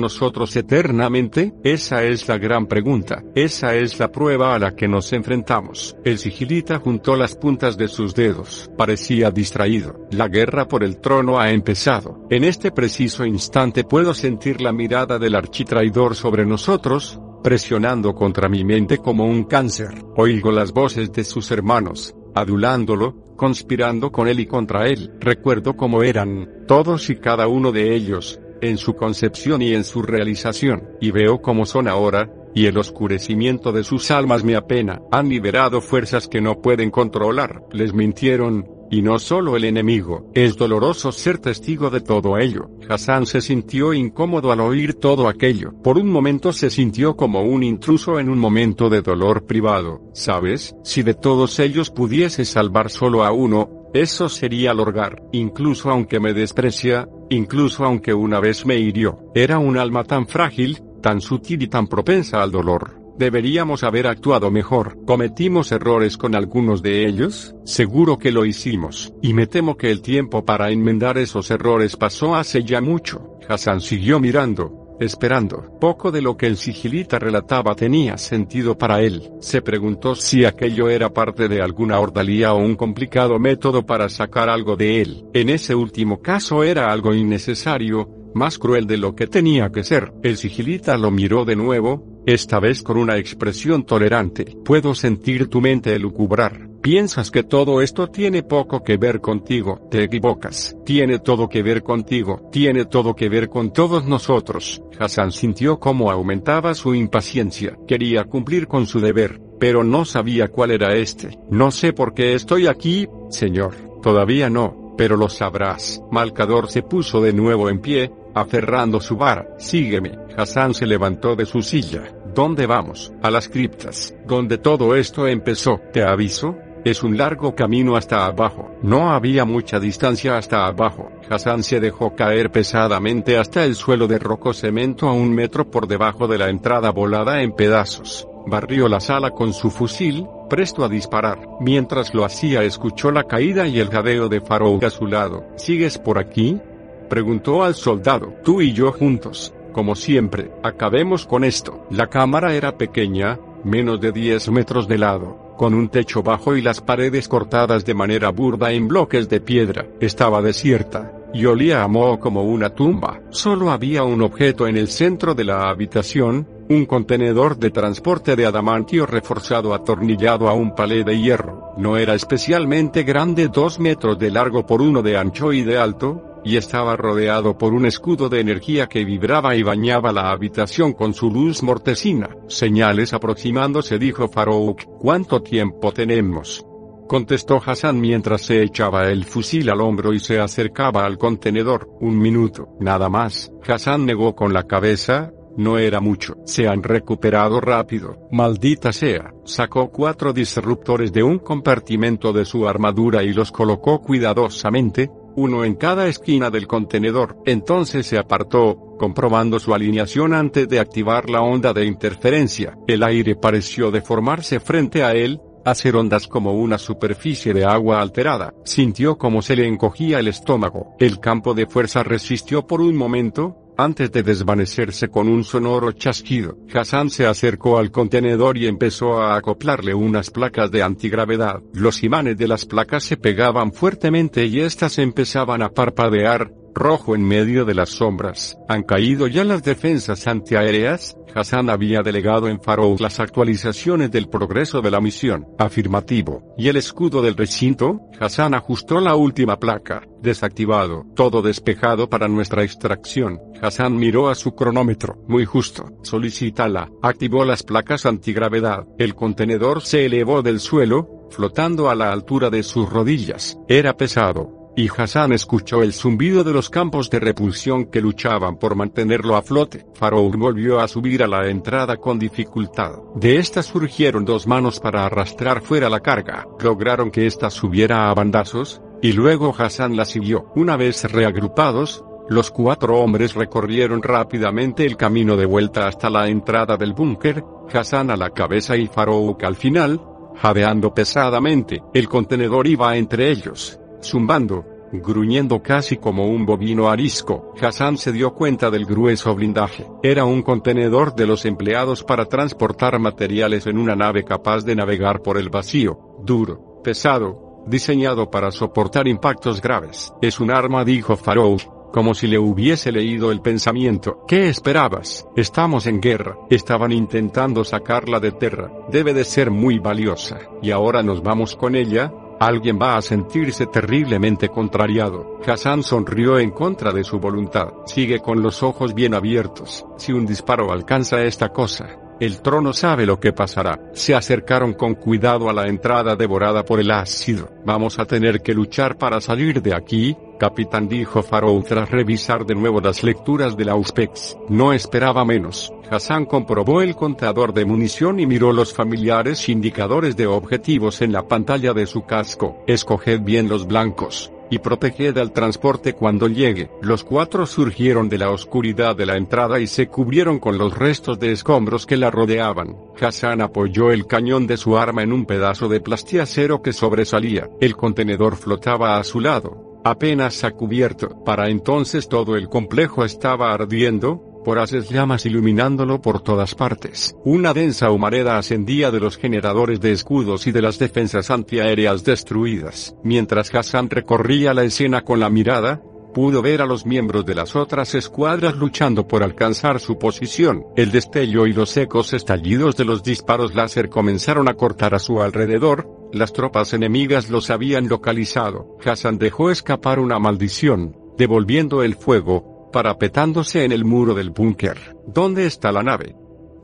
nosotros 0.00 0.54
eternamente, 0.56 1.52
esa 1.62 2.02
es 2.04 2.28
la 2.28 2.38
gran 2.38 2.66
pregunta, 2.66 3.22
esa 3.34 3.74
es 3.74 3.98
la 3.98 4.10
prueba 4.10 4.54
a 4.54 4.58
la 4.58 4.74
que 4.74 4.88
nos 4.88 5.12
enfrentamos. 5.12 5.96
El 6.04 6.18
sigilita 6.18 6.78
juntó 6.78 7.16
las 7.16 7.36
puntas 7.36 7.76
de 7.76 7.88
sus 7.88 8.14
dedos, 8.14 8.70
parecía 8.76 9.30
distraído, 9.30 10.06
la 10.10 10.28
guerra 10.28 10.68
por 10.68 10.84
el 10.84 11.00
trono 11.00 11.38
ha 11.38 11.50
empezado, 11.50 12.26
en 12.30 12.44
este 12.44 12.70
preciso 12.70 13.24
instante 13.24 13.84
puedo 13.84 14.14
sentir 14.14 14.60
la 14.60 14.72
mirada 14.72 15.18
del 15.18 15.34
architraidor 15.34 16.14
sobre 16.14 16.44
nosotros, 16.44 17.20
presionando 17.42 18.14
contra 18.14 18.48
mi 18.48 18.64
mente 18.64 18.98
como 18.98 19.26
un 19.26 19.44
cáncer. 19.44 20.02
Oigo 20.16 20.50
las 20.50 20.72
voces 20.72 21.12
de 21.12 21.24
sus 21.24 21.50
hermanos, 21.50 22.14
adulándolo, 22.34 23.23
conspirando 23.36 24.12
con 24.12 24.28
él 24.28 24.40
y 24.40 24.46
contra 24.46 24.88
él. 24.88 25.12
Recuerdo 25.20 25.76
cómo 25.76 26.02
eran, 26.02 26.48
todos 26.66 27.10
y 27.10 27.16
cada 27.16 27.48
uno 27.48 27.72
de 27.72 27.94
ellos, 27.94 28.40
en 28.60 28.78
su 28.78 28.94
concepción 28.94 29.62
y 29.62 29.74
en 29.74 29.84
su 29.84 30.02
realización, 30.02 30.88
y 31.00 31.10
veo 31.10 31.42
cómo 31.42 31.66
son 31.66 31.88
ahora, 31.88 32.30
y 32.54 32.66
el 32.66 32.78
oscurecimiento 32.78 33.72
de 33.72 33.84
sus 33.84 34.10
almas 34.10 34.44
me 34.44 34.56
apena. 34.56 35.02
Han 35.10 35.28
liberado 35.28 35.80
fuerzas 35.80 36.28
que 36.28 36.40
no 36.40 36.62
pueden 36.62 36.90
controlar. 36.90 37.62
Les 37.72 37.92
mintieron, 37.92 38.68
y 38.94 39.02
no 39.02 39.18
solo 39.18 39.56
el 39.56 39.64
enemigo. 39.64 40.30
Es 40.34 40.56
doloroso 40.56 41.10
ser 41.10 41.38
testigo 41.38 41.90
de 41.90 42.00
todo 42.00 42.38
ello. 42.38 42.70
Hassan 42.88 43.26
se 43.26 43.40
sintió 43.40 43.92
incómodo 43.92 44.52
al 44.52 44.60
oír 44.60 44.94
todo 44.94 45.26
aquello. 45.26 45.72
Por 45.82 45.98
un 45.98 46.08
momento 46.08 46.52
se 46.52 46.70
sintió 46.70 47.16
como 47.16 47.42
un 47.42 47.64
intruso 47.64 48.20
en 48.20 48.28
un 48.28 48.38
momento 48.38 48.88
de 48.88 49.02
dolor 49.02 49.46
privado. 49.46 50.00
¿Sabes? 50.14 50.76
Si 50.84 51.02
de 51.02 51.14
todos 51.14 51.58
ellos 51.58 51.90
pudiese 51.90 52.44
salvar 52.44 52.88
solo 52.88 53.24
a 53.24 53.32
uno, 53.32 53.90
eso 53.94 54.28
sería 54.28 54.72
lograr. 54.72 55.20
Incluso 55.32 55.90
aunque 55.90 56.20
me 56.20 56.32
desprecia, 56.32 57.08
incluso 57.30 57.84
aunque 57.84 58.14
una 58.14 58.38
vez 58.38 58.64
me 58.64 58.78
hirió. 58.78 59.18
Era 59.34 59.58
un 59.58 59.76
alma 59.76 60.04
tan 60.04 60.28
frágil, 60.28 60.80
tan 61.02 61.20
sutil 61.20 61.64
y 61.64 61.66
tan 61.66 61.88
propensa 61.88 62.40
al 62.40 62.52
dolor. 62.52 63.03
Deberíamos 63.18 63.84
haber 63.84 64.08
actuado 64.08 64.50
mejor. 64.50 64.98
¿Cometimos 65.06 65.70
errores 65.70 66.16
con 66.16 66.34
algunos 66.34 66.82
de 66.82 67.06
ellos? 67.06 67.54
Seguro 67.64 68.18
que 68.18 68.32
lo 68.32 68.44
hicimos. 68.44 69.12
Y 69.22 69.34
me 69.34 69.46
temo 69.46 69.76
que 69.76 69.92
el 69.92 70.02
tiempo 70.02 70.44
para 70.44 70.70
enmendar 70.70 71.16
esos 71.18 71.50
errores 71.52 71.96
pasó 71.96 72.34
hace 72.34 72.64
ya 72.64 72.80
mucho. 72.80 73.38
Hassan 73.48 73.80
siguió 73.80 74.18
mirando, 74.18 74.96
esperando. 74.98 75.78
Poco 75.80 76.10
de 76.10 76.22
lo 76.22 76.36
que 76.36 76.46
el 76.46 76.56
sigilita 76.56 77.20
relataba 77.20 77.76
tenía 77.76 78.18
sentido 78.18 78.76
para 78.76 79.00
él. 79.00 79.30
Se 79.40 79.62
preguntó 79.62 80.16
si 80.16 80.44
aquello 80.44 80.88
era 80.88 81.12
parte 81.12 81.48
de 81.48 81.62
alguna 81.62 82.00
ordalía 82.00 82.52
o 82.52 82.58
un 82.58 82.74
complicado 82.74 83.38
método 83.38 83.86
para 83.86 84.08
sacar 84.08 84.48
algo 84.48 84.76
de 84.76 85.00
él. 85.00 85.24
En 85.34 85.50
ese 85.50 85.76
último 85.76 86.20
caso 86.20 86.64
era 86.64 86.90
algo 86.90 87.14
innecesario, 87.14 88.08
más 88.34 88.58
cruel 88.58 88.88
de 88.88 88.96
lo 88.96 89.14
que 89.14 89.28
tenía 89.28 89.70
que 89.70 89.84
ser. 89.84 90.12
El 90.24 90.36
sigilita 90.36 90.96
lo 90.96 91.12
miró 91.12 91.44
de 91.44 91.54
nuevo, 91.54 92.13
esta 92.26 92.60
vez 92.60 92.82
con 92.82 92.96
una 92.96 93.18
expresión 93.18 93.84
tolerante. 93.84 94.56
Puedo 94.64 94.94
sentir 94.94 95.48
tu 95.48 95.60
mente 95.60 95.94
elucubrar. 95.94 96.68
Piensas 96.84 97.30
que 97.30 97.42
todo 97.42 97.80
esto 97.80 98.08
tiene 98.08 98.42
poco 98.42 98.84
que 98.84 98.98
ver 98.98 99.22
contigo, 99.22 99.88
te 99.90 100.04
equivocas. 100.04 100.76
Tiene 100.84 101.18
todo 101.18 101.48
que 101.48 101.62
ver 101.62 101.82
contigo, 101.82 102.48
tiene 102.52 102.84
todo 102.84 103.16
que 103.16 103.30
ver 103.30 103.48
con 103.48 103.72
todos 103.72 104.04
nosotros. 104.04 104.82
Hassan 104.98 105.32
sintió 105.32 105.80
cómo 105.80 106.10
aumentaba 106.10 106.74
su 106.74 106.94
impaciencia. 106.94 107.78
Quería 107.88 108.24
cumplir 108.24 108.68
con 108.68 108.86
su 108.86 109.00
deber, 109.00 109.40
pero 109.58 109.82
no 109.82 110.04
sabía 110.04 110.48
cuál 110.48 110.72
era 110.72 110.94
este. 110.94 111.38
No 111.50 111.70
sé 111.70 111.94
por 111.94 112.12
qué 112.12 112.34
estoy 112.34 112.66
aquí, 112.66 113.08
señor. 113.30 113.74
Todavía 114.02 114.50
no, 114.50 114.94
pero 114.98 115.16
lo 115.16 115.30
sabrás. 115.30 116.02
Malcador 116.10 116.70
se 116.70 116.82
puso 116.82 117.22
de 117.22 117.32
nuevo 117.32 117.70
en 117.70 117.80
pie, 117.80 118.12
aferrando 118.34 119.00
su 119.00 119.16
vara. 119.16 119.54
Sígueme. 119.58 120.18
Hassan 120.36 120.74
se 120.74 120.86
levantó 120.86 121.34
de 121.34 121.46
su 121.46 121.62
silla. 121.62 122.13
¿Dónde 122.34 122.66
vamos? 122.66 123.12
A 123.22 123.30
las 123.30 123.48
criptas, 123.48 124.12
donde 124.26 124.58
todo 124.58 124.96
esto 124.96 125.28
empezó. 125.28 125.80
Te 125.92 126.02
aviso, 126.02 126.56
es 126.84 127.04
un 127.04 127.16
largo 127.16 127.54
camino 127.54 127.94
hasta 127.96 128.26
abajo. 128.26 128.72
No 128.82 129.12
había 129.12 129.44
mucha 129.44 129.78
distancia 129.78 130.36
hasta 130.36 130.66
abajo. 130.66 131.12
Hassan 131.30 131.62
se 131.62 131.78
dejó 131.78 132.16
caer 132.16 132.50
pesadamente 132.50 133.38
hasta 133.38 133.64
el 133.64 133.76
suelo 133.76 134.08
de 134.08 134.18
roco 134.18 134.52
cemento 134.52 135.06
a 135.08 135.12
un 135.12 135.32
metro 135.32 135.70
por 135.70 135.86
debajo 135.86 136.26
de 136.26 136.38
la 136.38 136.48
entrada 136.48 136.90
volada 136.90 137.40
en 137.40 137.52
pedazos. 137.52 138.26
Barrió 138.46 138.88
la 138.88 138.98
sala 138.98 139.30
con 139.30 139.52
su 139.52 139.70
fusil, 139.70 140.26
presto 140.50 140.84
a 140.84 140.88
disparar. 140.88 141.38
Mientras 141.60 142.14
lo 142.14 142.24
hacía 142.24 142.64
escuchó 142.64 143.12
la 143.12 143.24
caída 143.24 143.68
y 143.68 143.78
el 143.78 143.90
jadeo 143.90 144.28
de 144.28 144.40
Farouk 144.40 144.82
a 144.82 144.90
su 144.90 145.06
lado. 145.06 145.44
¿Sigues 145.54 145.98
por 145.98 146.18
aquí? 146.18 146.60
Preguntó 147.08 147.62
al 147.62 147.76
soldado. 147.76 148.34
Tú 148.42 148.60
y 148.60 148.72
yo 148.72 148.90
juntos. 148.90 149.54
Como 149.74 149.96
siempre, 149.96 150.52
acabemos 150.62 151.26
con 151.26 151.42
esto. 151.42 151.84
La 151.90 152.06
cámara 152.06 152.54
era 152.54 152.78
pequeña, 152.78 153.40
menos 153.64 154.00
de 154.00 154.12
10 154.12 154.50
metros 154.50 154.86
de 154.86 154.98
lado, 154.98 155.52
con 155.58 155.74
un 155.74 155.88
techo 155.88 156.22
bajo 156.22 156.56
y 156.56 156.62
las 156.62 156.80
paredes 156.80 157.26
cortadas 157.26 157.84
de 157.84 157.92
manera 157.92 158.30
burda 158.30 158.70
en 158.70 158.86
bloques 158.86 159.28
de 159.28 159.40
piedra. 159.40 159.84
Estaba 159.98 160.40
desierta, 160.42 161.10
y 161.34 161.46
olía 161.46 161.82
a 161.82 161.88
moho 161.88 162.20
como 162.20 162.44
una 162.44 162.70
tumba. 162.70 163.20
Solo 163.30 163.72
había 163.72 164.04
un 164.04 164.22
objeto 164.22 164.68
en 164.68 164.76
el 164.76 164.86
centro 164.86 165.34
de 165.34 165.42
la 165.42 165.68
habitación, 165.68 166.46
un 166.68 166.86
contenedor 166.86 167.58
de 167.58 167.72
transporte 167.72 168.36
de 168.36 168.46
adamantio 168.46 169.06
reforzado 169.06 169.74
atornillado 169.74 170.48
a 170.48 170.54
un 170.54 170.76
palé 170.76 171.02
de 171.02 171.18
hierro. 171.18 171.72
No 171.78 171.96
era 171.96 172.14
especialmente 172.14 173.02
grande, 173.02 173.48
dos 173.48 173.80
metros 173.80 174.20
de 174.20 174.30
largo 174.30 174.64
por 174.64 174.80
uno 174.80 175.02
de 175.02 175.16
ancho 175.18 175.52
y 175.52 175.64
de 175.64 175.78
alto, 175.78 176.33
y 176.44 176.56
estaba 176.56 176.96
rodeado 176.96 177.56
por 177.56 177.72
un 177.72 177.86
escudo 177.86 178.28
de 178.28 178.40
energía 178.40 178.86
que 178.86 179.04
vibraba 179.04 179.56
y 179.56 179.62
bañaba 179.62 180.12
la 180.12 180.30
habitación 180.30 180.92
con 180.92 181.14
su 181.14 181.30
luz 181.30 181.62
mortecina. 181.62 182.28
Señales 182.48 183.12
aproximándose 183.14 183.98
dijo 183.98 184.28
Farouk, 184.28 184.82
¿cuánto 184.98 185.42
tiempo 185.42 185.92
tenemos? 185.92 186.64
Contestó 187.08 187.60
Hassan 187.64 188.00
mientras 188.00 188.42
se 188.42 188.62
echaba 188.62 189.10
el 189.10 189.24
fusil 189.24 189.68
al 189.70 189.80
hombro 189.80 190.12
y 190.12 190.20
se 190.20 190.40
acercaba 190.40 191.04
al 191.04 191.18
contenedor. 191.18 191.88
Un 192.00 192.18
minuto, 192.18 192.76
nada 192.80 193.08
más. 193.08 193.52
Hassan 193.66 194.06
negó 194.06 194.34
con 194.34 194.54
la 194.54 194.62
cabeza, 194.64 195.32
no 195.56 195.78
era 195.78 196.00
mucho. 196.00 196.36
Se 196.44 196.66
han 196.66 196.82
recuperado 196.82 197.60
rápido. 197.60 198.28
Maldita 198.32 198.92
sea. 198.92 199.32
Sacó 199.44 199.90
cuatro 199.90 200.32
disruptores 200.32 201.12
de 201.12 201.22
un 201.22 201.38
compartimento 201.38 202.32
de 202.32 202.44
su 202.44 202.66
armadura 202.66 203.22
y 203.22 203.32
los 203.32 203.52
colocó 203.52 204.00
cuidadosamente, 204.00 205.10
uno 205.36 205.64
en 205.64 205.74
cada 205.74 206.06
esquina 206.08 206.50
del 206.50 206.66
contenedor. 206.66 207.36
Entonces 207.46 208.06
se 208.06 208.18
apartó, 208.18 208.96
comprobando 208.98 209.58
su 209.58 209.74
alineación 209.74 210.34
antes 210.34 210.68
de 210.68 210.80
activar 210.80 211.28
la 211.28 211.42
onda 211.42 211.72
de 211.72 211.84
interferencia. 211.84 212.76
El 212.86 213.02
aire 213.02 213.36
pareció 213.36 213.90
deformarse 213.90 214.60
frente 214.60 215.02
a 215.02 215.12
él, 215.12 215.40
hacer 215.64 215.96
ondas 215.96 216.28
como 216.28 216.52
una 216.54 216.78
superficie 216.78 217.54
de 217.54 217.64
agua 217.64 218.00
alterada. 218.00 218.54
Sintió 218.64 219.16
como 219.16 219.42
se 219.42 219.56
le 219.56 219.66
encogía 219.66 220.18
el 220.18 220.28
estómago. 220.28 220.94
El 220.98 221.20
campo 221.20 221.54
de 221.54 221.66
fuerza 221.66 222.02
resistió 222.02 222.66
por 222.66 222.80
un 222.80 222.96
momento, 222.96 223.56
antes 223.76 224.12
de 224.12 224.22
desvanecerse 224.22 225.08
con 225.08 225.28
un 225.28 225.44
sonoro 225.44 225.92
chasquido, 225.92 226.56
Hassan 226.72 227.10
se 227.10 227.26
acercó 227.26 227.78
al 227.78 227.90
contenedor 227.90 228.56
y 228.56 228.66
empezó 228.66 229.20
a 229.20 229.36
acoplarle 229.36 229.94
unas 229.94 230.30
placas 230.30 230.70
de 230.70 230.82
antigravedad. 230.82 231.62
Los 231.72 232.02
imanes 232.02 232.36
de 232.36 232.48
las 232.48 232.64
placas 232.64 233.04
se 233.04 233.16
pegaban 233.16 233.72
fuertemente 233.72 234.46
y 234.46 234.60
éstas 234.60 234.98
empezaban 234.98 235.62
a 235.62 235.70
parpadear, 235.70 236.50
rojo 236.74 237.14
en 237.14 237.22
medio 237.22 237.64
de 237.64 237.74
las 237.74 237.90
sombras. 237.90 238.58
¿Han 238.68 238.82
caído 238.82 239.26
ya 239.26 239.44
las 239.44 239.62
defensas 239.62 240.26
antiaéreas? 240.26 241.16
Hassan 241.34 241.68
había 241.68 242.02
delegado 242.02 242.48
en 242.48 242.60
Farouk 242.60 243.00
las 243.00 243.18
actualizaciones 243.18 244.10
del 244.10 244.28
progreso 244.28 244.82
de 244.82 244.90
la 244.90 245.00
misión. 245.00 245.46
Afirmativo. 245.58 246.54
¿Y 246.56 246.68
el 246.68 246.76
escudo 246.76 247.22
del 247.22 247.36
recinto? 247.36 248.02
Hassan 248.20 248.54
ajustó 248.54 249.00
la 249.00 249.16
última 249.16 249.58
placa. 249.58 250.02
Desactivado. 250.20 251.04
Todo 251.16 251.42
despejado 251.42 252.08
para 252.08 252.28
nuestra 252.28 252.62
extracción. 252.62 253.40
Hassan 253.60 253.96
miró 253.96 254.28
a 254.28 254.34
su 254.34 254.54
cronómetro. 254.54 255.18
Muy 255.26 255.44
justo. 255.44 255.90
Solicítala. 256.02 256.90
Activó 257.02 257.44
las 257.44 257.62
placas 257.62 258.06
antigravedad. 258.06 258.86
El 258.98 259.14
contenedor 259.14 259.82
se 259.82 260.06
elevó 260.06 260.42
del 260.42 260.60
suelo, 260.60 261.28
flotando 261.30 261.90
a 261.90 261.94
la 261.94 262.12
altura 262.12 262.48
de 262.50 262.62
sus 262.62 262.88
rodillas. 262.88 263.58
Era 263.68 263.96
pesado 263.96 264.63
y 264.76 264.88
Hassan 264.88 265.32
escuchó 265.32 265.82
el 265.82 265.92
zumbido 265.92 266.42
de 266.42 266.52
los 266.52 266.68
campos 266.68 267.08
de 267.10 267.20
repulsión 267.20 267.86
que 267.86 268.00
luchaban 268.00 268.56
por 268.56 268.74
mantenerlo 268.74 269.36
a 269.36 269.42
flote. 269.42 269.86
Farouk 269.94 270.36
volvió 270.36 270.80
a 270.80 270.88
subir 270.88 271.22
a 271.22 271.28
la 271.28 271.48
entrada 271.48 271.96
con 271.96 272.18
dificultad. 272.18 272.92
De 273.14 273.38
esta 273.38 273.62
surgieron 273.62 274.24
dos 274.24 274.46
manos 274.46 274.80
para 274.80 275.04
arrastrar 275.04 275.62
fuera 275.62 275.88
la 275.88 276.00
carga. 276.00 276.46
Lograron 276.60 277.10
que 277.10 277.26
ésta 277.26 277.50
subiera 277.50 278.10
a 278.10 278.14
bandazos, 278.14 278.82
y 279.00 279.12
luego 279.12 279.54
Hassan 279.56 279.96
la 279.96 280.04
siguió. 280.04 280.50
Una 280.56 280.76
vez 280.76 281.04
reagrupados, 281.10 282.04
los 282.28 282.50
cuatro 282.50 282.98
hombres 282.98 283.34
recorrieron 283.34 284.02
rápidamente 284.02 284.84
el 284.84 284.96
camino 284.96 285.36
de 285.36 285.46
vuelta 285.46 285.86
hasta 285.86 286.10
la 286.10 286.28
entrada 286.28 286.76
del 286.76 286.94
búnker, 286.94 287.44
Hassan 287.72 288.10
a 288.10 288.16
la 288.16 288.30
cabeza 288.30 288.76
y 288.76 288.88
Farouk 288.88 289.44
al 289.44 289.56
final, 289.56 290.00
jadeando 290.36 290.92
pesadamente. 290.92 291.82
El 291.92 292.08
contenedor 292.08 292.66
iba 292.66 292.96
entre 292.96 293.30
ellos 293.30 293.78
zumbando, 294.04 294.64
gruñendo 294.92 295.62
casi 295.62 295.96
como 295.96 296.26
un 296.26 296.46
bovino 296.46 296.88
arisco. 296.88 297.52
Hassan 297.60 297.98
se 297.98 298.12
dio 298.12 298.34
cuenta 298.34 298.70
del 298.70 298.86
grueso 298.86 299.34
blindaje. 299.34 299.86
Era 300.02 300.24
un 300.24 300.42
contenedor 300.42 301.14
de 301.14 301.26
los 301.26 301.44
empleados 301.44 302.04
para 302.04 302.26
transportar 302.26 302.98
materiales 302.98 303.66
en 303.66 303.78
una 303.78 303.96
nave 303.96 304.24
capaz 304.24 304.64
de 304.64 304.76
navegar 304.76 305.22
por 305.22 305.38
el 305.38 305.48
vacío, 305.48 305.98
duro, 306.22 306.80
pesado, 306.82 307.64
diseñado 307.66 308.30
para 308.30 308.50
soportar 308.50 309.08
impactos 309.08 309.60
graves. 309.60 310.12
Es 310.20 310.40
un 310.40 310.50
arma, 310.50 310.84
dijo 310.84 311.16
Farouk, 311.16 311.62
como 311.94 312.12
si 312.14 312.26
le 312.26 312.38
hubiese 312.38 312.90
leído 312.90 313.30
el 313.30 313.40
pensamiento. 313.40 314.24
¿Qué 314.26 314.48
esperabas? 314.48 315.28
Estamos 315.36 315.86
en 315.86 316.00
guerra. 316.00 316.36
Estaban 316.50 316.90
intentando 316.90 317.64
sacarla 317.64 318.18
de 318.18 318.32
Terra. 318.32 318.68
Debe 318.90 319.14
de 319.14 319.24
ser 319.24 319.52
muy 319.52 319.78
valiosa. 319.78 320.40
Y 320.60 320.72
ahora 320.72 321.04
nos 321.04 321.22
vamos 321.22 321.54
con 321.54 321.76
ella, 321.76 322.12
Alguien 322.40 322.78
va 322.80 322.96
a 322.96 323.02
sentirse 323.02 323.66
terriblemente 323.66 324.48
contrariado. 324.48 325.38
Hassan 325.46 325.82
sonrió 325.82 326.38
en 326.38 326.50
contra 326.50 326.92
de 326.92 327.04
su 327.04 327.18
voluntad. 327.18 327.68
Sigue 327.86 328.20
con 328.20 328.42
los 328.42 328.62
ojos 328.62 328.94
bien 328.94 329.14
abiertos. 329.14 329.86
Si 329.96 330.12
un 330.12 330.26
disparo 330.26 330.72
alcanza 330.72 331.22
esta 331.22 331.50
cosa, 331.50 332.03
el 332.20 332.40
trono 332.40 332.72
sabe 332.72 333.06
lo 333.06 333.18
que 333.18 333.32
pasará. 333.32 333.80
Se 333.92 334.14
acercaron 334.14 334.74
con 334.74 334.94
cuidado 334.94 335.48
a 335.48 335.52
la 335.52 335.66
entrada 335.66 336.16
devorada 336.16 336.64
por 336.64 336.80
el 336.80 336.90
ácido. 336.90 337.50
Vamos 337.64 337.98
a 337.98 338.04
tener 338.04 338.40
que 338.40 338.54
luchar 338.54 338.96
para 338.96 339.20
salir 339.20 339.62
de 339.62 339.74
aquí, 339.74 340.16
capitán 340.38 340.88
dijo 340.88 341.22
Farou 341.22 341.62
tras 341.62 341.90
revisar 341.90 342.44
de 342.44 342.54
nuevo 342.54 342.80
las 342.80 343.02
lecturas 343.02 343.56
de 343.56 343.64
la 343.64 343.72
Auspex. 343.72 344.36
No 344.48 344.72
esperaba 344.72 345.24
menos. 345.24 345.72
Hassan 345.90 346.26
comprobó 346.26 346.82
el 346.82 346.94
contador 346.94 347.52
de 347.52 347.64
munición 347.64 348.20
y 348.20 348.26
miró 348.26 348.52
los 348.52 348.72
familiares 348.72 349.48
indicadores 349.48 350.16
de 350.16 350.26
objetivos 350.26 351.02
en 351.02 351.12
la 351.12 351.28
pantalla 351.28 351.72
de 351.72 351.86
su 351.86 352.04
casco. 352.04 352.62
Escoged 352.66 353.20
bien 353.20 353.48
los 353.48 353.66
blancos 353.66 354.33
y 354.50 354.58
proteged 354.58 355.16
al 355.18 355.32
transporte 355.32 355.94
cuando 355.94 356.28
llegue. 356.28 356.70
Los 356.82 357.04
cuatro 357.04 357.46
surgieron 357.46 358.08
de 358.08 358.18
la 358.18 358.30
oscuridad 358.30 358.96
de 358.96 359.06
la 359.06 359.16
entrada 359.16 359.60
y 359.60 359.66
se 359.66 359.88
cubrieron 359.88 360.38
con 360.38 360.58
los 360.58 360.76
restos 360.76 361.18
de 361.18 361.32
escombros 361.32 361.86
que 361.86 361.96
la 361.96 362.10
rodeaban. 362.10 362.76
Hassan 363.00 363.40
apoyó 363.40 363.90
el 363.90 364.06
cañón 364.06 364.46
de 364.46 364.56
su 364.56 364.76
arma 364.76 365.02
en 365.02 365.12
un 365.12 365.26
pedazo 365.26 365.68
de 365.68 365.80
plastiacero 365.80 366.62
que 366.62 366.72
sobresalía. 366.72 367.48
El 367.60 367.76
contenedor 367.76 368.36
flotaba 368.36 368.98
a 368.98 369.04
su 369.04 369.20
lado, 369.20 369.80
apenas 369.84 370.44
a 370.44 370.52
cubierto. 370.52 371.24
Para 371.24 371.48
entonces 371.48 372.08
todo 372.08 372.36
el 372.36 372.48
complejo 372.48 373.04
estaba 373.04 373.52
ardiendo, 373.52 374.33
por 374.44 374.58
haces 374.58 374.90
llamas 374.90 375.26
iluminándolo 375.26 376.00
por 376.00 376.20
todas 376.20 376.54
partes. 376.54 377.16
Una 377.24 377.52
densa 377.52 377.90
humareda 377.90 378.38
ascendía 378.38 378.90
de 378.90 379.00
los 379.00 379.16
generadores 379.16 379.80
de 379.80 379.92
escudos 379.92 380.46
y 380.46 380.52
de 380.52 380.62
las 380.62 380.78
defensas 380.78 381.30
antiaéreas 381.30 382.04
destruidas. 382.04 382.94
Mientras 383.02 383.52
Hassan 383.52 383.90
recorría 383.90 384.54
la 384.54 384.62
escena 384.62 385.02
con 385.02 385.18
la 385.18 385.30
mirada, 385.30 385.82
pudo 386.14 386.40
ver 386.40 386.62
a 386.62 386.66
los 386.66 386.86
miembros 386.86 387.26
de 387.26 387.34
las 387.34 387.56
otras 387.56 387.94
escuadras 387.94 388.54
luchando 388.56 389.06
por 389.06 389.22
alcanzar 389.22 389.80
su 389.80 389.98
posición. 389.98 390.64
El 390.76 390.92
destello 390.92 391.46
y 391.46 391.52
los 391.52 391.70
secos 391.70 392.12
estallidos 392.12 392.76
de 392.76 392.84
los 392.84 393.02
disparos 393.02 393.54
láser 393.54 393.90
comenzaron 393.90 394.48
a 394.48 394.54
cortar 394.54 394.94
a 394.94 395.00
su 395.00 395.20
alrededor, 395.20 395.88
las 396.12 396.32
tropas 396.32 396.72
enemigas 396.72 397.28
los 397.28 397.50
habían 397.50 397.88
localizado. 397.88 398.78
Hassan 398.84 399.18
dejó 399.18 399.50
escapar 399.50 399.98
una 399.98 400.20
maldición, 400.20 400.96
devolviendo 401.18 401.82
el 401.82 401.96
fuego, 401.96 402.53
parapetándose 402.74 403.62
en 403.62 403.70
el 403.70 403.84
muro 403.84 404.14
del 404.14 404.30
búnker. 404.30 404.96
¿Dónde 405.06 405.46
está 405.46 405.70
la 405.70 405.84
nave? 405.84 406.16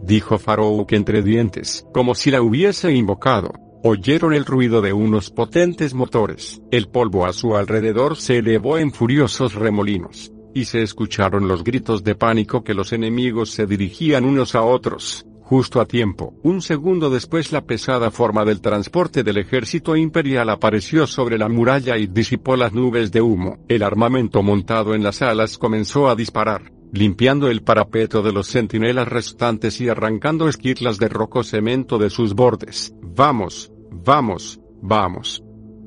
Dijo 0.02 0.40
Farouk 0.40 0.90
entre 0.92 1.22
dientes, 1.22 1.86
como 1.94 2.16
si 2.16 2.32
la 2.32 2.42
hubiese 2.42 2.90
invocado. 2.92 3.52
Oyeron 3.84 4.34
el 4.34 4.44
ruido 4.44 4.82
de 4.82 4.92
unos 4.92 5.30
potentes 5.30 5.94
motores. 5.94 6.60
El 6.72 6.88
polvo 6.88 7.26
a 7.26 7.32
su 7.32 7.56
alrededor 7.56 8.16
se 8.16 8.38
elevó 8.38 8.76
en 8.76 8.90
furiosos 8.90 9.54
remolinos, 9.54 10.32
y 10.52 10.64
se 10.64 10.82
escucharon 10.82 11.46
los 11.46 11.62
gritos 11.62 12.02
de 12.02 12.16
pánico 12.16 12.64
que 12.64 12.74
los 12.74 12.92
enemigos 12.92 13.50
se 13.52 13.66
dirigían 13.66 14.24
unos 14.24 14.56
a 14.56 14.62
otros. 14.62 15.24
Justo 15.50 15.80
a 15.80 15.84
tiempo, 15.84 16.32
un 16.44 16.62
segundo 16.62 17.10
después 17.10 17.50
la 17.50 17.62
pesada 17.62 18.12
forma 18.12 18.44
del 18.44 18.60
transporte 18.60 19.24
del 19.24 19.38
ejército 19.38 19.96
imperial 19.96 20.48
apareció 20.48 21.08
sobre 21.08 21.38
la 21.38 21.48
muralla 21.48 21.98
y 21.98 22.06
disipó 22.06 22.54
las 22.54 22.72
nubes 22.72 23.10
de 23.10 23.20
humo. 23.20 23.58
El 23.66 23.82
armamento 23.82 24.44
montado 24.44 24.94
en 24.94 25.02
las 25.02 25.22
alas 25.22 25.58
comenzó 25.58 26.08
a 26.08 26.14
disparar, 26.14 26.70
limpiando 26.92 27.50
el 27.50 27.64
parapeto 27.64 28.22
de 28.22 28.32
los 28.32 28.46
centinelas 28.46 29.08
restantes 29.08 29.80
y 29.80 29.88
arrancando 29.88 30.48
esquirlas 30.48 30.98
de 30.98 31.08
roco 31.08 31.42
cemento 31.42 31.98
de 31.98 32.10
sus 32.10 32.34
bordes. 32.34 32.94
Vamos, 33.02 33.72
vamos, 33.90 34.60
vamos 34.80 35.42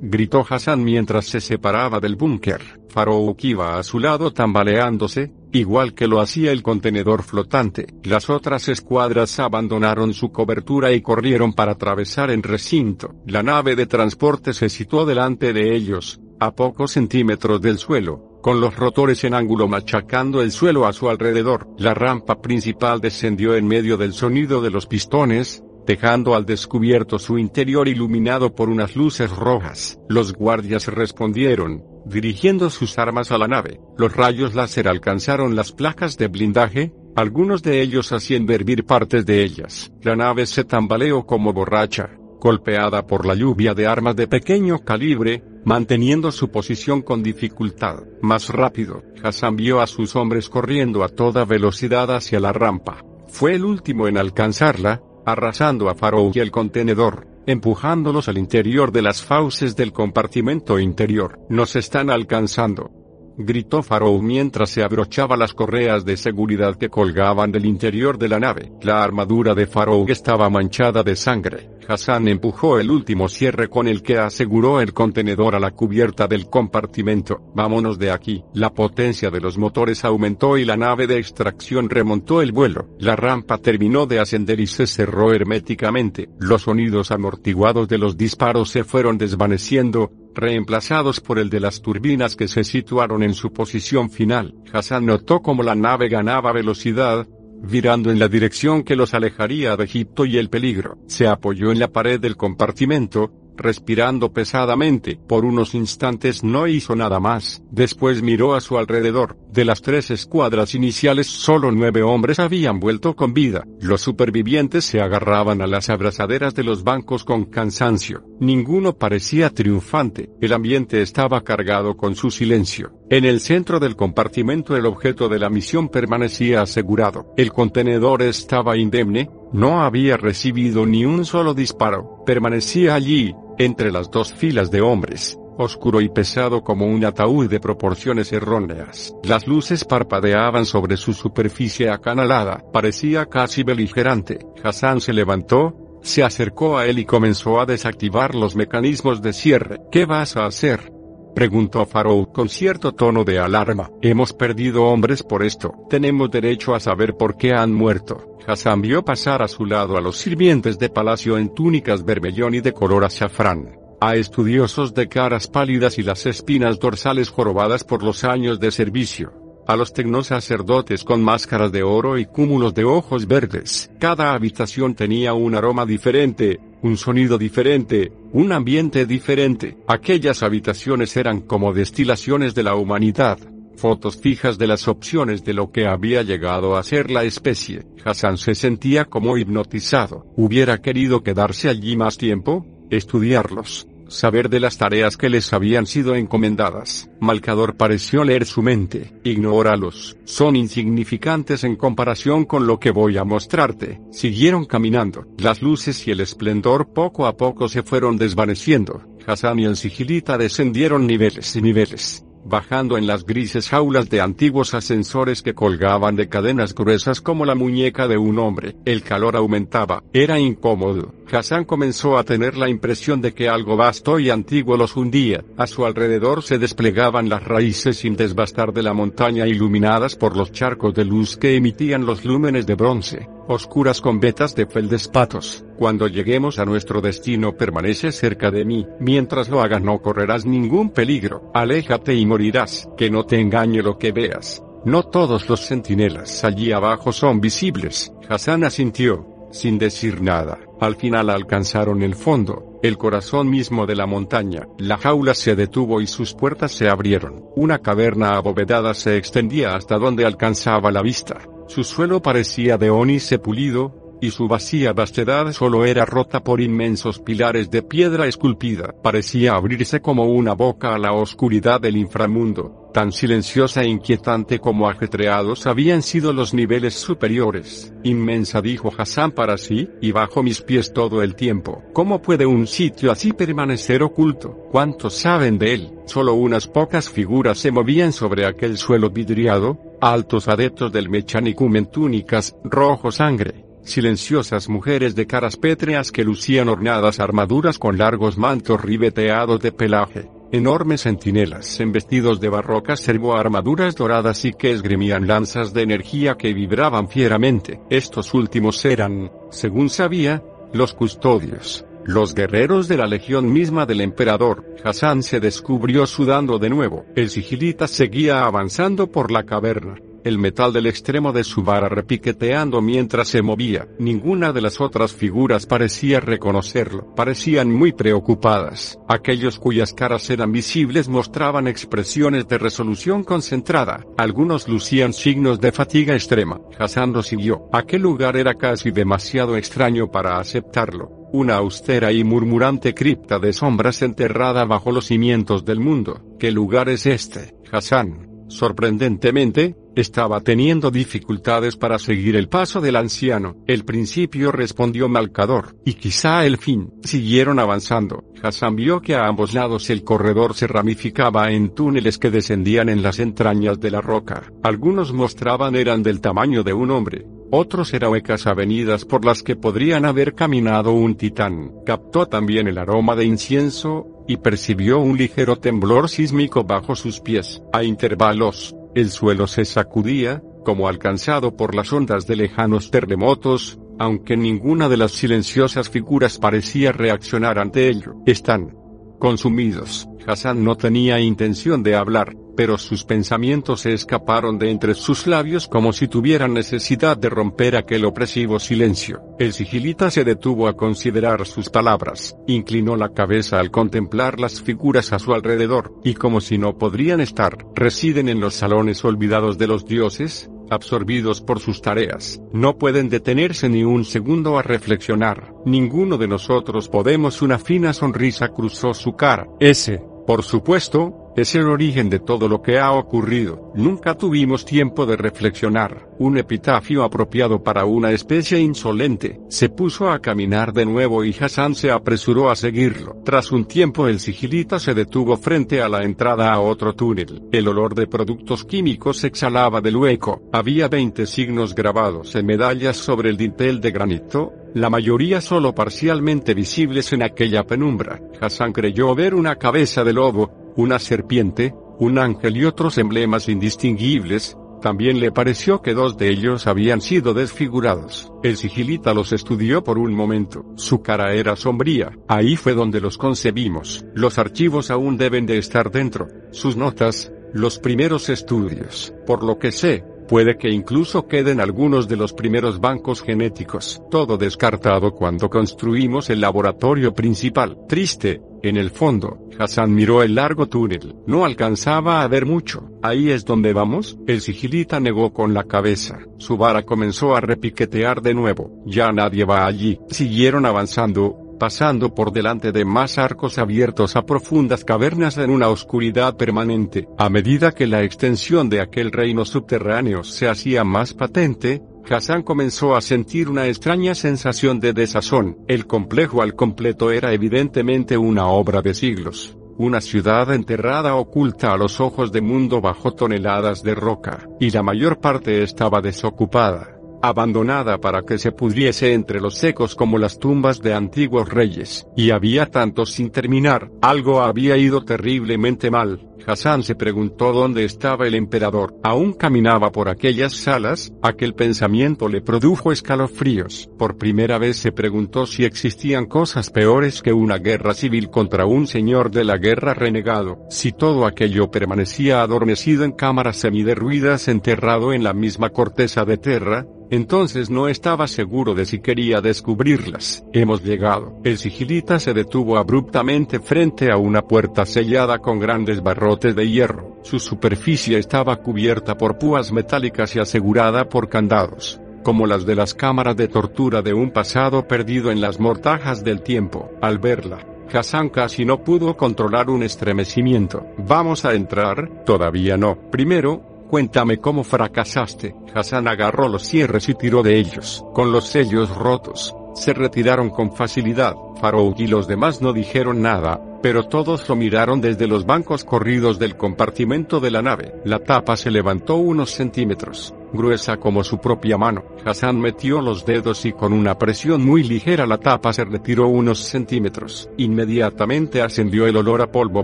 gritó 0.05 0.45
Hassan 0.47 0.83
mientras 0.83 1.23
se 1.27 1.39
separaba 1.39 2.01
del 2.01 2.17
búnker. 2.17 2.81
Farouk 2.89 3.41
iba 3.45 3.79
a 3.79 3.83
su 3.83 3.99
lado 3.99 4.33
tambaleándose, 4.33 5.31
igual 5.53 5.93
que 5.93 6.07
lo 6.07 6.19
hacía 6.19 6.51
el 6.51 6.63
contenedor 6.63 7.23
flotante. 7.23 7.87
Las 8.03 8.29
otras 8.29 8.67
escuadras 8.67 9.39
abandonaron 9.39 10.13
su 10.13 10.31
cobertura 10.31 10.91
y 10.91 11.01
corrieron 11.01 11.53
para 11.53 11.73
atravesar 11.73 12.31
el 12.31 12.43
recinto. 12.43 13.15
La 13.25 13.43
nave 13.43 13.75
de 13.75 13.85
transporte 13.85 14.53
se 14.53 14.69
situó 14.69 15.05
delante 15.05 15.53
de 15.53 15.75
ellos, 15.75 16.19
a 16.39 16.51
pocos 16.51 16.91
centímetros 16.91 17.61
del 17.61 17.77
suelo, 17.77 18.39
con 18.41 18.59
los 18.59 18.75
rotores 18.75 19.23
en 19.23 19.35
ángulo 19.35 19.67
machacando 19.67 20.41
el 20.41 20.51
suelo 20.51 20.85
a 20.85 20.93
su 20.93 21.09
alrededor. 21.09 21.67
La 21.77 21.93
rampa 21.93 22.41
principal 22.41 22.99
descendió 22.99 23.55
en 23.55 23.67
medio 23.67 23.95
del 23.95 24.13
sonido 24.13 24.61
de 24.61 24.71
los 24.71 24.87
pistones, 24.87 25.63
dejando 25.85 26.35
al 26.35 26.45
descubierto 26.45 27.19
su 27.19 27.37
interior 27.37 27.87
iluminado 27.87 28.55
por 28.55 28.69
unas 28.69 28.95
luces 28.95 29.29
rojas. 29.31 29.99
Los 30.09 30.33
guardias 30.33 30.87
respondieron, 30.87 31.83
dirigiendo 32.05 32.69
sus 32.69 32.97
armas 32.97 33.31
a 33.31 33.37
la 33.37 33.47
nave. 33.47 33.79
Los 33.97 34.15
rayos 34.15 34.55
láser 34.55 34.87
alcanzaron 34.87 35.55
las 35.55 35.71
placas 35.71 36.17
de 36.17 36.27
blindaje, 36.27 36.93
algunos 37.15 37.63
de 37.63 37.81
ellos 37.81 38.11
haciendo 38.11 38.53
hervir 38.53 38.85
partes 38.85 39.25
de 39.25 39.43
ellas. 39.43 39.91
La 40.01 40.15
nave 40.15 40.45
se 40.45 40.63
tambaleó 40.63 41.25
como 41.25 41.53
borracha, 41.53 42.11
golpeada 42.39 43.07
por 43.07 43.25
la 43.25 43.35
lluvia 43.35 43.73
de 43.73 43.87
armas 43.87 44.15
de 44.15 44.27
pequeño 44.27 44.79
calibre, 44.79 45.43
manteniendo 45.63 46.31
su 46.31 46.51
posición 46.51 47.01
con 47.01 47.23
dificultad. 47.23 48.03
Más 48.21 48.49
rápido, 48.49 49.03
Hassan 49.23 49.55
vio 49.55 49.79
a 49.79 49.87
sus 49.87 50.15
hombres 50.15 50.49
corriendo 50.49 51.03
a 51.03 51.09
toda 51.09 51.45
velocidad 51.45 52.13
hacia 52.13 52.39
la 52.39 52.51
rampa. 52.51 53.03
Fue 53.27 53.55
el 53.55 53.63
último 53.63 54.07
en 54.07 54.17
alcanzarla, 54.17 55.01
arrasando 55.25 55.89
a 55.89 55.95
Farouk 55.95 56.35
y 56.35 56.39
el 56.39 56.51
contenedor, 56.51 57.27
empujándolos 57.45 58.27
al 58.27 58.37
interior 58.37 58.91
de 58.91 59.01
las 59.01 59.21
fauces 59.21 59.75
del 59.75 59.91
compartimento 59.91 60.79
interior. 60.79 61.39
Nos 61.49 61.75
están 61.75 62.09
alcanzando 62.09 63.02
gritó 63.37 63.83
Farouk 63.83 64.21
mientras 64.21 64.69
se 64.69 64.83
abrochaba 64.83 65.37
las 65.37 65.53
correas 65.53 66.05
de 66.05 66.17
seguridad 66.17 66.75
que 66.75 66.89
colgaban 66.89 67.51
del 67.51 67.65
interior 67.65 68.17
de 68.17 68.29
la 68.29 68.39
nave. 68.39 68.71
La 68.81 69.03
armadura 69.03 69.53
de 69.55 69.67
Farouk 69.67 70.09
estaba 70.09 70.49
manchada 70.49 71.03
de 71.03 71.15
sangre. 71.15 71.69
Hassan 71.87 72.27
empujó 72.27 72.79
el 72.79 72.89
último 72.89 73.27
cierre 73.27 73.69
con 73.69 73.87
el 73.87 74.01
que 74.01 74.17
aseguró 74.17 74.79
el 74.79 74.93
contenedor 74.93 75.55
a 75.55 75.59
la 75.59 75.71
cubierta 75.71 76.27
del 76.27 76.49
compartimento. 76.49 77.41
Vámonos 77.53 77.99
de 77.99 78.11
aquí. 78.11 78.43
La 78.53 78.73
potencia 78.73 79.29
de 79.29 79.41
los 79.41 79.57
motores 79.57 80.05
aumentó 80.05 80.57
y 80.57 80.65
la 80.65 80.77
nave 80.77 81.07
de 81.07 81.17
extracción 81.17 81.89
remontó 81.89 82.41
el 82.41 82.51
vuelo. 82.51 82.89
La 82.99 83.15
rampa 83.15 83.57
terminó 83.57 84.05
de 84.05 84.19
ascender 84.19 84.59
y 84.59 84.67
se 84.67 84.87
cerró 84.87 85.33
herméticamente. 85.33 86.29
Los 86.39 86.63
sonidos 86.63 87.11
amortiguados 87.11 87.87
de 87.87 87.97
los 87.97 88.17
disparos 88.17 88.69
se 88.69 88.83
fueron 88.83 89.17
desvaneciendo, 89.17 90.11
reemplazados 90.35 91.19
por 91.19 91.39
el 91.39 91.49
de 91.49 91.59
las 91.59 91.81
turbinas 91.81 92.35
que 92.35 92.47
se 92.47 92.63
situaron 92.63 93.23
en 93.23 93.33
su 93.33 93.51
posición 93.51 94.09
final. 94.09 94.55
Hassan 94.71 95.05
notó 95.05 95.41
como 95.41 95.63
la 95.63 95.75
nave 95.75 96.09
ganaba 96.09 96.51
velocidad, 96.51 97.27
virando 97.61 98.11
en 98.11 98.19
la 98.19 98.27
dirección 98.27 98.83
que 98.83 98.95
los 98.95 99.13
alejaría 99.13 99.77
de 99.77 99.85
Egipto 99.85 100.25
y 100.25 100.37
el 100.37 100.49
peligro. 100.49 100.97
Se 101.07 101.27
apoyó 101.27 101.71
en 101.71 101.79
la 101.79 101.87
pared 101.87 102.19
del 102.19 102.35
compartimento, 102.35 103.31
respirando 103.57 104.33
pesadamente. 104.33 105.19
Por 105.27 105.45
unos 105.45 105.75
instantes 105.75 106.43
no 106.43 106.67
hizo 106.67 106.95
nada 106.95 107.19
más. 107.19 107.63
Después 107.71 108.21
miró 108.21 108.55
a 108.55 108.61
su 108.61 108.77
alrededor. 108.77 109.37
De 109.51 109.65
las 109.65 109.81
tres 109.81 110.11
escuadras 110.11 110.73
iniciales 110.75 111.27
solo 111.27 111.71
nueve 111.71 112.01
hombres 112.01 112.39
habían 112.39 112.79
vuelto 112.79 113.15
con 113.15 113.33
vida. 113.33 113.65
Los 113.79 114.01
supervivientes 114.01 114.85
se 114.85 115.01
agarraban 115.01 115.61
a 115.61 115.67
las 115.67 115.89
abrazaderas 115.89 116.55
de 116.55 116.63
los 116.63 116.83
bancos 116.83 117.23
con 117.23 117.45
cansancio. 117.45 118.23
Ninguno 118.39 118.93
parecía 118.93 119.49
triunfante. 119.49 120.29
El 120.41 120.53
ambiente 120.53 121.01
estaba 121.01 121.43
cargado 121.43 121.95
con 121.95 122.15
su 122.15 122.31
silencio. 122.31 122.93
En 123.09 123.25
el 123.25 123.41
centro 123.41 123.79
del 123.79 123.95
compartimento 123.95 124.75
el 124.75 124.87
objeto 124.87 125.29
de 125.29 125.37
la 125.37 125.49
misión 125.49 125.89
permanecía 125.89 126.61
asegurado. 126.63 127.33
El 127.37 127.51
contenedor 127.51 128.23
estaba 128.23 128.75
indemne, 128.75 129.29
no 129.51 129.83
había 129.83 130.17
recibido 130.17 130.85
ni 130.85 131.05
un 131.05 131.25
solo 131.25 131.53
disparo. 131.53 132.23
Permanecía 132.25 132.95
allí, 132.95 133.35
entre 133.57 133.91
las 133.91 134.09
dos 134.09 134.33
filas 134.33 134.71
de 134.71 134.81
hombres, 134.81 135.37
oscuro 135.57 136.01
y 136.01 136.09
pesado 136.09 136.63
como 136.63 136.85
un 136.85 137.03
ataúd 137.05 137.49
de 137.49 137.59
proporciones 137.59 138.31
erróneas. 138.31 139.13
Las 139.23 139.47
luces 139.47 139.85
parpadeaban 139.85 140.65
sobre 140.65 140.97
su 140.97 141.13
superficie 141.13 141.89
acanalada, 141.89 142.63
parecía 142.71 143.25
casi 143.25 143.63
beligerante. 143.63 144.39
Hassan 144.63 145.01
se 145.01 145.13
levantó, 145.13 145.99
se 146.01 146.23
acercó 146.23 146.77
a 146.77 146.85
él 146.85 146.99
y 146.99 147.05
comenzó 147.05 147.59
a 147.59 147.65
desactivar 147.65 148.35
los 148.35 148.55
mecanismos 148.55 149.21
de 149.21 149.33
cierre. 149.33 149.79
¿Qué 149.91 150.05
vas 150.05 150.37
a 150.37 150.45
hacer? 150.45 150.92
Preguntó 151.35 151.85
Farouk 151.85 152.31
con 152.31 152.47
cierto 152.47 152.93
tono 152.93 153.23
de 153.23 153.39
alarma. 153.39 153.89
Hemos 154.01 154.33
perdido 154.33 154.85
hombres 154.85 155.23
por 155.23 155.43
esto. 155.43 155.73
Tenemos 155.89 156.29
derecho 156.29 156.75
a 156.75 156.79
saber 156.79 157.15
por 157.15 157.37
qué 157.37 157.53
han 157.53 157.73
muerto. 157.73 158.37
Hassan 158.45 158.81
vio 158.81 159.03
pasar 159.03 159.41
a 159.41 159.47
su 159.47 159.65
lado 159.65 159.97
a 159.97 160.01
los 160.01 160.17
sirvientes 160.17 160.77
de 160.77 160.89
palacio 160.89 161.37
en 161.37 161.53
túnicas 161.53 162.05
vermellón 162.05 162.55
y 162.55 162.61
de 162.61 162.73
color 162.73 163.05
azafrán. 163.05 163.77
A 163.99 164.15
estudiosos 164.15 164.93
de 164.93 165.07
caras 165.07 165.47
pálidas 165.47 165.97
y 165.97 166.03
las 166.03 166.25
espinas 166.25 166.79
dorsales 166.79 167.29
jorobadas 167.29 167.83
por 167.83 168.03
los 168.03 168.23
años 168.23 168.59
de 168.59 168.71
servicio 168.71 169.43
a 169.67 169.75
los 169.75 169.93
tecnosacerdotes 169.93 171.03
con 171.03 171.23
máscaras 171.23 171.71
de 171.71 171.83
oro 171.83 172.17
y 172.17 172.25
cúmulos 172.25 172.73
de 172.73 172.83
ojos 172.83 173.27
verdes. 173.27 173.89
Cada 173.99 174.33
habitación 174.33 174.95
tenía 174.95 175.33
un 175.33 175.55
aroma 175.55 175.85
diferente, 175.85 176.59
un 176.83 176.97
sonido 176.97 177.37
diferente, 177.37 178.11
un 178.33 178.51
ambiente 178.51 179.05
diferente. 179.05 179.77
Aquellas 179.87 180.43
habitaciones 180.43 181.15
eran 181.17 181.41
como 181.41 181.73
destilaciones 181.73 182.53
de 182.53 182.63
la 182.63 182.75
humanidad, 182.75 183.39
fotos 183.77 184.17
fijas 184.17 184.57
de 184.57 184.67
las 184.67 184.89
opciones 184.89 185.45
de 185.45 185.53
lo 185.53 185.71
que 185.71 185.87
había 185.87 186.23
llegado 186.23 186.75
a 186.75 186.83
ser 186.83 187.09
la 187.09 187.23
especie. 187.23 187.85
Hassan 188.03 188.37
se 188.37 188.53
sentía 188.53 189.05
como 189.05 189.37
hipnotizado. 189.37 190.25
Hubiera 190.35 190.81
querido 190.81 191.23
quedarse 191.23 191.69
allí 191.69 191.95
más 191.95 192.17
tiempo, 192.17 192.65
estudiarlos, 192.89 193.87
saber 194.13 194.49
de 194.49 194.59
las 194.59 194.77
tareas 194.77 195.17
que 195.17 195.29
les 195.29 195.51
habían 195.53 195.85
sido 195.85 196.15
encomendadas. 196.15 197.09
Malcador 197.19 197.75
pareció 197.75 198.23
leer 198.23 198.45
su 198.45 198.61
mente. 198.61 199.11
Ignóralos. 199.23 200.17
Son 200.25 200.55
insignificantes 200.55 201.63
en 201.63 201.75
comparación 201.75 202.45
con 202.45 202.67
lo 202.67 202.79
que 202.79 202.91
voy 202.91 203.17
a 203.17 203.23
mostrarte. 203.23 203.99
Siguieron 204.11 204.65
caminando. 204.65 205.25
Las 205.37 205.61
luces 205.61 206.07
y 206.07 206.11
el 206.11 206.19
esplendor 206.19 206.93
poco 206.93 207.25
a 207.25 207.37
poco 207.37 207.67
se 207.69 207.83
fueron 207.83 208.17
desvaneciendo. 208.17 209.01
Hassan 209.25 209.59
y 209.59 209.65
el 209.65 209.77
sigilita 209.77 210.37
descendieron 210.37 211.07
niveles 211.07 211.55
y 211.55 211.61
niveles 211.61 212.25
bajando 212.45 212.97
en 212.97 213.07
las 213.07 213.25
grises 213.25 213.69
jaulas 213.69 214.09
de 214.09 214.21
antiguos 214.21 214.73
ascensores 214.73 215.41
que 215.41 215.53
colgaban 215.53 216.15
de 216.15 216.29
cadenas 216.29 216.73
gruesas 216.73 217.21
como 217.21 217.45
la 217.45 217.55
muñeca 217.55 218.07
de 218.07 218.17
un 218.17 218.39
hombre. 218.39 218.75
El 218.85 219.03
calor 219.03 219.35
aumentaba, 219.35 220.03
era 220.13 220.39
incómodo. 220.39 221.13
Hassan 221.31 221.65
comenzó 221.65 222.17
a 222.17 222.23
tener 222.23 222.57
la 222.57 222.69
impresión 222.69 223.21
de 223.21 223.33
que 223.33 223.49
algo 223.49 223.75
vasto 223.75 224.19
y 224.19 224.29
antiguo 224.29 224.77
los 224.77 224.95
hundía. 224.95 225.43
A 225.57 225.65
su 225.65 225.85
alrededor 225.85 226.43
se 226.43 226.59
desplegaban 226.59 227.29
las 227.29 227.43
raíces 227.43 227.97
sin 227.97 228.15
desbastar 228.15 228.71
de 228.71 228.83
la 228.83 228.93
montaña 228.93 229.47
iluminadas 229.47 230.15
por 230.15 230.37
los 230.37 230.51
charcos 230.51 230.93
de 230.93 231.05
luz 231.05 231.37
que 231.37 231.55
emitían 231.55 232.05
los 232.05 232.23
lúmenes 232.23 232.67
de 232.67 232.75
bronce 232.75 233.32
oscuras 233.47 234.01
con 234.01 234.19
vetas 234.19 234.55
de 234.55 234.65
feldespatos. 234.65 235.65
Cuando 235.77 236.07
lleguemos 236.07 236.59
a 236.59 236.65
nuestro 236.65 237.01
destino 237.01 237.53
permanece 237.53 238.11
cerca 238.11 238.51
de 238.51 238.65
mí, 238.65 238.87
mientras 238.99 239.49
lo 239.49 239.61
hagas 239.61 239.81
no 239.81 240.01
correrás 240.01 240.45
ningún 240.45 240.91
peligro, 240.91 241.51
aléjate 241.53 242.15
y 242.15 242.25
morirás, 242.25 242.87
que 242.97 243.09
no 243.09 243.25
te 243.25 243.39
engañe 243.39 243.81
lo 243.81 243.97
que 243.97 244.11
veas. 244.11 244.63
No 244.85 245.03
todos 245.03 245.47
los 245.47 245.65
centinelas 245.65 246.43
allí 246.43 246.71
abajo 246.71 247.13
son 247.13 247.39
visibles. 247.39 248.11
Hassan 248.27 248.65
asintió, 248.65 249.25
sin 249.51 249.77
decir 249.77 250.21
nada. 250.21 250.59
Al 250.81 250.95
final 250.95 251.29
alcanzaron 251.29 252.01
el 252.01 252.15
fondo, 252.15 252.79
el 252.83 252.97
corazón 252.97 253.49
mismo 253.49 253.85
de 253.85 253.95
la 253.95 254.05
montaña. 254.05 254.67
La 254.77 254.97
jaula 254.97 255.35
se 255.35 255.55
detuvo 255.55 256.01
y 256.01 256.07
sus 256.07 256.33
puertas 256.33 256.73
se 256.73 256.89
abrieron. 256.89 257.45
Una 257.55 257.79
caverna 257.79 258.35
abovedada 258.35 258.93
se 258.93 259.15
extendía 259.15 259.75
hasta 259.75 259.97
donde 259.97 260.25
alcanzaba 260.25 260.91
la 260.91 261.01
vista. 261.01 261.37
Su 261.67 261.83
suelo 261.83 262.21
parecía 262.21 262.77
de 262.77 262.89
ónice 262.89 263.39
pulido, 263.39 264.17
y 264.21 264.31
su 264.31 264.47
vacía 264.47 264.93
vastedad 264.93 265.51
solo 265.51 265.83
era 265.83 266.05
rota 266.05 266.43
por 266.43 266.61
inmensos 266.61 267.19
pilares 267.19 267.69
de 267.69 267.83
piedra 267.83 268.25
esculpida. 268.25 268.95
Parecía 269.03 269.53
abrirse 269.53 270.01
como 270.01 270.25
una 270.25 270.53
boca 270.53 270.95
a 270.95 270.97
la 270.97 271.11
oscuridad 271.11 271.81
del 271.81 271.97
inframundo, 271.97 272.82
tan 272.93 273.11
silenciosa 273.11 273.81
e 273.81 273.87
inquietante 273.87 274.59
como 274.59 274.87
ajetreados 274.87 275.67
habían 275.67 276.01
sido 276.01 276.31
los 276.31 276.53
niveles 276.53 276.93
superiores. 276.93 277.93
Inmensa 278.03 278.61
dijo 278.61 278.91
Hassan 278.95 279.31
para 279.31 279.57
sí, 279.57 279.89
y 279.99 280.11
bajo 280.11 280.43
mis 280.43 280.61
pies 280.61 280.93
todo 280.93 281.21
el 281.21 281.35
tiempo. 281.35 281.83
¿Cómo 281.91 282.21
puede 282.21 282.45
un 282.45 282.67
sitio 282.67 283.11
así 283.11 283.33
permanecer 283.33 284.03
oculto? 284.03 284.67
¿Cuántos 284.71 285.15
saben 285.15 285.57
de 285.57 285.73
él? 285.73 285.91
Solo 286.05 286.35
unas 286.35 286.67
pocas 286.67 287.09
figuras 287.09 287.57
se 287.57 287.71
movían 287.71 288.13
sobre 288.13 288.45
aquel 288.45 288.77
suelo 288.77 289.09
vidriado, 289.09 289.79
altos 289.99 290.47
adeptos 290.47 290.91
del 290.91 291.09
mechanicum 291.09 291.75
en 291.75 291.87
túnicas, 291.87 292.55
rojo 292.63 293.11
sangre, 293.11 293.65
silenciosas 293.83 294.69
mujeres 294.69 295.15
de 295.15 295.27
caras 295.27 295.57
pétreas 295.57 296.11
que 296.11 296.23
lucían 296.23 296.69
ornadas 296.69 297.19
armaduras 297.19 297.77
con 297.77 297.97
largos 297.97 298.37
mantos 298.37 298.81
ribeteados 298.81 299.59
de 299.59 299.71
pelaje, 299.71 300.29
enormes 300.53 301.01
centinelas 301.01 301.79
en 301.79 301.91
vestidos 301.91 302.39
de 302.39 302.47
barrocas 302.47 302.99
servo 302.99 303.35
armaduras 303.35 303.95
doradas 303.95 304.45
y 304.45 304.53
que 304.53 304.71
esgrimían 304.71 305.25
lanzas 305.25 305.73
de 305.73 305.81
energía 305.81 306.35
que 306.35 306.53
vibraban 306.53 307.09
fieramente. 307.09 307.81
Estos 307.89 308.35
últimos 308.35 308.85
eran, 308.85 309.31
según 309.49 309.89
sabía, 309.89 310.43
los 310.71 310.93
custodios. 310.93 311.85
Los 312.05 312.35
guerreros 312.35 312.87
de 312.87 312.97
la 312.97 313.07
legión 313.07 313.51
misma 313.51 313.87
del 313.87 314.01
emperador, 314.01 314.63
Hassan 314.83 315.23
se 315.23 315.39
descubrió 315.39 316.05
sudando 316.05 316.59
de 316.59 316.69
nuevo. 316.69 317.05
El 317.15 317.31
sigilita 317.31 317.87
seguía 317.87 318.45
avanzando 318.45 319.07
por 319.07 319.31
la 319.31 319.43
caverna 319.43 319.95
el 320.23 320.37
metal 320.37 320.73
del 320.73 320.87
extremo 320.87 321.31
de 321.31 321.43
su 321.43 321.63
vara 321.63 321.89
repiqueteando 321.89 322.81
mientras 322.81 323.27
se 323.27 323.41
movía. 323.41 323.87
Ninguna 323.99 324.53
de 324.53 324.61
las 324.61 324.81
otras 324.81 325.13
figuras 325.13 325.65
parecía 325.65 326.19
reconocerlo. 326.19 327.13
Parecían 327.15 327.71
muy 327.71 327.91
preocupadas. 327.91 328.99
Aquellos 329.07 329.59
cuyas 329.59 329.93
caras 329.93 330.29
eran 330.29 330.51
visibles 330.51 331.09
mostraban 331.09 331.67
expresiones 331.67 332.47
de 332.47 332.57
resolución 332.57 333.23
concentrada. 333.23 334.05
Algunos 334.17 334.67
lucían 334.67 335.13
signos 335.13 335.59
de 335.59 335.71
fatiga 335.71 336.13
extrema. 336.13 336.59
Hassan 336.77 337.13
lo 337.13 337.23
siguió. 337.23 337.67
Aquel 337.71 338.01
lugar 338.01 338.37
era 338.37 338.55
casi 338.55 338.91
demasiado 338.91 339.57
extraño 339.57 340.11
para 340.11 340.39
aceptarlo 340.39 341.23
una 341.33 341.55
austera 341.55 342.11
y 342.11 342.23
murmurante 342.23 342.93
cripta 342.93 343.39
de 343.39 343.53
sombras 343.53 344.03
enterrada 344.03 344.65
bajo 344.65 344.91
los 344.91 345.07
cimientos 345.07 345.65
del 345.65 345.79
mundo. 345.79 346.21
¿Qué 346.37 346.51
lugar 346.51 346.89
es 346.89 347.07
este, 347.07 347.55
Hassan? 347.71 348.45
Sorprendentemente, 348.49 349.75
estaba 349.95 350.41
teniendo 350.41 350.91
dificultades 350.91 351.75
para 351.75 351.99
seguir 351.99 352.35
el 352.35 352.49
paso 352.49 352.81
del 352.81 352.95
anciano. 352.95 353.55
El 353.67 353.85
principio 353.85 354.51
respondió 354.51 355.09
Malcador, 355.09 355.75
y 355.85 355.93
quizá 355.93 356.45
el 356.45 356.57
fin. 356.57 356.93
Siguieron 357.03 357.59
avanzando. 357.59 358.23
Hassan 358.41 358.75
vio 358.75 359.01
que 359.01 359.15
a 359.15 359.27
ambos 359.27 359.53
lados 359.53 359.89
el 359.89 360.03
corredor 360.03 360.53
se 360.53 360.67
ramificaba 360.67 361.51
en 361.51 361.73
túneles 361.73 362.17
que 362.17 362.29
descendían 362.29 362.89
en 362.89 363.01
las 363.01 363.19
entrañas 363.19 363.79
de 363.79 363.91
la 363.91 364.01
roca. 364.01 364.51
Algunos 364.63 365.13
mostraban 365.13 365.75
eran 365.75 366.03
del 366.03 366.19
tamaño 366.19 366.63
de 366.63 366.73
un 366.73 366.91
hombre, 366.91 367.25
otros 367.55 367.93
eran 367.93 368.11
huecas 368.11 368.47
avenidas 368.47 369.05
por 369.05 369.23
las 369.23 369.43
que 369.43 369.55
podrían 369.55 370.05
haber 370.05 370.33
caminado 370.33 370.91
un 370.91 371.15
titán. 371.15 371.71
Captó 371.85 372.25
también 372.25 372.67
el 372.67 372.79
aroma 372.79 373.15
de 373.15 373.25
incienso, 373.25 374.07
y 374.27 374.37
percibió 374.37 374.99
un 374.99 375.17
ligero 375.17 375.57
temblor 375.57 376.09
sísmico 376.09 376.63
bajo 376.63 376.95
sus 376.95 377.19
pies. 377.19 377.61
A 377.71 377.83
intervalos, 377.83 378.75
el 378.95 379.09
suelo 379.09 379.47
se 379.47 379.65
sacudía, 379.65 380.43
como 380.63 380.87
alcanzado 380.87 381.55
por 381.55 381.75
las 381.75 381.91
ondas 381.91 382.27
de 382.27 382.35
lejanos 382.35 382.91
terremotos, 382.91 383.79
aunque 383.99 384.37
ninguna 384.37 384.89
de 384.89 384.97
las 384.97 385.11
silenciosas 385.11 385.89
figuras 385.89 386.37
parecía 386.39 386.91
reaccionar 386.91 387.59
ante 387.59 387.89
ello. 387.89 388.15
Están 388.25 388.82
consumidos. 389.23 390.05
Hassan 390.27 390.65
no 390.65 390.75
tenía 390.75 391.21
intención 391.21 391.81
de 391.81 391.95
hablar, 391.95 392.35
pero 392.57 392.77
sus 392.77 393.05
pensamientos 393.05 393.79
se 393.79 393.93
escaparon 393.93 394.59
de 394.59 394.69
entre 394.69 394.95
sus 394.95 395.27
labios 395.27 395.69
como 395.69 395.93
si 395.93 396.09
tuvieran 396.09 396.53
necesidad 396.53 397.15
de 397.15 397.29
romper 397.29 397.77
aquel 397.77 398.03
opresivo 398.03 398.59
silencio. 398.59 399.21
El 399.39 399.53
sigilita 399.53 400.11
se 400.11 400.25
detuvo 400.25 400.67
a 400.67 400.75
considerar 400.75 401.45
sus 401.45 401.69
palabras, 401.69 402.35
inclinó 402.47 402.97
la 402.97 403.13
cabeza 403.13 403.61
al 403.61 403.71
contemplar 403.71 404.41
las 404.41 404.61
figuras 404.61 405.13
a 405.13 405.19
su 405.19 405.33
alrededor, 405.33 405.93
y 406.03 406.15
como 406.15 406.41
si 406.41 406.57
no 406.57 406.77
podrían 406.77 407.21
estar, 407.21 407.57
residen 407.75 408.27
en 408.27 408.41
los 408.41 408.55
salones 408.55 409.05
olvidados 409.05 409.57
de 409.57 409.67
los 409.67 409.85
dioses, 409.85 410.49
absorbidos 410.73 411.41
por 411.41 411.59
sus 411.59 411.81
tareas, 411.81 412.41
no 412.51 412.77
pueden 412.77 413.09
detenerse 413.09 413.69
ni 413.69 413.83
un 413.83 414.05
segundo 414.05 414.57
a 414.57 414.61
reflexionar. 414.61 415.53
Ninguno 415.65 416.17
de 416.17 416.27
nosotros 416.27 416.89
podemos 416.89 417.41
una 417.41 417.59
fina 417.59 417.93
sonrisa 417.93 418.49
cruzó 418.49 418.93
su 418.93 419.15
cara. 419.15 419.47
Ese, 419.59 420.01
por 420.27 420.43
supuesto, 420.43 421.22
es 421.35 421.55
el 421.55 421.67
origen 421.67 422.09
de 422.09 422.19
todo 422.19 422.47
lo 422.47 422.61
que 422.61 422.79
ha 422.79 422.91
ocurrido. 422.91 423.71
Nunca 423.75 424.15
tuvimos 424.15 424.65
tiempo 424.65 425.05
de 425.05 425.17
reflexionar. 425.17 426.07
Un 426.19 426.37
epitafio 426.37 427.03
apropiado 427.03 427.63
para 427.63 427.85
una 427.85 428.11
especie 428.11 428.59
insolente. 428.59 429.39
Se 429.49 429.69
puso 429.69 430.09
a 430.09 430.19
caminar 430.19 430.73
de 430.73 430.85
nuevo 430.85 431.23
y 431.23 431.35
Hassan 431.37 431.75
se 431.75 431.91
apresuró 431.91 432.49
a 432.49 432.55
seguirlo. 432.55 433.17
Tras 433.25 433.51
un 433.51 433.65
tiempo 433.65 434.07
el 434.07 434.19
sigilita 434.19 434.79
se 434.79 434.93
detuvo 434.93 435.37
frente 435.37 435.81
a 435.81 435.89
la 435.89 436.03
entrada 436.03 436.53
a 436.53 436.59
otro 436.59 436.93
túnel. 436.93 437.41
El 437.51 437.67
olor 437.67 437.95
de 437.95 438.07
productos 438.07 438.63
químicos 438.63 439.23
exhalaba 439.23 439.81
del 439.81 439.97
hueco. 439.97 440.43
Había 440.51 440.87
20 440.87 441.25
signos 441.25 441.73
grabados 441.73 442.35
en 442.35 442.45
medallas 442.45 442.97
sobre 442.97 443.29
el 443.29 443.37
dintel 443.37 443.81
de 443.81 443.91
granito, 443.91 444.53
la 444.73 444.89
mayoría 444.89 445.39
solo 445.39 445.75
parcialmente 445.75 446.53
visibles 446.53 447.13
en 447.13 447.21
aquella 447.21 447.63
penumbra. 447.63 448.19
Hassan 448.41 448.73
creyó 448.73 449.13
ver 449.13 449.35
una 449.35 449.55
cabeza 449.57 450.03
de 450.03 450.13
lobo, 450.13 450.62
una 450.75 450.99
serpiente, 450.99 451.73
un 451.99 452.17
ángel 452.17 452.57
y 452.57 452.65
otros 452.65 452.97
emblemas 452.97 453.49
indistinguibles, 453.49 454.57
también 454.81 455.21
le 455.21 455.31
pareció 455.31 455.81
que 455.81 455.93
dos 455.93 456.17
de 456.17 456.29
ellos 456.29 456.67
habían 456.67 456.99
sido 456.99 457.33
desfigurados. 457.33 458.33
El 458.43 458.57
sigilita 458.57 459.13
los 459.13 459.31
estudió 459.31 459.81
por 459.81 459.97
un 459.97 460.13
momento. 460.13 460.65
Su 460.75 461.01
cara 461.01 461.33
era 461.33 461.55
sombría. 461.55 462.11
Ahí 462.27 462.57
fue 462.57 462.73
donde 462.73 462.99
los 462.99 463.17
concebimos. 463.17 464.03
Los 464.13 464.37
archivos 464.37 464.91
aún 464.91 465.15
deben 465.15 465.45
de 465.45 465.57
estar 465.57 465.89
dentro. 465.89 466.27
Sus 466.51 466.75
notas, 466.75 467.31
los 467.53 467.79
primeros 467.79 468.27
estudios. 468.27 469.13
Por 469.25 469.43
lo 469.43 469.57
que 469.57 469.71
sé, 469.71 470.03
Puede 470.27 470.57
que 470.57 470.69
incluso 470.69 471.27
queden 471.27 471.59
algunos 471.59 472.07
de 472.07 472.15
los 472.15 472.33
primeros 472.33 472.79
bancos 472.79 473.21
genéticos. 473.21 474.01
Todo 474.09 474.37
descartado 474.37 475.11
cuando 475.11 475.49
construimos 475.49 476.29
el 476.29 476.39
laboratorio 476.39 477.13
principal. 477.13 477.77
Triste, 477.87 478.41
en 478.63 478.77
el 478.77 478.91
fondo, 478.91 479.49
Hassan 479.59 479.93
miró 479.93 480.23
el 480.23 480.35
largo 480.35 480.67
túnel. 480.67 481.15
No 481.27 481.43
alcanzaba 481.43 482.23
a 482.23 482.27
ver 482.29 482.45
mucho. 482.45 482.89
¿Ahí 483.01 483.29
es 483.29 483.43
donde 483.43 483.73
vamos? 483.73 484.17
El 484.25 484.39
sigilita 484.39 485.01
negó 485.01 485.33
con 485.33 485.53
la 485.53 485.65
cabeza. 485.65 486.19
Su 486.37 486.55
vara 486.55 486.83
comenzó 486.83 487.35
a 487.35 487.41
repiquetear 487.41 488.21
de 488.21 488.33
nuevo. 488.33 488.81
Ya 488.85 489.11
nadie 489.11 489.43
va 489.43 489.65
allí. 489.65 489.99
Siguieron 490.09 490.65
avanzando, 490.65 491.57
pasando 491.59 492.15
por 492.15 492.31
delante 492.31 492.71
de 492.71 492.85
más 492.85 493.17
arcos 493.17 493.57
abiertos 493.57 494.15
a 494.15 494.25
profundas 494.25 494.85
cavernas 494.85 495.37
en 495.37 495.49
una 495.49 495.67
oscuridad 495.67 496.37
permanente. 496.37 497.07
A 497.17 497.29
medida 497.29 497.73
que 497.73 497.85
la 497.85 498.03
extensión 498.03 498.69
de 498.69 498.79
aquel 498.79 499.11
reino 499.11 499.43
subterráneo 499.43 500.23
se 500.23 500.47
hacía 500.47 500.85
más 500.85 501.13
patente, 501.13 501.81
Hassan 502.09 502.43
comenzó 502.43 502.95
a 502.95 503.01
sentir 503.01 503.49
una 503.49 503.67
extraña 503.67 504.13
sensación 504.13 504.79
de 504.79 504.93
desazón. 504.93 505.57
El 505.67 505.87
complejo 505.87 506.41
al 506.41 506.55
completo 506.55 507.11
era 507.11 507.33
evidentemente 507.33 508.17
una 508.17 508.47
obra 508.47 508.81
de 508.81 508.93
siglos. 508.93 509.57
Una 509.77 510.01
ciudad 510.01 510.53
enterrada 510.53 511.15
oculta 511.15 511.71
a 511.71 511.77
los 511.77 511.99
ojos 511.99 512.31
de 512.31 512.41
mundo 512.41 512.81
bajo 512.81 513.13
toneladas 513.13 513.81
de 513.81 513.95
roca, 513.95 514.47
y 514.59 514.69
la 514.69 514.83
mayor 514.83 515.19
parte 515.19 515.63
estaba 515.63 516.01
desocupada 516.01 516.92
abandonada 517.23 517.99
para 517.99 518.23
que 518.23 518.37
se 518.37 518.51
pudriese 518.51 519.13
entre 519.13 519.39
los 519.39 519.55
secos 519.55 519.95
como 519.95 520.17
las 520.17 520.39
tumbas 520.39 520.81
de 520.81 520.93
antiguos 520.93 521.47
reyes, 521.47 522.05
y 522.17 522.31
había 522.31 522.65
tantos 522.65 523.13
sin 523.13 523.31
terminar, 523.31 523.89
algo 524.01 524.41
había 524.41 524.75
ido 524.75 525.05
terriblemente 525.05 525.89
mal. 525.89 526.19
Hassan 526.45 526.83
se 526.83 526.95
preguntó 526.95 527.53
dónde 527.53 527.85
estaba 527.85 528.27
el 528.27 528.35
emperador. 528.35 528.95
Aún 529.01 529.31
caminaba 529.31 529.93
por 529.93 530.09
aquellas 530.09 530.53
salas, 530.53 531.13
aquel 531.21 531.53
pensamiento 531.53 532.27
le 532.27 532.41
produjo 532.41 532.91
escalofríos. 532.91 533.89
Por 533.97 534.17
primera 534.17 534.57
vez 534.57 534.77
se 534.77 534.91
preguntó 534.91 535.45
si 535.45 535.63
existían 535.63 536.25
cosas 536.25 536.69
peores 536.69 537.21
que 537.21 537.31
una 537.31 537.57
guerra 537.57 537.93
civil 537.93 538.29
contra 538.29 538.65
un 538.65 538.87
señor 538.87 539.31
de 539.31 539.45
la 539.45 539.57
guerra 539.57 539.93
renegado, 539.93 540.59
si 540.69 540.91
todo 540.91 541.25
aquello 541.25 541.71
permanecía 541.71 542.41
adormecido 542.41 543.05
en 543.05 543.13
cámaras 543.13 543.57
semiderruidas 543.57 544.49
enterrado 544.49 545.13
en 545.13 545.23
la 545.23 545.33
misma 545.33 545.69
corteza 545.69 546.25
de 546.25 546.37
tierra, 546.37 546.85
entonces 547.09 547.69
no 547.69 547.87
estaba 547.87 548.27
seguro 548.27 548.73
de 548.73 548.85
si 548.85 548.99
quería 548.99 549.41
descubrirlas. 549.41 550.43
Hemos 550.53 550.83
llegado. 550.83 551.39
El 551.43 551.57
sigilita 551.57 552.19
se 552.19 552.33
detuvo 552.33 552.77
abruptamente 552.77 553.59
frente 553.59 554.11
a 554.11 554.17
una 554.17 554.41
puerta 554.41 554.85
sellada 554.85 555.39
con 555.39 555.59
grandes 555.59 556.01
barrotes 556.01 556.55
de 556.55 556.69
hierro. 556.69 557.17
Su 557.23 557.39
superficie 557.39 558.17
estaba 558.17 558.57
cubierta 558.57 559.17
por 559.17 559.37
púas 559.37 559.71
metálicas 559.71 560.35
y 560.35 560.39
asegurada 560.39 561.09
por 561.09 561.29
candados 561.29 561.99
como 562.23 562.47
las 562.47 562.65
de 562.65 562.75
las 562.75 562.93
cámaras 562.93 563.35
de 563.35 563.49
tortura 563.49 564.01
de 564.01 564.13
un 564.13 564.31
pasado 564.31 564.87
perdido 564.87 565.29
en 565.29 565.41
las 565.41 565.59
mortajas 565.59 566.23
del 566.23 566.41
tiempo. 566.41 566.89
Al 567.01 567.19
verla, 567.19 567.59
Hassan 567.91 568.29
casi 568.29 568.65
no 568.65 568.83
pudo 568.83 569.15
controlar 569.15 569.69
un 569.69 569.83
estremecimiento. 569.83 570.85
¿Vamos 570.97 571.45
a 571.45 571.53
entrar? 571.53 572.23
Todavía 572.25 572.77
no. 572.77 572.95
Primero, 573.11 573.72
Cuéntame 573.93 574.39
cómo 574.39 574.63
fracasaste. 574.63 575.55
Hassan 575.71 576.07
agarró 576.07 576.49
los 576.49 576.63
cierres 576.63 577.09
y 577.09 577.13
tiró 577.13 577.43
de 577.43 577.59
ellos. 577.59 578.03
Con 578.15 578.31
los 578.31 578.47
sellos 578.47 578.89
rotos, 578.89 579.55
se 579.75 579.93
retiraron 579.93 580.49
con 580.49 580.75
facilidad. 580.75 581.35
Farouk 581.61 581.99
y 581.99 582.07
los 582.07 582.27
demás 582.27 582.59
no 582.59 582.73
dijeron 582.73 583.21
nada, 583.21 583.61
pero 583.83 584.07
todos 584.07 584.49
lo 584.49 584.55
miraron 584.55 584.99
desde 584.99 585.27
los 585.27 585.45
bancos 585.45 585.83
corridos 585.83 586.39
del 586.39 586.57
compartimento 586.57 587.39
de 587.39 587.51
la 587.51 587.61
nave. 587.61 587.93
La 588.03 588.17
tapa 588.17 588.57
se 588.57 588.71
levantó 588.71 589.17
unos 589.17 589.51
centímetros, 589.51 590.33
gruesa 590.51 590.97
como 590.97 591.23
su 591.23 591.37
propia 591.37 591.77
mano. 591.77 592.03
Hassan 592.25 592.59
metió 592.59 592.99
los 592.99 593.27
dedos 593.27 593.63
y 593.63 593.73
con 593.73 593.93
una 593.93 594.17
presión 594.17 594.65
muy 594.65 594.81
ligera 594.81 595.27
la 595.27 595.37
tapa 595.37 595.71
se 595.71 595.85
retiró 595.85 596.29
unos 596.29 596.63
centímetros. 596.63 597.47
Inmediatamente 597.57 598.63
ascendió 598.63 599.05
el 599.05 599.17
olor 599.17 599.43
a 599.43 599.51
polvo 599.51 599.83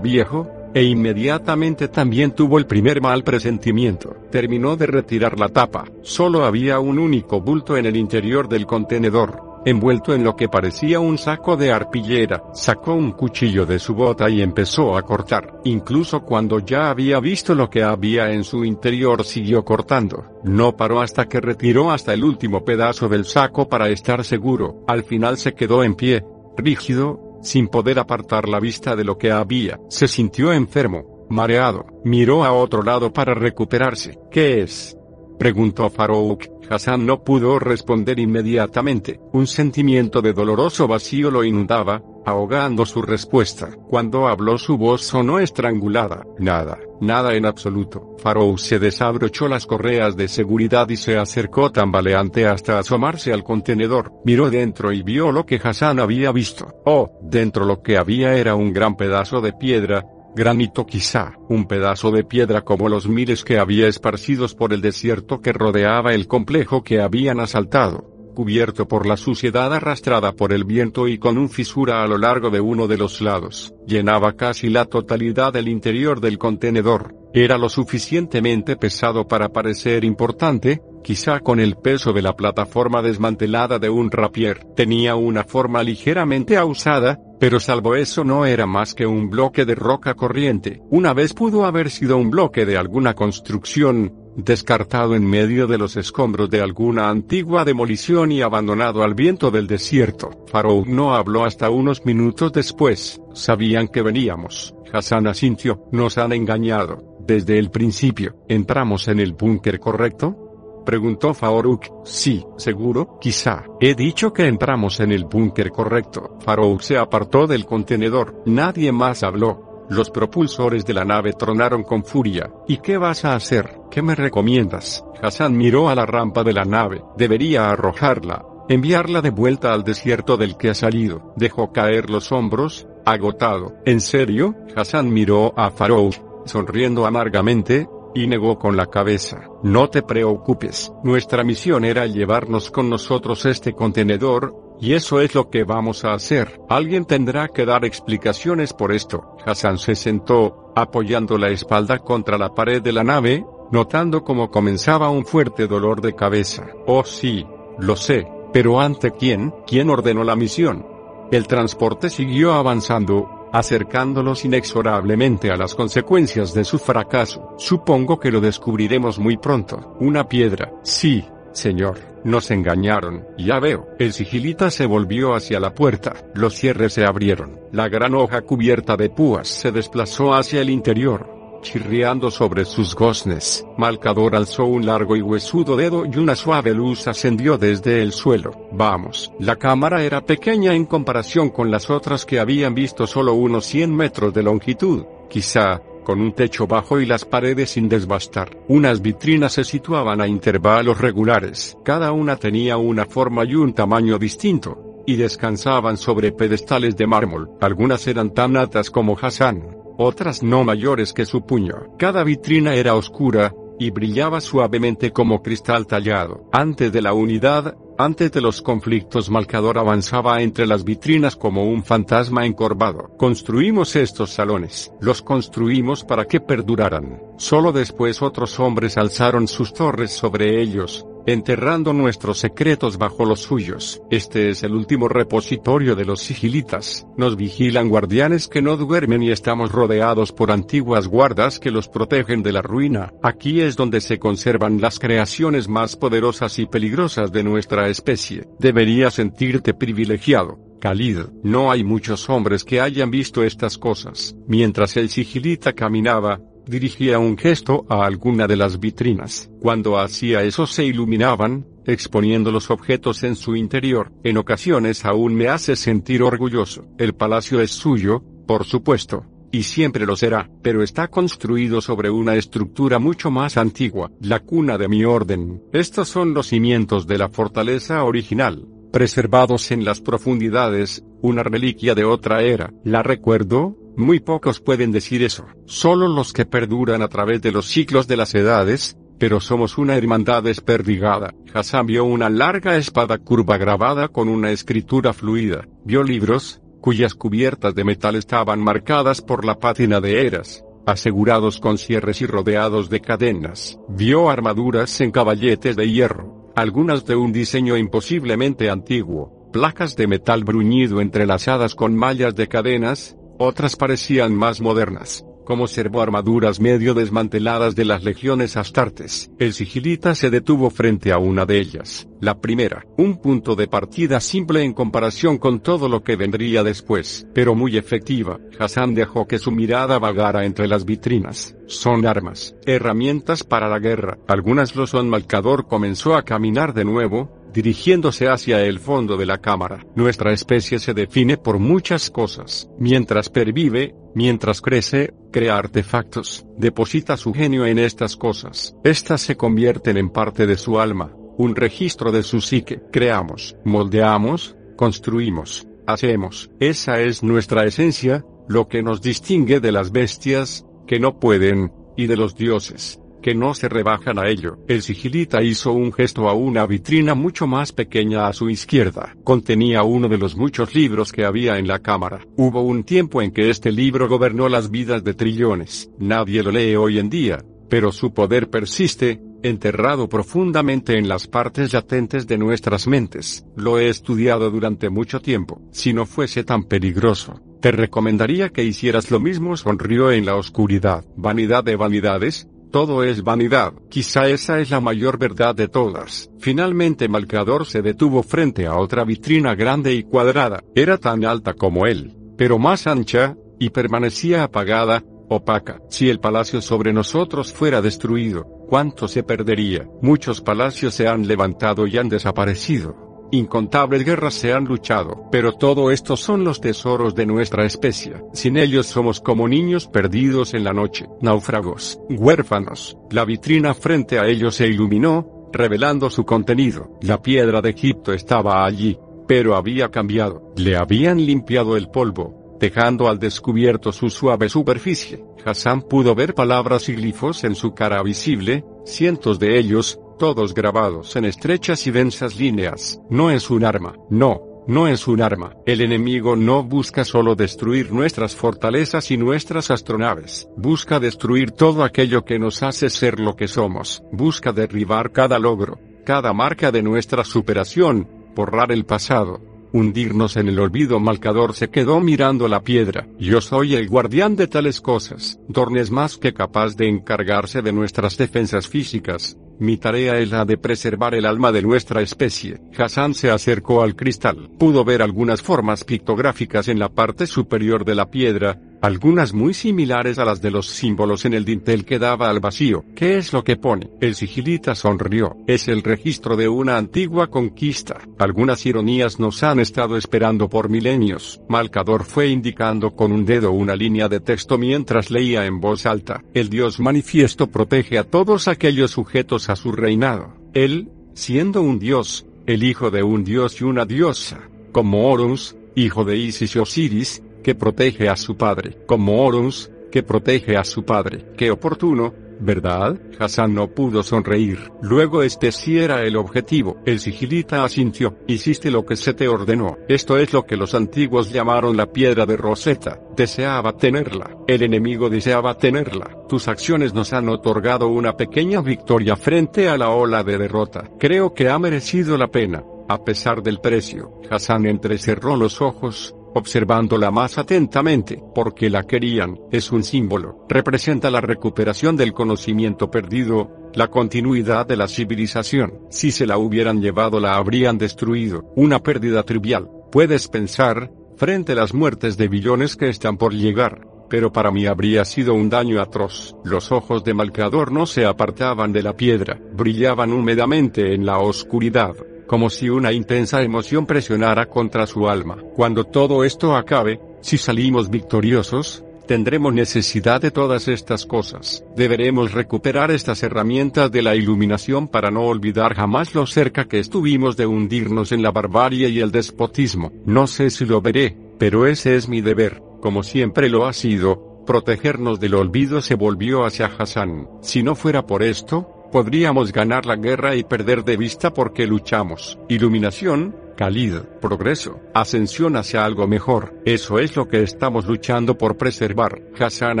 viejo, 0.00 0.50
e 0.74 0.82
inmediatamente 0.82 1.88
también 1.88 2.32
tuvo 2.32 2.58
el 2.58 2.66
primer 2.66 3.00
mal 3.00 3.24
presentimiento. 3.24 4.16
Terminó 4.30 4.76
de 4.76 4.86
retirar 4.86 5.38
la 5.38 5.48
tapa. 5.48 5.84
Solo 6.02 6.44
había 6.44 6.78
un 6.78 6.98
único 6.98 7.40
bulto 7.40 7.76
en 7.76 7.86
el 7.86 7.96
interior 7.96 8.48
del 8.48 8.66
contenedor, 8.66 9.50
envuelto 9.64 10.14
en 10.14 10.24
lo 10.24 10.36
que 10.36 10.48
parecía 10.48 11.00
un 11.00 11.18
saco 11.18 11.56
de 11.56 11.72
arpillera, 11.72 12.42
sacó 12.54 12.94
un 12.94 13.12
cuchillo 13.12 13.66
de 13.66 13.78
su 13.78 13.94
bota 13.94 14.28
y 14.30 14.42
empezó 14.42 14.96
a 14.96 15.02
cortar. 15.02 15.60
Incluso 15.64 16.22
cuando 16.22 16.60
ya 16.60 16.90
había 16.90 17.20
visto 17.20 17.54
lo 17.54 17.68
que 17.68 17.82
había 17.82 18.30
en 18.30 18.44
su 18.44 18.64
interior 18.64 19.24
siguió 19.24 19.64
cortando. 19.64 20.24
No 20.44 20.76
paró 20.76 21.00
hasta 21.00 21.28
que 21.28 21.40
retiró 21.40 21.90
hasta 21.90 22.14
el 22.14 22.24
último 22.24 22.64
pedazo 22.64 23.08
del 23.08 23.24
saco 23.24 23.68
para 23.68 23.88
estar 23.88 24.24
seguro. 24.24 24.84
Al 24.86 25.04
final 25.04 25.36
se 25.36 25.52
quedó 25.52 25.84
en 25.84 25.94
pie, 25.94 26.24
rígido, 26.56 27.29
sin 27.42 27.68
poder 27.68 27.98
apartar 27.98 28.48
la 28.48 28.60
vista 28.60 28.96
de 28.96 29.04
lo 29.04 29.18
que 29.18 29.30
había. 29.30 29.80
Se 29.88 30.08
sintió 30.08 30.52
enfermo, 30.52 31.26
mareado, 31.28 31.86
miró 32.04 32.44
a 32.44 32.52
otro 32.52 32.82
lado 32.82 33.12
para 33.12 33.34
recuperarse. 33.34 34.18
¿Qué 34.30 34.62
es? 34.62 34.96
Preguntó 35.40 35.88
Farouk. 35.88 36.44
Hassan 36.68 37.06
no 37.06 37.24
pudo 37.24 37.58
responder 37.58 38.18
inmediatamente. 38.20 39.18
Un 39.32 39.46
sentimiento 39.46 40.20
de 40.20 40.34
doloroso 40.34 40.86
vacío 40.86 41.30
lo 41.30 41.42
inundaba, 41.42 42.02
ahogando 42.26 42.84
su 42.84 43.00
respuesta. 43.00 43.70
Cuando 43.88 44.28
habló 44.28 44.58
su 44.58 44.76
voz 44.76 45.00
sonó 45.02 45.38
estrangulada. 45.38 46.26
Nada, 46.38 46.78
nada 47.00 47.34
en 47.34 47.46
absoluto. 47.46 48.16
Farouk 48.18 48.58
se 48.58 48.78
desabrochó 48.78 49.48
las 49.48 49.66
correas 49.66 50.14
de 50.14 50.28
seguridad 50.28 50.90
y 50.90 50.96
se 50.96 51.16
acercó 51.16 51.72
tambaleante 51.72 52.46
hasta 52.46 52.78
asomarse 52.78 53.32
al 53.32 53.42
contenedor. 53.42 54.12
Miró 54.26 54.50
dentro 54.50 54.92
y 54.92 55.02
vio 55.02 55.32
lo 55.32 55.46
que 55.46 55.58
Hassan 55.60 56.00
había 56.00 56.32
visto. 56.32 56.82
Oh, 56.84 57.18
dentro 57.22 57.64
lo 57.64 57.80
que 57.80 57.96
había 57.96 58.34
era 58.34 58.54
un 58.54 58.74
gran 58.74 58.94
pedazo 58.94 59.40
de 59.40 59.54
piedra, 59.54 60.04
Granito 60.34 60.86
quizá, 60.86 61.32
un 61.48 61.66
pedazo 61.66 62.12
de 62.12 62.22
piedra 62.22 62.62
como 62.62 62.88
los 62.88 63.08
miles 63.08 63.44
que 63.44 63.58
había 63.58 63.88
esparcidos 63.88 64.54
por 64.54 64.72
el 64.72 64.80
desierto 64.80 65.40
que 65.40 65.52
rodeaba 65.52 66.14
el 66.14 66.28
complejo 66.28 66.84
que 66.84 67.00
habían 67.00 67.40
asaltado, 67.40 68.32
cubierto 68.34 68.86
por 68.86 69.06
la 69.06 69.16
suciedad 69.16 69.74
arrastrada 69.74 70.32
por 70.32 70.52
el 70.52 70.64
viento 70.64 71.08
y 71.08 71.18
con 71.18 71.36
un 71.36 71.50
fisura 71.50 72.02
a 72.02 72.06
lo 72.06 72.16
largo 72.16 72.50
de 72.50 72.60
uno 72.60 72.86
de 72.86 72.96
los 72.96 73.20
lados, 73.20 73.74
llenaba 73.86 74.36
casi 74.36 74.70
la 74.70 74.84
totalidad 74.84 75.52
del 75.52 75.68
interior 75.68 76.20
del 76.20 76.38
contenedor. 76.38 77.19
Era 77.32 77.58
lo 77.58 77.68
suficientemente 77.68 78.76
pesado 78.76 79.28
para 79.28 79.50
parecer 79.50 80.04
importante, 80.04 80.82
quizá 81.04 81.38
con 81.38 81.60
el 81.60 81.76
peso 81.76 82.12
de 82.12 82.22
la 82.22 82.34
plataforma 82.34 83.02
desmantelada 83.02 83.78
de 83.78 83.88
un 83.88 84.10
rapier. 84.10 84.64
Tenía 84.74 85.14
una 85.14 85.44
forma 85.44 85.82
ligeramente 85.84 86.56
ausada, 86.56 87.20
pero 87.38 87.60
salvo 87.60 87.94
eso 87.94 88.24
no 88.24 88.46
era 88.46 88.66
más 88.66 88.94
que 88.94 89.06
un 89.06 89.30
bloque 89.30 89.64
de 89.64 89.76
roca 89.76 90.14
corriente. 90.14 90.82
Una 90.90 91.14
vez 91.14 91.32
pudo 91.32 91.64
haber 91.64 91.90
sido 91.90 92.16
un 92.16 92.30
bloque 92.30 92.66
de 92.66 92.76
alguna 92.76 93.14
construcción, 93.14 94.12
descartado 94.36 95.14
en 95.14 95.24
medio 95.24 95.68
de 95.68 95.78
los 95.78 95.96
escombros 95.96 96.50
de 96.50 96.60
alguna 96.60 97.10
antigua 97.10 97.64
demolición 97.64 98.32
y 98.32 98.42
abandonado 98.42 99.04
al 99.04 99.14
viento 99.14 99.52
del 99.52 99.68
desierto. 99.68 100.44
Farouk 100.48 100.88
no 100.88 101.14
habló 101.14 101.44
hasta 101.44 101.70
unos 101.70 102.04
minutos 102.04 102.52
después. 102.52 103.20
Sabían 103.34 103.86
que 103.86 104.02
veníamos. 104.02 104.74
Hassan 104.92 105.28
asintió. 105.28 105.84
Nos 105.92 106.18
han 106.18 106.32
engañado. 106.32 107.09
Desde 107.26 107.58
el 107.58 107.70
principio. 107.70 108.36
¿Entramos 108.48 109.08
en 109.08 109.20
el 109.20 109.32
búnker 109.32 109.78
correcto? 109.78 110.82
Preguntó 110.84 111.34
Farouk. 111.34 112.04
Sí, 112.04 112.44
seguro, 112.56 113.18
quizá. 113.20 113.64
He 113.80 113.94
dicho 113.94 114.32
que 114.32 114.46
entramos 114.46 115.00
en 115.00 115.12
el 115.12 115.24
búnker 115.24 115.70
correcto. 115.70 116.38
Farouk 116.40 116.80
se 116.80 116.98
apartó 116.98 117.46
del 117.46 117.66
contenedor. 117.66 118.42
Nadie 118.46 118.90
más 118.90 119.22
habló. 119.22 119.86
Los 119.90 120.10
propulsores 120.10 120.84
de 120.86 120.94
la 120.94 121.04
nave 121.04 121.32
tronaron 121.32 121.82
con 121.82 122.04
furia. 122.04 122.50
¿Y 122.68 122.78
qué 122.78 122.96
vas 122.96 123.24
a 123.24 123.34
hacer? 123.34 123.80
¿Qué 123.90 124.02
me 124.02 124.14
recomiendas? 124.14 125.04
Hassan 125.20 125.56
miró 125.56 125.88
a 125.88 125.94
la 125.94 126.06
rampa 126.06 126.44
de 126.44 126.52
la 126.52 126.64
nave. 126.64 127.02
Debería 127.16 127.70
arrojarla. 127.70 128.44
Enviarla 128.68 129.20
de 129.20 129.30
vuelta 129.30 129.72
al 129.72 129.82
desierto 129.82 130.36
del 130.36 130.56
que 130.56 130.70
ha 130.70 130.74
salido. 130.74 131.32
Dejó 131.36 131.72
caer 131.72 132.08
los 132.08 132.30
hombros, 132.30 132.86
agotado. 133.04 133.74
¿En 133.84 134.00
serio? 134.00 134.54
Hassan 134.76 135.12
miró 135.12 135.52
a 135.56 135.70
Farouk, 135.70 136.14
sonriendo 136.50 137.06
amargamente, 137.06 137.88
y 138.14 138.26
negó 138.26 138.58
con 138.58 138.76
la 138.76 138.86
cabeza. 138.86 139.42
No 139.62 139.88
te 139.88 140.02
preocupes, 140.02 140.92
nuestra 141.04 141.44
misión 141.44 141.84
era 141.84 142.06
llevarnos 142.06 142.70
con 142.70 142.90
nosotros 142.90 143.46
este 143.46 143.72
contenedor, 143.72 144.54
y 144.80 144.94
eso 144.94 145.20
es 145.20 145.34
lo 145.34 145.50
que 145.50 145.64
vamos 145.64 146.04
a 146.04 146.12
hacer. 146.12 146.60
Alguien 146.68 147.04
tendrá 147.04 147.48
que 147.48 147.66
dar 147.66 147.84
explicaciones 147.84 148.72
por 148.72 148.92
esto. 148.92 149.36
Hassan 149.44 149.78
se 149.78 149.94
sentó, 149.94 150.72
apoyando 150.74 151.36
la 151.38 151.50
espalda 151.50 151.98
contra 151.98 152.38
la 152.38 152.54
pared 152.54 152.82
de 152.82 152.92
la 152.92 153.04
nave, 153.04 153.44
notando 153.70 154.24
cómo 154.24 154.50
comenzaba 154.50 155.10
un 155.10 155.26
fuerte 155.26 155.66
dolor 155.66 156.00
de 156.00 156.14
cabeza. 156.14 156.66
Oh 156.86 157.04
sí, 157.04 157.46
lo 157.78 157.94
sé, 157.94 158.26
pero 158.52 158.80
¿ante 158.80 159.12
quién? 159.12 159.54
¿Quién 159.66 159.90
ordenó 159.90 160.24
la 160.24 160.34
misión? 160.34 160.86
El 161.30 161.46
transporte 161.46 162.10
siguió 162.10 162.54
avanzando, 162.54 163.39
acercándolos 163.52 164.44
inexorablemente 164.44 165.50
a 165.50 165.56
las 165.56 165.74
consecuencias 165.74 166.54
de 166.54 166.64
su 166.64 166.78
fracaso. 166.78 167.54
Supongo 167.58 168.18
que 168.20 168.30
lo 168.30 168.40
descubriremos 168.40 169.18
muy 169.18 169.36
pronto. 169.36 169.96
Una 170.00 170.28
piedra. 170.28 170.72
Sí, 170.82 171.24
señor, 171.52 171.98
nos 172.24 172.50
engañaron. 172.50 173.26
Ya 173.38 173.58
veo. 173.58 173.88
El 173.98 174.12
sigilita 174.12 174.70
se 174.70 174.86
volvió 174.86 175.34
hacia 175.34 175.60
la 175.60 175.74
puerta. 175.74 176.14
Los 176.34 176.54
cierres 176.54 176.92
se 176.92 177.04
abrieron. 177.04 177.58
La 177.72 177.88
gran 177.88 178.14
hoja 178.14 178.42
cubierta 178.42 178.96
de 178.96 179.10
púas 179.10 179.48
se 179.48 179.72
desplazó 179.72 180.34
hacia 180.34 180.60
el 180.60 180.70
interior 180.70 181.39
chirriando 181.60 182.30
sobre 182.30 182.64
sus 182.64 182.94
goznes. 182.94 183.66
Malcador 183.76 184.36
alzó 184.36 184.64
un 184.64 184.86
largo 184.86 185.16
y 185.16 185.22
huesudo 185.22 185.76
dedo 185.76 186.04
y 186.04 186.16
una 186.16 186.36
suave 186.36 186.74
luz 186.74 187.06
ascendió 187.06 187.58
desde 187.58 188.02
el 188.02 188.12
suelo. 188.12 188.68
Vamos. 188.72 189.32
La 189.38 189.56
cámara 189.56 190.02
era 190.02 190.20
pequeña 190.20 190.74
en 190.74 190.86
comparación 190.86 191.50
con 191.50 191.70
las 191.70 191.90
otras 191.90 192.24
que 192.24 192.40
habían 192.40 192.74
visto 192.74 193.06
solo 193.06 193.34
unos 193.34 193.66
100 193.66 193.94
metros 193.94 194.34
de 194.34 194.42
longitud. 194.42 195.04
Quizá, 195.28 195.80
con 196.04 196.20
un 196.20 196.32
techo 196.32 196.66
bajo 196.66 197.00
y 197.00 197.06
las 197.06 197.24
paredes 197.24 197.70
sin 197.70 197.88
desbastar. 197.88 198.50
Unas 198.68 199.00
vitrinas 199.00 199.52
se 199.52 199.64
situaban 199.64 200.20
a 200.20 200.26
intervalos 200.26 201.00
regulares. 201.00 201.76
Cada 201.84 202.12
una 202.12 202.36
tenía 202.36 202.76
una 202.76 203.06
forma 203.06 203.44
y 203.44 203.54
un 203.54 203.72
tamaño 203.74 204.18
distinto, 204.18 205.02
y 205.06 205.16
descansaban 205.16 205.96
sobre 205.96 206.32
pedestales 206.32 206.96
de 206.96 207.06
mármol. 207.06 207.50
Algunas 207.60 208.06
eran 208.06 208.34
tan 208.34 208.56
altas 208.56 208.90
como 208.90 209.16
Hassan, 209.20 209.79
otras 210.00 210.42
no 210.42 210.64
mayores 210.64 211.12
que 211.12 211.26
su 211.26 211.44
puño. 211.44 211.96
Cada 211.98 212.24
vitrina 212.24 212.74
era 212.74 212.94
oscura, 212.94 213.52
y 213.80 213.90
brillaba 213.90 214.42
suavemente 214.42 215.10
como 215.10 215.42
cristal 215.42 215.86
tallado. 215.86 216.44
Antes 216.52 216.92
de 216.92 217.00
la 217.00 217.14
unidad, 217.14 217.78
antes 217.96 218.30
de 218.30 218.42
los 218.42 218.60
conflictos 218.60 219.30
Malcador 219.30 219.78
avanzaba 219.78 220.42
entre 220.42 220.66
las 220.66 220.84
vitrinas 220.84 221.34
como 221.34 221.64
un 221.64 221.82
fantasma 221.82 222.44
encorvado. 222.44 223.10
Construimos 223.16 223.96
estos 223.96 224.30
salones. 224.30 224.92
Los 225.00 225.22
construimos 225.22 226.04
para 226.04 226.26
que 226.26 226.40
perduraran. 226.40 227.22
Solo 227.38 227.72
después 227.72 228.20
otros 228.20 228.60
hombres 228.60 228.98
alzaron 228.98 229.48
sus 229.48 229.72
torres 229.72 230.10
sobre 230.12 230.60
ellos, 230.60 231.06
enterrando 231.26 231.92
nuestros 231.92 232.38
secretos 232.38 232.98
bajo 232.98 233.24
los 233.24 233.40
suyos. 233.40 234.00
Este 234.10 234.50
es 234.50 234.62
el 234.62 234.74
último 234.74 235.08
repositorio 235.08 235.94
de 235.94 236.04
los 236.04 236.20
sigilitas. 236.20 237.06
Nos 237.16 237.36
vigilan 237.36 237.88
guardianes 237.88 238.48
que 238.48 238.62
no 238.62 238.76
duermen 238.76 239.22
y 239.22 239.30
estamos 239.30 239.72
rodeados 239.72 240.32
por 240.32 240.50
antiguas 240.50 241.06
guardas 241.06 241.58
que 241.58 241.70
los 241.70 241.88
protegen 241.88 242.42
de 242.42 242.52
la 242.52 242.62
ruina. 242.62 243.12
Aquí 243.22 243.60
es 243.60 243.76
donde 243.76 244.00
se 244.00 244.18
conservan 244.18 244.80
las 244.80 244.98
creaciones 244.98 245.68
más 245.68 245.96
poderosas 245.96 246.58
y 246.58 246.66
peligrosas 246.66 247.32
de 247.32 247.42
nuestra 247.42 247.88
especie. 247.88 248.46
Deberías 248.58 249.14
sentirte 249.14 249.74
privilegiado. 249.74 250.58
Khalid, 250.80 251.18
no 251.42 251.70
hay 251.70 251.84
muchos 251.84 252.30
hombres 252.30 252.64
que 252.64 252.80
hayan 252.80 253.10
visto 253.10 253.44
estas 253.44 253.76
cosas. 253.76 254.34
Mientras 254.46 254.96
el 254.96 255.10
sigilita 255.10 255.74
caminaba, 255.74 256.40
dirigía 256.70 257.18
un 257.18 257.36
gesto 257.36 257.84
a 257.88 258.06
alguna 258.06 258.46
de 258.46 258.56
las 258.56 258.80
vitrinas. 258.80 259.50
Cuando 259.60 259.98
hacía 259.98 260.42
eso 260.42 260.66
se 260.66 260.84
iluminaban, 260.84 261.66
exponiendo 261.84 262.50
los 262.50 262.70
objetos 262.70 263.22
en 263.24 263.36
su 263.36 263.56
interior. 263.56 264.12
En 264.22 264.38
ocasiones 264.38 265.04
aún 265.04 265.34
me 265.34 265.48
hace 265.48 265.76
sentir 265.76 266.22
orgulloso. 266.22 266.86
El 266.96 267.14
palacio 267.14 267.60
es 267.60 267.72
suyo, 267.72 268.22
por 268.46 268.64
supuesto, 268.64 269.26
y 269.52 269.64
siempre 269.64 270.06
lo 270.06 270.16
será, 270.16 270.48
pero 270.62 270.82
está 270.82 271.08
construido 271.08 271.80
sobre 271.80 272.10
una 272.10 272.36
estructura 272.36 272.98
mucho 272.98 273.30
más 273.30 273.56
antigua, 273.56 274.10
la 274.20 274.40
cuna 274.40 274.78
de 274.78 274.88
mi 274.88 275.04
orden. 275.04 275.62
Estos 275.72 276.08
son 276.08 276.34
los 276.34 276.48
cimientos 276.48 277.06
de 277.06 277.18
la 277.18 277.28
fortaleza 277.28 278.04
original, 278.04 278.66
preservados 278.92 279.70
en 279.70 279.84
las 279.84 280.00
profundidades, 280.00 281.04
una 281.20 281.42
reliquia 281.42 281.94
de 281.94 282.04
otra 282.04 282.42
era. 282.42 282.72
¿La 282.84 283.02
recuerdo? 283.02 283.76
Muy 283.96 284.20
pocos 284.20 284.60
pueden 284.60 284.92
decir 284.92 285.22
eso, 285.22 285.46
solo 285.66 286.08
los 286.08 286.32
que 286.32 286.46
perduran 286.46 287.02
a 287.02 287.08
través 287.08 287.42
de 287.42 287.52
los 287.52 287.66
ciclos 287.66 288.06
de 288.06 288.16
las 288.16 288.34
edades, 288.34 288.96
pero 289.18 289.40
somos 289.40 289.76
una 289.76 289.96
hermandad 289.96 290.42
desperdigada. 290.42 291.34
Hassan 291.52 291.86
vio 291.86 292.04
una 292.04 292.30
larga 292.30 292.76
espada 292.76 293.18
curva 293.18 293.58
grabada 293.58 294.08
con 294.08 294.28
una 294.28 294.50
escritura 294.50 295.12
fluida, 295.12 295.68
vio 295.84 296.02
libros, 296.02 296.62
cuyas 296.80 297.14
cubiertas 297.14 297.74
de 297.74 297.84
metal 297.84 298.16
estaban 298.16 298.60
marcadas 298.60 299.20
por 299.20 299.44
la 299.44 299.58
pátina 299.58 300.00
de 300.00 300.26
eras, 300.26 300.64
asegurados 300.86 301.60
con 301.60 301.76
cierres 301.76 302.22
y 302.22 302.26
rodeados 302.26 302.88
de 302.88 303.00
cadenas. 303.00 303.78
Vio 303.88 304.30
armaduras 304.30 305.00
en 305.02 305.10
caballetes 305.10 305.76
de 305.76 305.90
hierro, 305.90 306.50
algunas 306.56 307.04
de 307.04 307.16
un 307.16 307.32
diseño 307.32 307.76
imposiblemente 307.76 308.70
antiguo, 308.70 309.50
placas 309.52 309.96
de 309.96 310.06
metal 310.06 310.44
bruñido 310.44 311.00
entrelazadas 311.00 311.74
con 311.74 311.94
mallas 311.94 312.34
de 312.34 312.48
cadenas, 312.48 313.16
otras 313.40 313.74
parecían 313.74 314.34
más 314.34 314.60
modernas, 314.60 315.24
como 315.46 315.66
servoarmaduras 315.66 316.60
medio 316.60 316.92
desmanteladas 316.92 317.74
de 317.74 317.86
las 317.86 318.04
legiones 318.04 318.58
astartes. 318.58 319.30
El 319.38 319.54
sigilita 319.54 320.14
se 320.14 320.28
detuvo 320.28 320.68
frente 320.68 321.10
a 321.10 321.16
una 321.16 321.46
de 321.46 321.58
ellas, 321.58 322.06
la 322.20 322.38
primera, 322.38 322.84
un 322.98 323.16
punto 323.16 323.56
de 323.56 323.66
partida 323.66 324.20
simple 324.20 324.62
en 324.62 324.74
comparación 324.74 325.38
con 325.38 325.60
todo 325.60 325.88
lo 325.88 326.02
que 326.02 326.16
vendría 326.16 326.62
después, 326.62 327.26
pero 327.34 327.54
muy 327.54 327.78
efectiva. 327.78 328.38
Hassan 328.58 328.94
dejó 328.94 329.26
que 329.26 329.38
su 329.38 329.50
mirada 329.50 329.98
vagara 329.98 330.44
entre 330.44 330.68
las 330.68 330.84
vitrinas. 330.84 331.56
Son 331.66 332.04
armas, 332.04 332.54
herramientas 332.66 333.42
para 333.42 333.68
la 333.68 333.78
guerra. 333.78 334.18
Algunas 334.28 334.76
lo 334.76 334.86
son. 334.86 335.08
Malcador 335.08 335.66
comenzó 335.66 336.14
a 336.14 336.24
caminar 336.24 336.74
de 336.74 336.84
nuevo, 336.84 337.39
dirigiéndose 337.52 338.28
hacia 338.28 338.62
el 338.62 338.78
fondo 338.78 339.16
de 339.16 339.26
la 339.26 339.38
cámara. 339.38 339.84
Nuestra 339.94 340.32
especie 340.32 340.78
se 340.78 340.94
define 340.94 341.36
por 341.36 341.58
muchas 341.58 342.10
cosas. 342.10 342.68
Mientras 342.78 343.28
pervive, 343.28 343.94
mientras 344.14 344.60
crece, 344.60 345.14
crea 345.30 345.56
artefactos, 345.58 346.46
deposita 346.56 347.16
su 347.16 347.32
genio 347.32 347.66
en 347.66 347.78
estas 347.78 348.16
cosas. 348.16 348.76
Estas 348.84 349.20
se 349.20 349.36
convierten 349.36 349.96
en 349.96 350.10
parte 350.10 350.46
de 350.46 350.56
su 350.56 350.80
alma, 350.80 351.12
un 351.36 351.56
registro 351.56 352.12
de 352.12 352.22
su 352.22 352.40
psique. 352.40 352.80
Creamos, 352.92 353.56
moldeamos, 353.64 354.56
construimos, 354.76 355.66
hacemos. 355.86 356.50
Esa 356.60 357.00
es 357.00 357.22
nuestra 357.22 357.64
esencia, 357.64 358.24
lo 358.48 358.68
que 358.68 358.82
nos 358.82 359.02
distingue 359.02 359.60
de 359.60 359.72
las 359.72 359.92
bestias, 359.92 360.66
que 360.86 360.98
no 360.98 361.18
pueden, 361.20 361.72
y 361.96 362.06
de 362.06 362.16
los 362.16 362.34
dioses 362.34 362.99
que 363.20 363.34
no 363.34 363.54
se 363.54 363.68
rebajan 363.68 364.18
a 364.18 364.28
ello. 364.28 364.58
El 364.68 364.82
sigilita 364.82 365.42
hizo 365.42 365.72
un 365.72 365.92
gesto 365.92 366.28
a 366.28 366.34
una 366.34 366.66
vitrina 366.66 367.14
mucho 367.14 367.46
más 367.46 367.72
pequeña 367.72 368.26
a 368.26 368.32
su 368.32 368.50
izquierda. 368.50 369.14
Contenía 369.24 369.82
uno 369.82 370.08
de 370.08 370.18
los 370.18 370.36
muchos 370.36 370.74
libros 370.74 371.12
que 371.12 371.24
había 371.24 371.58
en 371.58 371.68
la 371.68 371.80
cámara. 371.80 372.20
Hubo 372.36 372.62
un 372.62 372.84
tiempo 372.84 373.22
en 373.22 373.32
que 373.32 373.50
este 373.50 373.72
libro 373.72 374.08
gobernó 374.08 374.48
las 374.48 374.70
vidas 374.70 375.04
de 375.04 375.14
trillones. 375.14 375.90
Nadie 375.98 376.42
lo 376.42 376.50
lee 376.50 376.76
hoy 376.76 376.98
en 376.98 377.10
día, 377.10 377.44
pero 377.68 377.92
su 377.92 378.12
poder 378.12 378.50
persiste, 378.50 379.20
enterrado 379.42 380.08
profundamente 380.08 380.98
en 380.98 381.08
las 381.08 381.26
partes 381.26 381.72
latentes 381.72 382.26
de 382.26 382.38
nuestras 382.38 382.86
mentes. 382.86 383.46
Lo 383.56 383.78
he 383.78 383.88
estudiado 383.88 384.50
durante 384.50 384.90
mucho 384.90 385.20
tiempo. 385.20 385.62
Si 385.70 385.92
no 385.92 386.06
fuese 386.06 386.44
tan 386.44 386.64
peligroso, 386.64 387.40
te 387.60 387.72
recomendaría 387.72 388.50
que 388.50 388.64
hicieras 388.64 389.10
lo 389.10 389.20
mismo, 389.20 389.56
sonrió 389.56 390.10
en 390.10 390.24
la 390.24 390.36
oscuridad. 390.36 391.04
Vanidad 391.16 391.62
de 391.62 391.76
vanidades, 391.76 392.48
todo 392.70 393.04
es 393.04 393.22
vanidad. 393.22 393.72
Quizá 393.88 394.28
esa 394.28 394.60
es 394.60 394.70
la 394.70 394.80
mayor 394.80 395.18
verdad 395.18 395.54
de 395.54 395.68
todas. 395.68 396.30
Finalmente 396.38 397.08
Malcador 397.08 397.66
se 397.66 397.82
detuvo 397.82 398.22
frente 398.22 398.66
a 398.66 398.76
otra 398.76 399.04
vitrina 399.04 399.54
grande 399.54 399.94
y 399.94 400.04
cuadrada. 400.04 400.62
Era 400.74 400.98
tan 400.98 401.24
alta 401.24 401.54
como 401.54 401.86
él, 401.86 402.16
pero 402.36 402.58
más 402.58 402.86
ancha, 402.86 403.36
y 403.58 403.70
permanecía 403.70 404.44
apagada, 404.44 405.04
opaca. 405.28 405.80
Si 405.90 406.08
el 406.08 406.18
palacio 406.18 406.62
sobre 406.62 406.92
nosotros 406.92 407.52
fuera 407.52 407.82
destruido, 407.82 408.44
¿cuánto 408.68 409.06
se 409.06 409.22
perdería? 409.22 409.86
Muchos 410.00 410.40
palacios 410.40 410.94
se 410.94 411.06
han 411.06 411.28
levantado 411.28 411.86
y 411.86 411.98
han 411.98 412.08
desaparecido. 412.08 413.09
Incontables 413.32 414.04
guerras 414.04 414.34
se 414.34 414.52
han 414.52 414.64
luchado, 414.64 415.28
pero 415.30 415.52
todo 415.52 415.90
esto 415.92 416.16
son 416.16 416.42
los 416.42 416.60
tesoros 416.60 417.14
de 417.14 417.26
nuestra 417.26 417.64
especie. 417.64 418.14
Sin 418.32 418.56
ellos 418.56 418.86
somos 418.86 419.20
como 419.20 419.46
niños 419.46 419.86
perdidos 419.86 420.52
en 420.54 420.64
la 420.64 420.72
noche, 420.72 421.06
náufragos, 421.20 422.00
huérfanos. 422.08 422.96
La 423.10 423.24
vitrina 423.24 423.72
frente 423.74 424.18
a 424.18 424.26
ellos 424.26 424.56
se 424.56 424.66
iluminó, 424.66 425.48
revelando 425.52 426.10
su 426.10 426.24
contenido. 426.24 426.98
La 427.02 427.22
piedra 427.22 427.60
de 427.60 427.70
Egipto 427.70 428.12
estaba 428.12 428.64
allí, 428.64 428.98
pero 429.28 429.54
había 429.54 429.90
cambiado. 429.90 430.52
Le 430.56 430.76
habían 430.76 431.24
limpiado 431.24 431.76
el 431.76 431.88
polvo, 431.88 432.56
dejando 432.58 433.08
al 433.08 433.20
descubierto 433.20 433.92
su 433.92 434.10
suave 434.10 434.48
superficie. 434.48 435.24
Hassan 435.44 435.82
pudo 435.82 436.14
ver 436.14 436.34
palabras 436.34 436.88
y 436.88 436.94
glifos 436.94 437.44
en 437.44 437.54
su 437.54 437.74
cara 437.74 438.02
visible, 438.02 438.64
cientos 438.84 439.38
de 439.38 439.58
ellos, 439.58 440.00
todos 440.20 440.52
grabados 440.52 441.16
en 441.16 441.24
estrechas 441.24 441.86
y 441.86 441.90
densas 441.90 442.36
líneas. 442.36 443.00
No 443.08 443.30
es 443.30 443.48
un 443.48 443.64
arma, 443.64 443.94
no, 444.10 444.42
no 444.66 444.86
es 444.86 445.08
un 445.08 445.22
arma. 445.22 445.56
El 445.64 445.80
enemigo 445.80 446.36
no 446.36 446.62
busca 446.62 447.06
solo 447.06 447.34
destruir 447.34 447.90
nuestras 447.90 448.36
fortalezas 448.36 449.10
y 449.10 449.16
nuestras 449.16 449.70
astronaves. 449.70 450.46
Busca 450.58 451.00
destruir 451.00 451.52
todo 451.52 451.84
aquello 451.84 452.26
que 452.26 452.38
nos 452.38 452.62
hace 452.62 452.90
ser 452.90 453.18
lo 453.18 453.34
que 453.34 453.48
somos. 453.48 454.02
Busca 454.12 454.52
derribar 454.52 455.10
cada 455.10 455.38
logro, 455.38 455.78
cada 456.04 456.34
marca 456.34 456.70
de 456.70 456.82
nuestra 456.82 457.24
superación, 457.24 458.06
borrar 458.36 458.72
el 458.72 458.84
pasado, 458.84 459.40
hundirnos 459.72 460.36
en 460.36 460.48
el 460.48 460.58
olvido. 460.58 461.00
Malcador 461.00 461.54
se 461.54 461.70
quedó 461.70 462.00
mirando 462.00 462.48
la 462.48 462.60
piedra. 462.60 463.06
Yo 463.18 463.40
soy 463.40 463.74
el 463.74 463.88
guardián 463.88 464.36
de 464.36 464.48
tales 464.48 464.80
cosas. 464.80 465.38
Dorn 465.48 465.76
es 465.78 465.90
más 465.90 466.18
que 466.18 466.34
capaz 466.34 466.76
de 466.76 466.88
encargarse 466.88 467.62
de 467.62 467.72
nuestras 467.72 468.16
defensas 468.16 468.68
físicas, 468.68 469.36
mi 469.60 469.76
tarea 469.76 470.18
es 470.18 470.30
la 470.30 470.44
de 470.44 470.56
preservar 470.56 471.14
el 471.14 471.26
alma 471.26 471.52
de 471.52 471.60
nuestra 471.62 472.00
especie. 472.00 472.60
Hassan 472.76 473.14
se 473.14 473.30
acercó 473.30 473.82
al 473.82 473.94
cristal. 473.94 474.50
Pudo 474.58 474.84
ver 474.84 475.02
algunas 475.02 475.42
formas 475.42 475.84
pictográficas 475.84 476.68
en 476.68 476.78
la 476.78 476.88
parte 476.88 477.26
superior 477.26 477.84
de 477.84 477.94
la 477.94 478.10
piedra, 478.10 478.58
algunas 478.80 479.32
muy 479.32 479.54
similares 479.54 480.18
a 480.18 480.24
las 480.24 480.40
de 480.40 480.50
los 480.50 480.66
símbolos 480.66 481.24
en 481.24 481.34
el 481.34 481.44
dintel 481.44 481.84
que 481.84 481.98
daba 481.98 482.30
al 482.30 482.40
vacío. 482.40 482.84
¿Qué 482.94 483.18
es 483.18 483.32
lo 483.32 483.44
que 483.44 483.56
pone? 483.56 483.90
El 484.00 484.14
sigilita 484.14 484.74
sonrió. 484.74 485.36
Es 485.46 485.68
el 485.68 485.82
registro 485.82 486.36
de 486.36 486.48
una 486.48 486.76
antigua 486.76 487.28
conquista. 487.28 487.98
Algunas 488.18 488.64
ironías 488.66 489.20
nos 489.20 489.42
han 489.42 489.60
estado 489.60 489.96
esperando 489.96 490.48
por 490.48 490.68
milenios. 490.68 491.40
Malcador 491.48 492.04
fue 492.04 492.28
indicando 492.28 492.92
con 492.92 493.12
un 493.12 493.24
dedo 493.24 493.52
una 493.52 493.76
línea 493.76 494.08
de 494.08 494.20
texto 494.20 494.58
mientras 494.58 495.10
leía 495.10 495.46
en 495.46 495.60
voz 495.60 495.86
alta. 495.86 496.22
El 496.34 496.48
dios 496.48 496.80
manifiesto 496.80 497.48
protege 497.48 497.98
a 497.98 498.04
todos 498.04 498.48
aquellos 498.48 498.92
sujetos 498.92 499.50
a 499.50 499.56
su 499.56 499.72
reinado. 499.72 500.34
Él, 500.54 500.90
siendo 501.14 501.62
un 501.62 501.78
dios, 501.78 502.26
el 502.46 502.62
hijo 502.62 502.90
de 502.90 503.02
un 503.02 503.24
dios 503.24 503.60
y 503.60 503.64
una 503.64 503.84
diosa, 503.84 504.40
como 504.72 505.08
Horus, 505.08 505.56
hijo 505.74 506.04
de 506.04 506.16
Isis 506.16 506.56
y 506.56 506.58
Osiris, 506.58 507.22
que 507.42 507.54
protege 507.54 508.08
a 508.08 508.16
su 508.16 508.36
padre, 508.36 508.76
como 508.86 509.22
Horus, 509.22 509.70
que 509.90 510.02
protege 510.02 510.56
a 510.56 510.64
su 510.64 510.84
padre. 510.84 511.26
Qué 511.36 511.50
oportuno, 511.50 512.14
¿verdad? 512.40 512.98
Hassan 513.18 513.54
no 513.54 513.68
pudo 513.68 514.02
sonreír. 514.02 514.70
Luego 514.80 515.22
este 515.22 515.52
sí 515.52 515.78
era 515.78 516.02
el 516.04 516.16
objetivo. 516.16 516.78
El 516.86 517.00
sigilita 517.00 517.64
asintió. 517.64 518.16
Hiciste 518.26 518.70
lo 518.70 518.84
que 518.84 518.96
se 518.96 519.14
te 519.14 519.28
ordenó. 519.28 519.76
Esto 519.88 520.16
es 520.16 520.32
lo 520.32 520.46
que 520.46 520.56
los 520.56 520.74
antiguos 520.74 521.30
llamaron 521.30 521.76
la 521.76 521.92
piedra 521.92 522.24
de 522.24 522.36
Rosetta. 522.36 522.98
Deseaba 523.16 523.76
tenerla. 523.76 524.36
El 524.46 524.62
enemigo 524.62 525.10
deseaba 525.10 525.56
tenerla. 525.58 526.16
Tus 526.28 526.48
acciones 526.48 526.94
nos 526.94 527.12
han 527.12 527.28
otorgado 527.28 527.88
una 527.88 528.16
pequeña 528.16 528.62
victoria 528.62 529.16
frente 529.16 529.68
a 529.68 529.76
la 529.76 529.90
ola 529.90 530.24
de 530.24 530.38
derrota. 530.38 530.90
Creo 530.98 531.34
que 531.34 531.48
ha 531.48 531.58
merecido 531.58 532.16
la 532.16 532.28
pena. 532.28 532.64
A 532.88 533.04
pesar 533.04 533.40
del 533.40 533.60
precio, 533.60 534.20
Hassan 534.28 534.66
entrecerró 534.66 535.36
los 535.36 535.60
ojos, 535.60 536.12
observándola 536.34 537.10
más 537.10 537.38
atentamente, 537.38 538.22
porque 538.34 538.70
la 538.70 538.84
querían, 538.84 539.38
es 539.50 539.72
un 539.72 539.82
símbolo, 539.82 540.46
representa 540.48 541.10
la 541.10 541.20
recuperación 541.20 541.96
del 541.96 542.12
conocimiento 542.12 542.90
perdido, 542.90 543.70
la 543.74 543.88
continuidad 543.88 544.66
de 544.66 544.76
la 544.76 544.88
civilización. 544.88 545.86
Si 545.90 546.10
se 546.10 546.26
la 546.26 546.38
hubieran 546.38 546.80
llevado 546.80 547.20
la 547.20 547.36
habrían 547.36 547.78
destruido, 547.78 548.52
una 548.56 548.80
pérdida 548.80 549.22
trivial, 549.22 549.68
puedes 549.90 550.28
pensar, 550.28 550.90
frente 551.16 551.52
a 551.52 551.56
las 551.56 551.74
muertes 551.74 552.16
de 552.16 552.28
billones 552.28 552.76
que 552.76 552.88
están 552.88 553.16
por 553.16 553.34
llegar. 553.34 553.86
Pero 554.08 554.32
para 554.32 554.50
mí 554.50 554.66
habría 554.66 555.04
sido 555.04 555.34
un 555.34 555.48
daño 555.48 555.80
atroz. 555.80 556.34
Los 556.44 556.72
ojos 556.72 557.04
de 557.04 557.14
Malcador 557.14 557.70
no 557.70 557.86
se 557.86 558.06
apartaban 558.06 558.72
de 558.72 558.82
la 558.82 558.96
piedra, 558.96 559.38
brillaban 559.52 560.12
húmedamente 560.12 560.94
en 560.94 561.06
la 561.06 561.18
oscuridad 561.18 561.94
como 562.30 562.48
si 562.48 562.70
una 562.70 562.92
intensa 562.92 563.42
emoción 563.42 563.86
presionara 563.86 564.46
contra 564.46 564.86
su 564.86 565.08
alma. 565.08 565.38
Cuando 565.56 565.82
todo 565.82 566.22
esto 566.22 566.54
acabe, 566.54 567.00
si 567.22 567.38
salimos 567.38 567.90
victoriosos, 567.90 568.84
tendremos 569.08 569.52
necesidad 569.52 570.20
de 570.20 570.30
todas 570.30 570.68
estas 570.68 571.06
cosas. 571.06 571.64
Deberemos 571.74 572.30
recuperar 572.30 572.92
estas 572.92 573.24
herramientas 573.24 573.90
de 573.90 574.02
la 574.02 574.14
iluminación 574.14 574.86
para 574.86 575.10
no 575.10 575.22
olvidar 575.22 575.74
jamás 575.74 576.14
lo 576.14 576.24
cerca 576.24 576.68
que 576.68 576.78
estuvimos 576.78 577.36
de 577.36 577.46
hundirnos 577.46 578.12
en 578.12 578.22
la 578.22 578.30
barbarie 578.30 578.88
y 578.90 579.00
el 579.00 579.10
despotismo. 579.10 579.90
No 580.06 580.28
sé 580.28 580.50
si 580.50 580.64
lo 580.66 580.80
veré, 580.80 581.16
pero 581.36 581.66
ese 581.66 581.96
es 581.96 582.08
mi 582.08 582.20
deber, 582.20 582.62
como 582.80 583.02
siempre 583.02 583.48
lo 583.48 583.66
ha 583.66 583.72
sido, 583.72 584.44
protegernos 584.46 585.18
del 585.18 585.34
olvido 585.34 585.80
se 585.80 585.96
volvió 585.96 586.44
hacia 586.44 586.66
Hassan. 586.66 587.28
Si 587.42 587.64
no 587.64 587.74
fuera 587.74 588.06
por 588.06 588.22
esto, 588.22 588.79
podríamos 588.90 589.52
ganar 589.52 589.86
la 589.86 589.96
guerra 589.96 590.34
y 590.36 590.44
perder 590.44 590.84
de 590.84 590.96
vista 590.96 591.32
porque 591.32 591.66
luchamos. 591.66 592.38
Iluminación, 592.48 593.34
calidad, 593.56 594.04
progreso, 594.20 594.80
ascensión 594.94 595.54
hacia 595.56 595.84
algo 595.84 596.06
mejor. 596.06 596.54
Eso 596.64 596.98
es 596.98 597.14
lo 597.14 597.28
que 597.28 597.42
estamos 597.42 597.86
luchando 597.86 598.38
por 598.38 598.56
preservar. 598.56 599.20
Hassan 599.38 599.80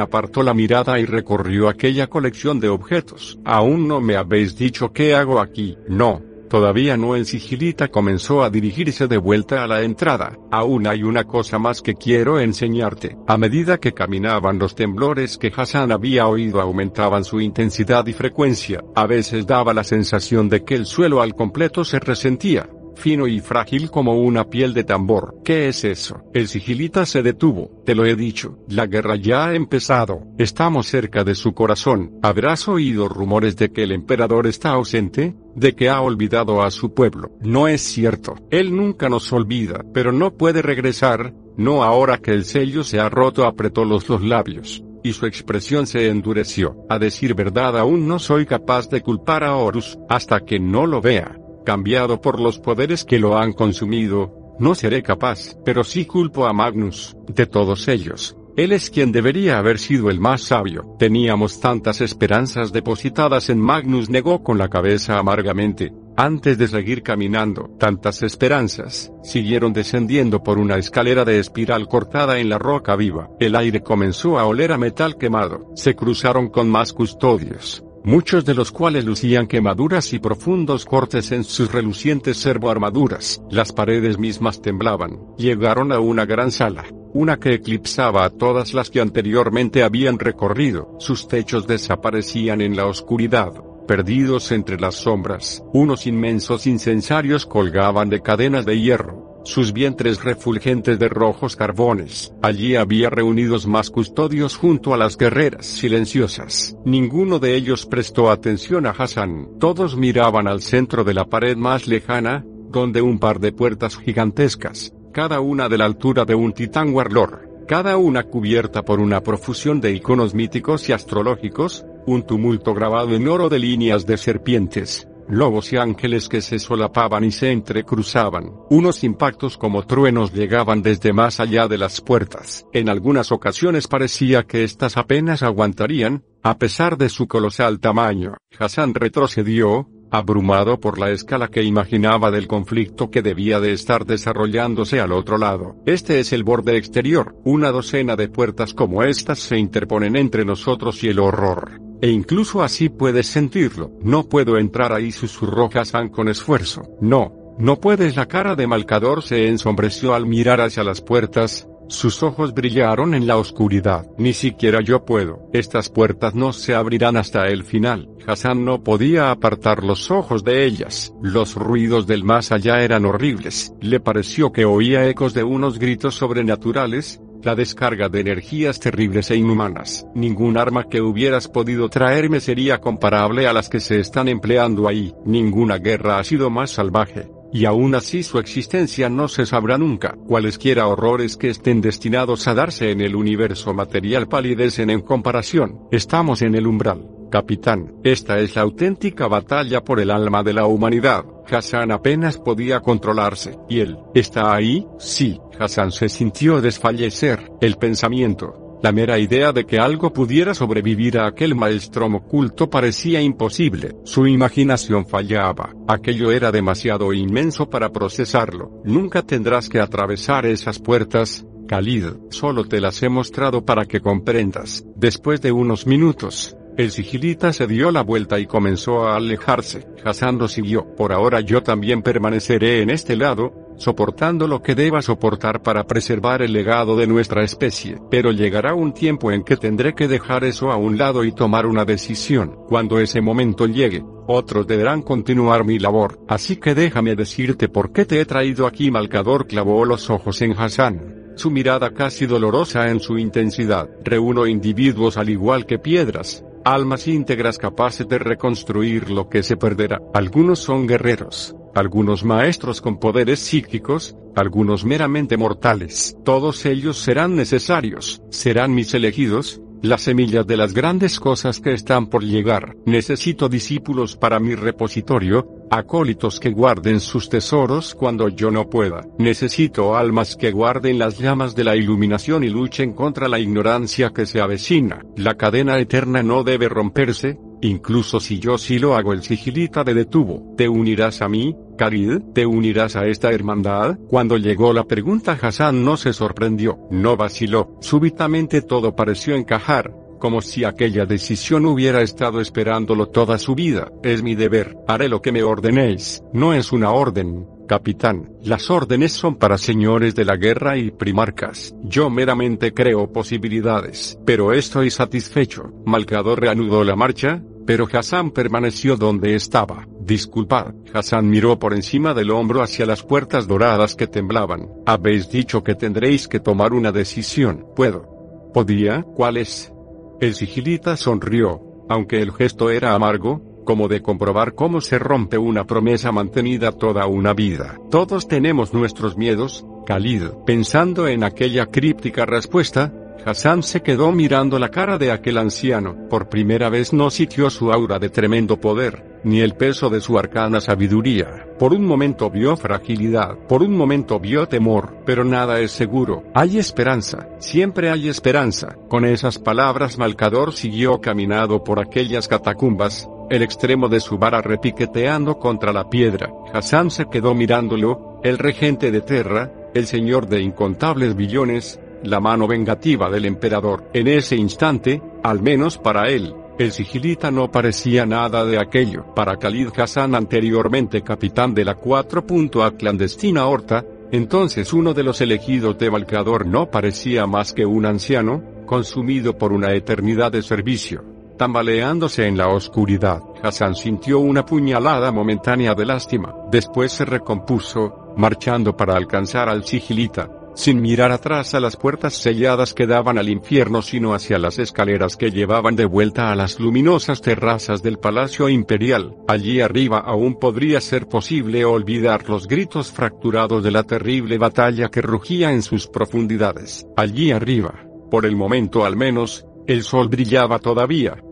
apartó 0.00 0.42
la 0.42 0.52
mirada 0.52 0.98
y 0.98 1.06
recorrió 1.06 1.68
aquella 1.68 2.06
colección 2.06 2.60
de 2.60 2.68
objetos. 2.68 3.38
Aún 3.44 3.88
no 3.88 4.00
me 4.00 4.16
habéis 4.16 4.56
dicho 4.56 4.92
qué 4.92 5.14
hago 5.14 5.40
aquí. 5.40 5.78
No, 5.88 6.20
Todavía 6.50 6.96
no 6.96 7.14
el 7.14 7.26
sigilita 7.26 7.86
comenzó 7.86 8.42
a 8.42 8.50
dirigirse 8.50 9.06
de 9.06 9.18
vuelta 9.18 9.62
a 9.62 9.68
la 9.68 9.82
entrada. 9.82 10.36
Aún 10.50 10.88
hay 10.88 11.04
una 11.04 11.22
cosa 11.22 11.60
más 11.60 11.80
que 11.80 11.94
quiero 11.94 12.40
enseñarte. 12.40 13.16
A 13.28 13.38
medida 13.38 13.78
que 13.78 13.94
caminaban 13.94 14.58
los 14.58 14.74
temblores 14.74 15.38
que 15.38 15.52
Hassan 15.56 15.92
había 15.92 16.26
oído 16.26 16.60
aumentaban 16.60 17.22
su 17.22 17.40
intensidad 17.40 18.04
y 18.08 18.14
frecuencia. 18.14 18.82
A 18.96 19.06
veces 19.06 19.46
daba 19.46 19.72
la 19.72 19.84
sensación 19.84 20.48
de 20.48 20.64
que 20.64 20.74
el 20.74 20.86
suelo 20.86 21.22
al 21.22 21.36
completo 21.36 21.84
se 21.84 22.00
resentía 22.00 22.68
fino 23.00 23.26
y 23.26 23.40
frágil 23.40 23.90
como 23.90 24.20
una 24.20 24.48
piel 24.48 24.74
de 24.74 24.84
tambor. 24.84 25.38
¿Qué 25.44 25.68
es 25.68 25.84
eso? 25.84 26.22
El 26.34 26.46
sigilita 26.46 27.06
se 27.06 27.22
detuvo, 27.22 27.82
te 27.84 27.94
lo 27.94 28.04
he 28.04 28.14
dicho, 28.14 28.58
la 28.68 28.86
guerra 28.86 29.16
ya 29.16 29.46
ha 29.46 29.54
empezado, 29.54 30.22
estamos 30.38 30.86
cerca 30.86 31.24
de 31.24 31.34
su 31.34 31.54
corazón. 31.54 32.18
¿Habrás 32.22 32.68
oído 32.68 33.08
rumores 33.08 33.56
de 33.56 33.72
que 33.72 33.82
el 33.82 33.92
emperador 33.92 34.46
está 34.46 34.70
ausente? 34.70 35.34
¿De 35.56 35.74
que 35.74 35.88
ha 35.88 36.00
olvidado 36.00 36.62
a 36.62 36.70
su 36.70 36.94
pueblo? 36.94 37.32
No 37.40 37.66
es 37.66 37.80
cierto, 37.80 38.36
él 38.50 38.76
nunca 38.76 39.08
nos 39.08 39.32
olvida, 39.32 39.84
pero 39.92 40.12
no 40.12 40.34
puede 40.34 40.62
regresar, 40.62 41.34
no 41.56 41.82
ahora 41.82 42.18
que 42.18 42.32
el 42.32 42.44
sello 42.44 42.84
se 42.84 43.00
ha 43.00 43.08
roto 43.08 43.46
apretó 43.46 43.84
los, 43.84 44.08
los 44.08 44.22
labios 44.22 44.84
y 45.02 45.14
su 45.14 45.24
expresión 45.24 45.86
se 45.86 46.08
endureció. 46.08 46.76
A 46.90 46.98
decir 46.98 47.34
verdad 47.34 47.78
aún 47.78 48.06
no 48.06 48.18
soy 48.18 48.44
capaz 48.44 48.90
de 48.90 49.00
culpar 49.00 49.44
a 49.44 49.56
Horus, 49.56 49.98
hasta 50.08 50.40
que 50.40 50.60
no 50.60 50.86
lo 50.86 51.00
vea 51.00 51.39
cambiado 51.64 52.20
por 52.20 52.40
los 52.40 52.58
poderes 52.58 53.04
que 53.04 53.18
lo 53.18 53.38
han 53.38 53.52
consumido, 53.52 54.54
no 54.58 54.74
seré 54.74 55.02
capaz, 55.02 55.56
pero 55.64 55.84
sí 55.84 56.04
culpo 56.04 56.46
a 56.46 56.52
Magnus, 56.52 57.16
de 57.26 57.46
todos 57.46 57.88
ellos. 57.88 58.36
Él 58.56 58.72
es 58.72 58.90
quien 58.90 59.10
debería 59.10 59.58
haber 59.58 59.78
sido 59.78 60.10
el 60.10 60.20
más 60.20 60.42
sabio. 60.42 60.96
Teníamos 60.98 61.60
tantas 61.60 62.02
esperanzas 62.02 62.72
depositadas 62.72 63.48
en 63.48 63.58
Magnus, 63.58 64.10
negó 64.10 64.42
con 64.42 64.58
la 64.58 64.68
cabeza 64.68 65.18
amargamente. 65.18 65.94
Antes 66.16 66.58
de 66.58 66.68
seguir 66.68 67.02
caminando, 67.02 67.70
tantas 67.78 68.22
esperanzas, 68.22 69.10
siguieron 69.22 69.72
descendiendo 69.72 70.42
por 70.42 70.58
una 70.58 70.76
escalera 70.76 71.24
de 71.24 71.38
espiral 71.38 71.88
cortada 71.88 72.38
en 72.38 72.50
la 72.50 72.58
roca 72.58 72.96
viva. 72.96 73.30
El 73.38 73.56
aire 73.56 73.82
comenzó 73.82 74.38
a 74.38 74.44
oler 74.44 74.72
a 74.72 74.78
metal 74.78 75.16
quemado. 75.16 75.70
Se 75.74 75.94
cruzaron 75.96 76.50
con 76.50 76.68
más 76.68 76.92
custodios 76.92 77.82
muchos 78.04 78.44
de 78.44 78.54
los 78.54 78.72
cuales 78.72 79.04
lucían 79.04 79.46
quemaduras 79.46 80.12
y 80.12 80.18
profundos 80.18 80.84
cortes 80.84 81.32
en 81.32 81.44
sus 81.44 81.72
relucientes 81.72 82.38
servoarmaduras. 82.38 83.42
Las 83.50 83.72
paredes 83.72 84.18
mismas 84.18 84.62
temblaban. 84.62 85.18
Llegaron 85.36 85.92
a 85.92 86.00
una 86.00 86.26
gran 86.26 86.50
sala, 86.50 86.84
una 87.12 87.38
que 87.38 87.54
eclipsaba 87.54 88.24
a 88.24 88.30
todas 88.30 88.74
las 88.74 88.90
que 88.90 89.00
anteriormente 89.00 89.82
habían 89.82 90.18
recorrido. 90.18 90.96
Sus 90.98 91.28
techos 91.28 91.66
desaparecían 91.66 92.60
en 92.60 92.76
la 92.76 92.86
oscuridad, 92.86 93.52
perdidos 93.86 94.52
entre 94.52 94.78
las 94.78 94.96
sombras. 94.96 95.62
Unos 95.72 96.06
inmensos 96.06 96.66
incensarios 96.66 97.46
colgaban 97.46 98.08
de 98.08 98.20
cadenas 98.22 98.66
de 98.66 98.80
hierro 98.80 99.29
sus 99.44 99.72
vientres 99.72 100.22
refulgentes 100.22 100.98
de 100.98 101.08
rojos 101.08 101.56
carbones. 101.56 102.32
Allí 102.42 102.76
había 102.76 103.10
reunidos 103.10 103.66
más 103.66 103.90
custodios 103.90 104.56
junto 104.56 104.94
a 104.94 104.96
las 104.96 105.16
guerreras 105.16 105.66
silenciosas. 105.66 106.76
Ninguno 106.84 107.38
de 107.38 107.54
ellos 107.56 107.86
prestó 107.86 108.30
atención 108.30 108.86
a 108.86 108.90
Hassan. 108.90 109.48
Todos 109.58 109.96
miraban 109.96 110.46
al 110.46 110.62
centro 110.62 111.04
de 111.04 111.14
la 111.14 111.24
pared 111.24 111.56
más 111.56 111.86
lejana, 111.86 112.44
donde 112.70 113.02
un 113.02 113.18
par 113.18 113.40
de 113.40 113.52
puertas 113.52 113.96
gigantescas, 113.96 114.92
cada 115.12 115.40
una 115.40 115.68
de 115.68 115.78
la 115.78 115.86
altura 115.86 116.24
de 116.24 116.34
un 116.34 116.52
titán 116.52 116.94
warlord, 116.94 117.66
cada 117.66 117.96
una 117.96 118.24
cubierta 118.24 118.82
por 118.82 119.00
una 119.00 119.22
profusión 119.22 119.80
de 119.80 119.92
iconos 119.92 120.34
míticos 120.34 120.88
y 120.88 120.92
astrológicos, 120.92 121.84
un 122.06 122.22
tumulto 122.22 122.74
grabado 122.74 123.14
en 123.14 123.28
oro 123.28 123.48
de 123.48 123.58
líneas 123.58 124.06
de 124.06 124.16
serpientes, 124.16 125.08
lobos 125.30 125.72
y 125.72 125.76
ángeles 125.76 126.28
que 126.28 126.40
se 126.40 126.58
solapaban 126.58 127.24
y 127.24 127.32
se 127.32 127.50
entrecruzaban. 127.52 128.52
Unos 128.70 129.04
impactos 129.04 129.56
como 129.56 129.86
truenos 129.86 130.32
llegaban 130.32 130.82
desde 130.82 131.12
más 131.12 131.40
allá 131.40 131.68
de 131.68 131.78
las 131.78 132.00
puertas. 132.00 132.66
En 132.72 132.88
algunas 132.88 133.32
ocasiones 133.32 133.88
parecía 133.88 134.44
que 134.44 134.64
éstas 134.64 134.96
apenas 134.96 135.42
aguantarían, 135.42 136.24
a 136.42 136.58
pesar 136.58 136.96
de 136.96 137.08
su 137.08 137.28
colosal 137.28 137.80
tamaño. 137.80 138.36
Hassan 138.58 138.94
retrocedió, 138.94 139.88
abrumado 140.10 140.80
por 140.80 140.98
la 140.98 141.10
escala 141.10 141.48
que 141.48 141.62
imaginaba 141.62 142.30
del 142.30 142.46
conflicto 142.46 143.10
que 143.10 143.22
debía 143.22 143.60
de 143.60 143.72
estar 143.72 144.04
desarrollándose 144.04 145.00
al 145.00 145.12
otro 145.12 145.38
lado. 145.38 145.76
Este 145.86 146.20
es 146.20 146.32
el 146.32 146.44
borde 146.44 146.76
exterior, 146.76 147.36
una 147.44 147.70
docena 147.70 148.16
de 148.16 148.28
puertas 148.28 148.74
como 148.74 149.02
estas 149.02 149.38
se 149.38 149.58
interponen 149.58 150.16
entre 150.16 150.44
nosotros 150.44 151.02
y 151.04 151.08
el 151.08 151.18
horror. 151.18 151.80
E 152.02 152.10
incluso 152.10 152.62
así 152.62 152.88
puedes 152.88 153.26
sentirlo. 153.26 153.92
No 154.02 154.28
puedo 154.28 154.56
entrar 154.56 154.92
ahí, 154.92 155.12
susurró 155.12 155.68
Hassan 155.72 156.08
con 156.08 156.28
esfuerzo. 156.28 156.82
No, 157.00 157.54
no 157.58 157.78
puedes. 157.78 158.16
La 158.16 158.26
cara 158.26 158.56
de 158.56 158.66
Malcador 158.66 159.22
se 159.22 159.48
ensombreció 159.48 160.14
al 160.14 160.24
mirar 160.26 160.62
hacia 160.62 160.82
las 160.82 161.02
puertas, 161.02 161.68
sus 161.90 162.22
ojos 162.22 162.54
brillaron 162.54 163.14
en 163.14 163.26
la 163.26 163.36
oscuridad. 163.36 164.06
Ni 164.16 164.32
siquiera 164.32 164.80
yo 164.80 165.04
puedo. 165.04 165.48
Estas 165.52 165.88
puertas 165.88 166.34
no 166.34 166.52
se 166.52 166.74
abrirán 166.74 167.16
hasta 167.16 167.46
el 167.48 167.64
final. 167.64 168.08
Hassan 168.26 168.64
no 168.64 168.82
podía 168.82 169.30
apartar 169.30 169.82
los 169.82 170.10
ojos 170.10 170.44
de 170.44 170.64
ellas. 170.64 171.12
Los 171.20 171.54
ruidos 171.54 172.06
del 172.06 172.24
más 172.24 172.52
allá 172.52 172.82
eran 172.82 173.04
horribles. 173.04 173.72
Le 173.80 174.00
pareció 174.00 174.52
que 174.52 174.64
oía 174.64 175.08
ecos 175.08 175.34
de 175.34 175.42
unos 175.42 175.78
gritos 175.78 176.14
sobrenaturales, 176.14 177.20
la 177.42 177.54
descarga 177.54 178.08
de 178.08 178.20
energías 178.20 178.78
terribles 178.78 179.30
e 179.30 179.36
inhumanas. 179.36 180.06
Ningún 180.14 180.58
arma 180.58 180.84
que 180.84 181.00
hubieras 181.00 181.48
podido 181.48 181.88
traerme 181.88 182.40
sería 182.40 182.78
comparable 182.78 183.46
a 183.46 183.52
las 183.52 183.68
que 183.68 183.80
se 183.80 183.98
están 183.98 184.28
empleando 184.28 184.86
ahí. 184.86 185.14
Ninguna 185.24 185.78
guerra 185.78 186.18
ha 186.18 186.24
sido 186.24 186.50
más 186.50 186.70
salvaje. 186.70 187.28
Y 187.52 187.64
aún 187.64 187.94
así 187.94 188.22
su 188.22 188.38
existencia 188.38 189.08
no 189.08 189.28
se 189.28 189.46
sabrá 189.46 189.76
nunca. 189.78 190.16
Cualesquiera 190.26 190.86
horrores 190.86 191.36
que 191.36 191.50
estén 191.50 191.80
destinados 191.80 192.46
a 192.48 192.54
darse 192.54 192.90
en 192.90 193.00
el 193.00 193.16
universo 193.16 193.74
material 193.74 194.28
palidecen 194.28 194.90
en 194.90 195.00
comparación. 195.00 195.80
Estamos 195.90 196.42
en 196.42 196.54
el 196.54 196.66
umbral. 196.66 197.08
Capitán, 197.30 197.94
esta 198.02 198.40
es 198.40 198.56
la 198.56 198.62
auténtica 198.62 199.28
batalla 199.28 199.84
por 199.84 200.00
el 200.00 200.10
alma 200.10 200.42
de 200.42 200.52
la 200.52 200.66
humanidad. 200.66 201.24
Hassan 201.48 201.92
apenas 201.92 202.38
podía 202.38 202.80
controlarse. 202.80 203.56
¿Y 203.68 203.80
él, 203.80 203.98
está 204.14 204.54
ahí? 204.54 204.86
Sí, 204.98 205.40
Hassan 205.58 205.92
se 205.92 206.08
sintió 206.08 206.60
desfallecer. 206.60 207.50
El 207.60 207.76
pensamiento, 207.76 208.69
la 208.82 208.92
mera 208.92 209.18
idea 209.18 209.52
de 209.52 209.66
que 209.66 209.78
algo 209.78 210.12
pudiera 210.12 210.54
sobrevivir 210.54 211.18
a 211.18 211.26
aquel 211.26 211.54
maelstrom 211.54 212.14
oculto 212.14 212.70
parecía 212.70 213.20
imposible. 213.20 213.96
Su 214.04 214.26
imaginación 214.26 215.06
fallaba. 215.06 215.74
Aquello 215.86 216.30
era 216.30 216.50
demasiado 216.50 217.12
inmenso 217.12 217.68
para 217.68 217.92
procesarlo. 217.92 218.80
Nunca 218.84 219.22
tendrás 219.22 219.68
que 219.68 219.80
atravesar 219.80 220.46
esas 220.46 220.78
puertas, 220.78 221.44
Khalid. 221.68 222.06
Solo 222.30 222.64
te 222.64 222.80
las 222.80 223.02
he 223.02 223.08
mostrado 223.08 223.64
para 223.64 223.84
que 223.84 224.00
comprendas. 224.00 224.84
Después 224.96 225.42
de 225.42 225.52
unos 225.52 225.86
minutos, 225.86 226.56
el 226.78 226.90
sigilita 226.90 227.52
se 227.52 227.66
dio 227.66 227.90
la 227.90 228.02
vuelta 228.02 228.38
y 228.40 228.46
comenzó 228.46 229.06
a 229.06 229.16
alejarse. 229.16 229.86
Hassan 230.02 230.38
lo 230.38 230.48
siguió. 230.48 230.94
Por 230.96 231.12
ahora 231.12 231.40
yo 231.40 231.62
también 231.62 232.00
permaneceré 232.00 232.80
en 232.80 232.88
este 232.88 233.16
lado, 233.16 233.59
soportando 233.80 234.46
lo 234.46 234.62
que 234.62 234.74
deba 234.74 235.00
soportar 235.00 235.62
para 235.62 235.84
preservar 235.84 236.42
el 236.42 236.52
legado 236.52 236.96
de 236.96 237.06
nuestra 237.06 237.42
especie. 237.42 237.98
Pero 238.10 238.30
llegará 238.30 238.74
un 238.74 238.92
tiempo 238.92 239.32
en 239.32 239.42
que 239.42 239.56
tendré 239.56 239.94
que 239.94 240.06
dejar 240.06 240.44
eso 240.44 240.70
a 240.70 240.76
un 240.76 240.98
lado 240.98 241.24
y 241.24 241.32
tomar 241.32 241.64
una 241.64 241.86
decisión. 241.86 242.56
Cuando 242.68 243.00
ese 243.00 243.22
momento 243.22 243.66
llegue, 243.66 244.04
otros 244.26 244.66
deberán 244.66 245.00
continuar 245.00 245.64
mi 245.64 245.78
labor. 245.78 246.20
Así 246.28 246.56
que 246.56 246.74
déjame 246.74 247.16
decirte 247.16 247.68
por 247.68 247.90
qué 247.90 248.04
te 248.04 248.20
he 248.20 248.26
traído 248.26 248.66
aquí. 248.66 248.90
Malcador 248.90 249.46
clavó 249.46 249.86
los 249.86 250.10
ojos 250.10 250.42
en 250.42 250.52
Hassan. 250.52 251.32
Su 251.36 251.50
mirada 251.50 251.94
casi 251.94 252.26
dolorosa 252.26 252.90
en 252.90 253.00
su 253.00 253.16
intensidad. 253.16 253.88
Reúno 254.04 254.46
individuos 254.46 255.16
al 255.16 255.30
igual 255.30 255.64
que 255.64 255.78
piedras, 255.78 256.44
almas 256.64 257.06
íntegras 257.08 257.58
capaces 257.58 258.06
de 258.08 258.18
reconstruir 258.18 259.10
lo 259.10 259.28
que 259.28 259.42
se 259.42 259.56
perderá. 259.56 260.00
Algunos 260.14 260.58
son 260.58 260.86
guerreros, 260.86 261.54
algunos 261.74 262.24
maestros 262.24 262.80
con 262.80 262.98
poderes 262.98 263.40
psíquicos, 263.40 264.16
algunos 264.36 264.84
meramente 264.84 265.36
mortales. 265.36 266.16
Todos 266.24 266.66
ellos 266.66 266.98
serán 266.98 267.36
necesarios, 267.36 268.22
serán 268.30 268.74
mis 268.74 268.94
elegidos, 268.94 269.60
las 269.82 270.02
semillas 270.02 270.46
de 270.46 270.56
las 270.56 270.74
grandes 270.74 271.18
cosas 271.20 271.60
que 271.60 271.72
están 271.72 272.06
por 272.06 272.22
llegar. 272.22 272.76
Necesito 272.86 273.48
discípulos 273.48 274.16
para 274.16 274.40
mi 274.40 274.54
repositorio, 274.54 275.46
acólitos 275.70 276.40
que 276.40 276.50
guarden 276.50 277.00
sus 277.00 277.28
tesoros 277.28 277.94
cuando 277.94 278.28
yo 278.28 278.50
no 278.50 278.68
pueda. 278.68 279.02
Necesito 279.18 279.96
almas 279.96 280.36
que 280.36 280.50
guarden 280.50 280.98
las 280.98 281.18
llamas 281.18 281.54
de 281.54 281.64
la 281.64 281.76
iluminación 281.76 282.44
y 282.44 282.48
luchen 282.48 282.92
contra 282.92 283.28
la 283.28 283.38
ignorancia 283.38 284.10
que 284.10 284.26
se 284.26 284.40
avecina. 284.40 285.04
La 285.16 285.36
cadena 285.36 285.78
eterna 285.78 286.22
no 286.22 286.44
debe 286.44 286.68
romperse, 286.68 287.38
incluso 287.62 288.20
si 288.20 288.38
yo 288.38 288.58
sí 288.58 288.78
lo 288.78 288.96
hago 288.96 289.12
el 289.12 289.22
sigilita 289.22 289.84
de 289.84 289.94
detuvo. 289.94 290.54
¿Te 290.56 290.68
unirás 290.68 291.22
a 291.22 291.28
mí, 291.28 291.54
Carid? 291.80 292.20
¿Te 292.34 292.44
unirás 292.44 292.94
a 292.94 293.06
esta 293.06 293.30
hermandad? 293.30 293.98
Cuando 294.06 294.36
llegó 294.36 294.74
la 294.74 294.84
pregunta 294.84 295.38
Hassan 295.40 295.82
no 295.82 295.96
se 295.96 296.12
sorprendió, 296.12 296.78
no 296.90 297.16
vaciló. 297.16 297.78
Súbitamente 297.80 298.60
todo 298.60 298.94
pareció 298.94 299.34
encajar, 299.34 299.90
como 300.18 300.42
si 300.42 300.64
aquella 300.64 301.06
decisión 301.06 301.64
hubiera 301.64 302.02
estado 302.02 302.42
esperándolo 302.42 303.06
toda 303.06 303.38
su 303.38 303.54
vida. 303.54 303.90
Es 304.02 304.22
mi 304.22 304.34
deber, 304.34 304.76
haré 304.86 305.08
lo 305.08 305.22
que 305.22 305.32
me 305.32 305.42
ordenéis. 305.42 306.22
No 306.34 306.52
es 306.52 306.70
una 306.70 306.90
orden, 306.90 307.46
capitán. 307.66 308.30
Las 308.42 308.68
órdenes 308.68 309.12
son 309.12 309.36
para 309.36 309.56
señores 309.56 310.14
de 310.14 310.26
la 310.26 310.36
guerra 310.36 310.76
y 310.76 310.90
primarcas. 310.90 311.74
Yo 311.82 312.10
meramente 312.10 312.74
creo 312.74 313.10
posibilidades. 313.10 314.18
Pero 314.26 314.52
estoy 314.52 314.90
satisfecho. 314.90 315.72
Malcador 315.86 316.42
reanudó 316.42 316.84
la 316.84 316.94
marcha, 316.94 317.42
pero 317.66 317.88
Hassan 317.90 318.32
permaneció 318.32 318.98
donde 318.98 319.34
estaba. 319.34 319.86
Disculpad, 320.00 320.74
Hassan 320.94 321.28
miró 321.28 321.58
por 321.58 321.74
encima 321.74 322.14
del 322.14 322.30
hombro 322.30 322.62
hacia 322.62 322.86
las 322.86 323.02
puertas 323.02 323.46
doradas 323.46 323.94
que 323.94 324.06
temblaban. 324.06 324.68
Habéis 324.86 325.30
dicho 325.30 325.62
que 325.62 325.74
tendréis 325.74 326.26
que 326.26 326.40
tomar 326.40 326.72
una 326.72 326.90
decisión. 326.90 327.66
¿Puedo? 327.76 328.50
¿Podía? 328.54 329.02
¿Cuál 329.02 329.36
es? 329.36 329.72
El 330.20 330.34
sigilita 330.34 330.96
sonrió, 330.96 331.60
aunque 331.88 332.20
el 332.20 332.32
gesto 332.32 332.70
era 332.70 332.94
amargo, 332.94 333.62
como 333.64 333.88
de 333.88 334.02
comprobar 334.02 334.54
cómo 334.54 334.80
se 334.80 334.98
rompe 334.98 335.38
una 335.38 335.66
promesa 335.66 336.12
mantenida 336.12 336.72
toda 336.72 337.06
una 337.06 337.34
vida. 337.34 337.78
Todos 337.90 338.26
tenemos 338.26 338.72
nuestros 338.72 339.16
miedos, 339.16 339.64
Khalid. 339.86 340.24
Pensando 340.46 341.06
en 341.08 341.24
aquella 341.24 341.66
críptica 341.66 342.26
respuesta, 342.26 342.92
Hassan 343.24 343.62
se 343.62 343.82
quedó 343.82 344.12
mirando 344.12 344.58
la 344.58 344.70
cara 344.70 344.98
de 344.98 345.10
aquel 345.10 345.38
anciano. 345.38 346.08
Por 346.08 346.28
primera 346.28 346.68
vez 346.68 346.92
no 346.92 347.10
sintió 347.10 347.50
su 347.50 347.72
aura 347.72 347.98
de 347.98 348.08
tremendo 348.08 348.60
poder, 348.60 349.20
ni 349.24 349.40
el 349.40 349.54
peso 349.54 349.90
de 349.90 350.00
su 350.00 350.18
arcana 350.18 350.60
sabiduría. 350.60 351.46
Por 351.58 351.72
un 351.72 351.84
momento 351.84 352.30
vio 352.30 352.56
fragilidad, 352.56 353.36
por 353.48 353.62
un 353.62 353.76
momento 353.76 354.18
vio 354.18 354.48
temor, 354.48 354.96
pero 355.04 355.24
nada 355.24 355.60
es 355.60 355.72
seguro. 355.72 356.24
Hay 356.34 356.58
esperanza, 356.58 357.28
siempre 357.38 357.90
hay 357.90 358.08
esperanza. 358.08 358.76
Con 358.88 359.04
esas 359.04 359.38
palabras 359.38 359.98
Malcador 359.98 360.52
siguió 360.54 361.00
caminando 361.00 361.62
por 361.62 361.80
aquellas 361.80 362.28
catacumbas, 362.28 363.08
el 363.30 363.42
extremo 363.42 363.88
de 363.88 364.00
su 364.00 364.18
vara 364.18 364.42
repiqueteando 364.42 365.38
contra 365.38 365.72
la 365.72 365.88
piedra. 365.88 366.30
Hassan 366.52 366.90
se 366.90 367.06
quedó 367.08 367.34
mirándolo, 367.34 368.20
el 368.24 368.38
regente 368.38 368.90
de 368.90 369.00
Terra, 369.00 369.52
el 369.74 369.86
señor 369.86 370.28
de 370.28 370.40
incontables 370.40 371.14
billones, 371.14 371.78
la 372.02 372.20
mano 372.20 372.46
vengativa 372.46 373.10
del 373.10 373.26
emperador. 373.26 373.90
En 373.92 374.08
ese 374.08 374.36
instante, 374.36 375.02
al 375.22 375.42
menos 375.42 375.78
para 375.78 376.08
él, 376.08 376.34
el 376.58 376.72
sigilita 376.72 377.30
no 377.30 377.50
parecía 377.50 378.04
nada 378.04 378.44
de 378.44 378.58
aquello. 378.58 379.14
Para 379.14 379.38
Khalid 379.38 379.68
Hassan 379.76 380.14
anteriormente 380.14 381.02
capitán 381.02 381.54
de 381.54 381.64
la 381.64 381.74
4. 381.74 382.24
A 382.62 382.70
clandestina 382.72 383.46
Horta, 383.46 383.84
entonces 384.12 384.72
uno 384.72 384.92
de 384.92 385.02
los 385.02 385.20
elegidos 385.20 385.78
de 385.78 385.88
Valcador 385.88 386.44
no 386.44 386.70
parecía 386.70 387.26
más 387.26 387.54
que 387.54 387.64
un 387.64 387.86
anciano, 387.86 388.42
consumido 388.66 389.38
por 389.38 389.52
una 389.52 389.72
eternidad 389.72 390.32
de 390.32 390.42
servicio. 390.42 391.02
Tambaleándose 391.38 392.26
en 392.26 392.36
la 392.36 392.48
oscuridad, 392.48 393.22
Hassan 393.42 393.74
sintió 393.74 394.18
una 394.18 394.44
puñalada 394.44 395.10
momentánea 395.10 395.74
de 395.74 395.86
lástima. 395.86 396.34
Después 396.50 396.92
se 396.92 397.06
recompuso, 397.06 398.12
marchando 398.18 398.76
para 398.76 398.96
alcanzar 398.96 399.48
al 399.48 399.64
sigilita, 399.64 400.28
sin 400.54 400.80
mirar 400.80 401.12
atrás 401.12 401.54
a 401.54 401.60
las 401.60 401.76
puertas 401.76 402.14
selladas 402.14 402.74
que 402.74 402.86
daban 402.86 403.18
al 403.18 403.28
infierno 403.28 403.82
sino 403.82 404.14
hacia 404.14 404.38
las 404.38 404.58
escaleras 404.58 405.16
que 405.16 405.30
llevaban 405.30 405.76
de 405.76 405.84
vuelta 405.84 406.30
a 406.30 406.34
las 406.34 406.58
luminosas 406.60 407.20
terrazas 407.20 407.82
del 407.82 407.98
Palacio 407.98 408.48
Imperial. 408.48 409.16
Allí 409.28 409.60
arriba 409.60 409.98
aún 409.98 410.38
podría 410.38 410.80
ser 410.80 411.06
posible 411.06 411.64
olvidar 411.64 412.28
los 412.28 412.46
gritos 412.46 412.90
fracturados 412.90 413.62
de 413.62 413.70
la 413.70 413.84
terrible 413.84 414.38
batalla 414.38 414.88
que 414.88 415.02
rugía 415.02 415.52
en 415.52 415.62
sus 415.62 415.86
profundidades. 415.86 416.86
Allí 416.96 417.30
arriba, 417.30 417.86
por 418.10 418.26
el 418.26 418.36
momento 418.36 418.84
al 418.84 418.96
menos, 418.96 419.46
el 419.66 419.82
sol 419.82 420.08
brillaba 420.08 420.58
todavía, 420.58 421.22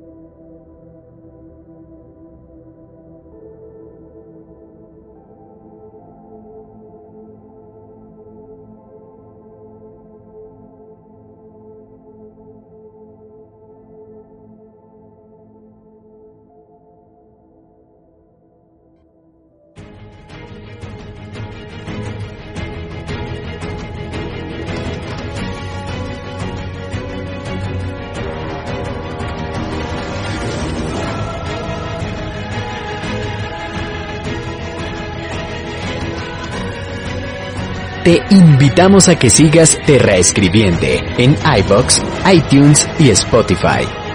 te 38.08 38.22
invitamos 38.30 39.06
a 39.10 39.18
que 39.18 39.28
sigas 39.28 39.78
Terra 39.84 40.16
Escribiente 40.16 41.04
en 41.18 41.36
iBox, 41.58 42.00
iTunes 42.32 42.88
y 42.98 43.10
Spotify. 43.10 44.07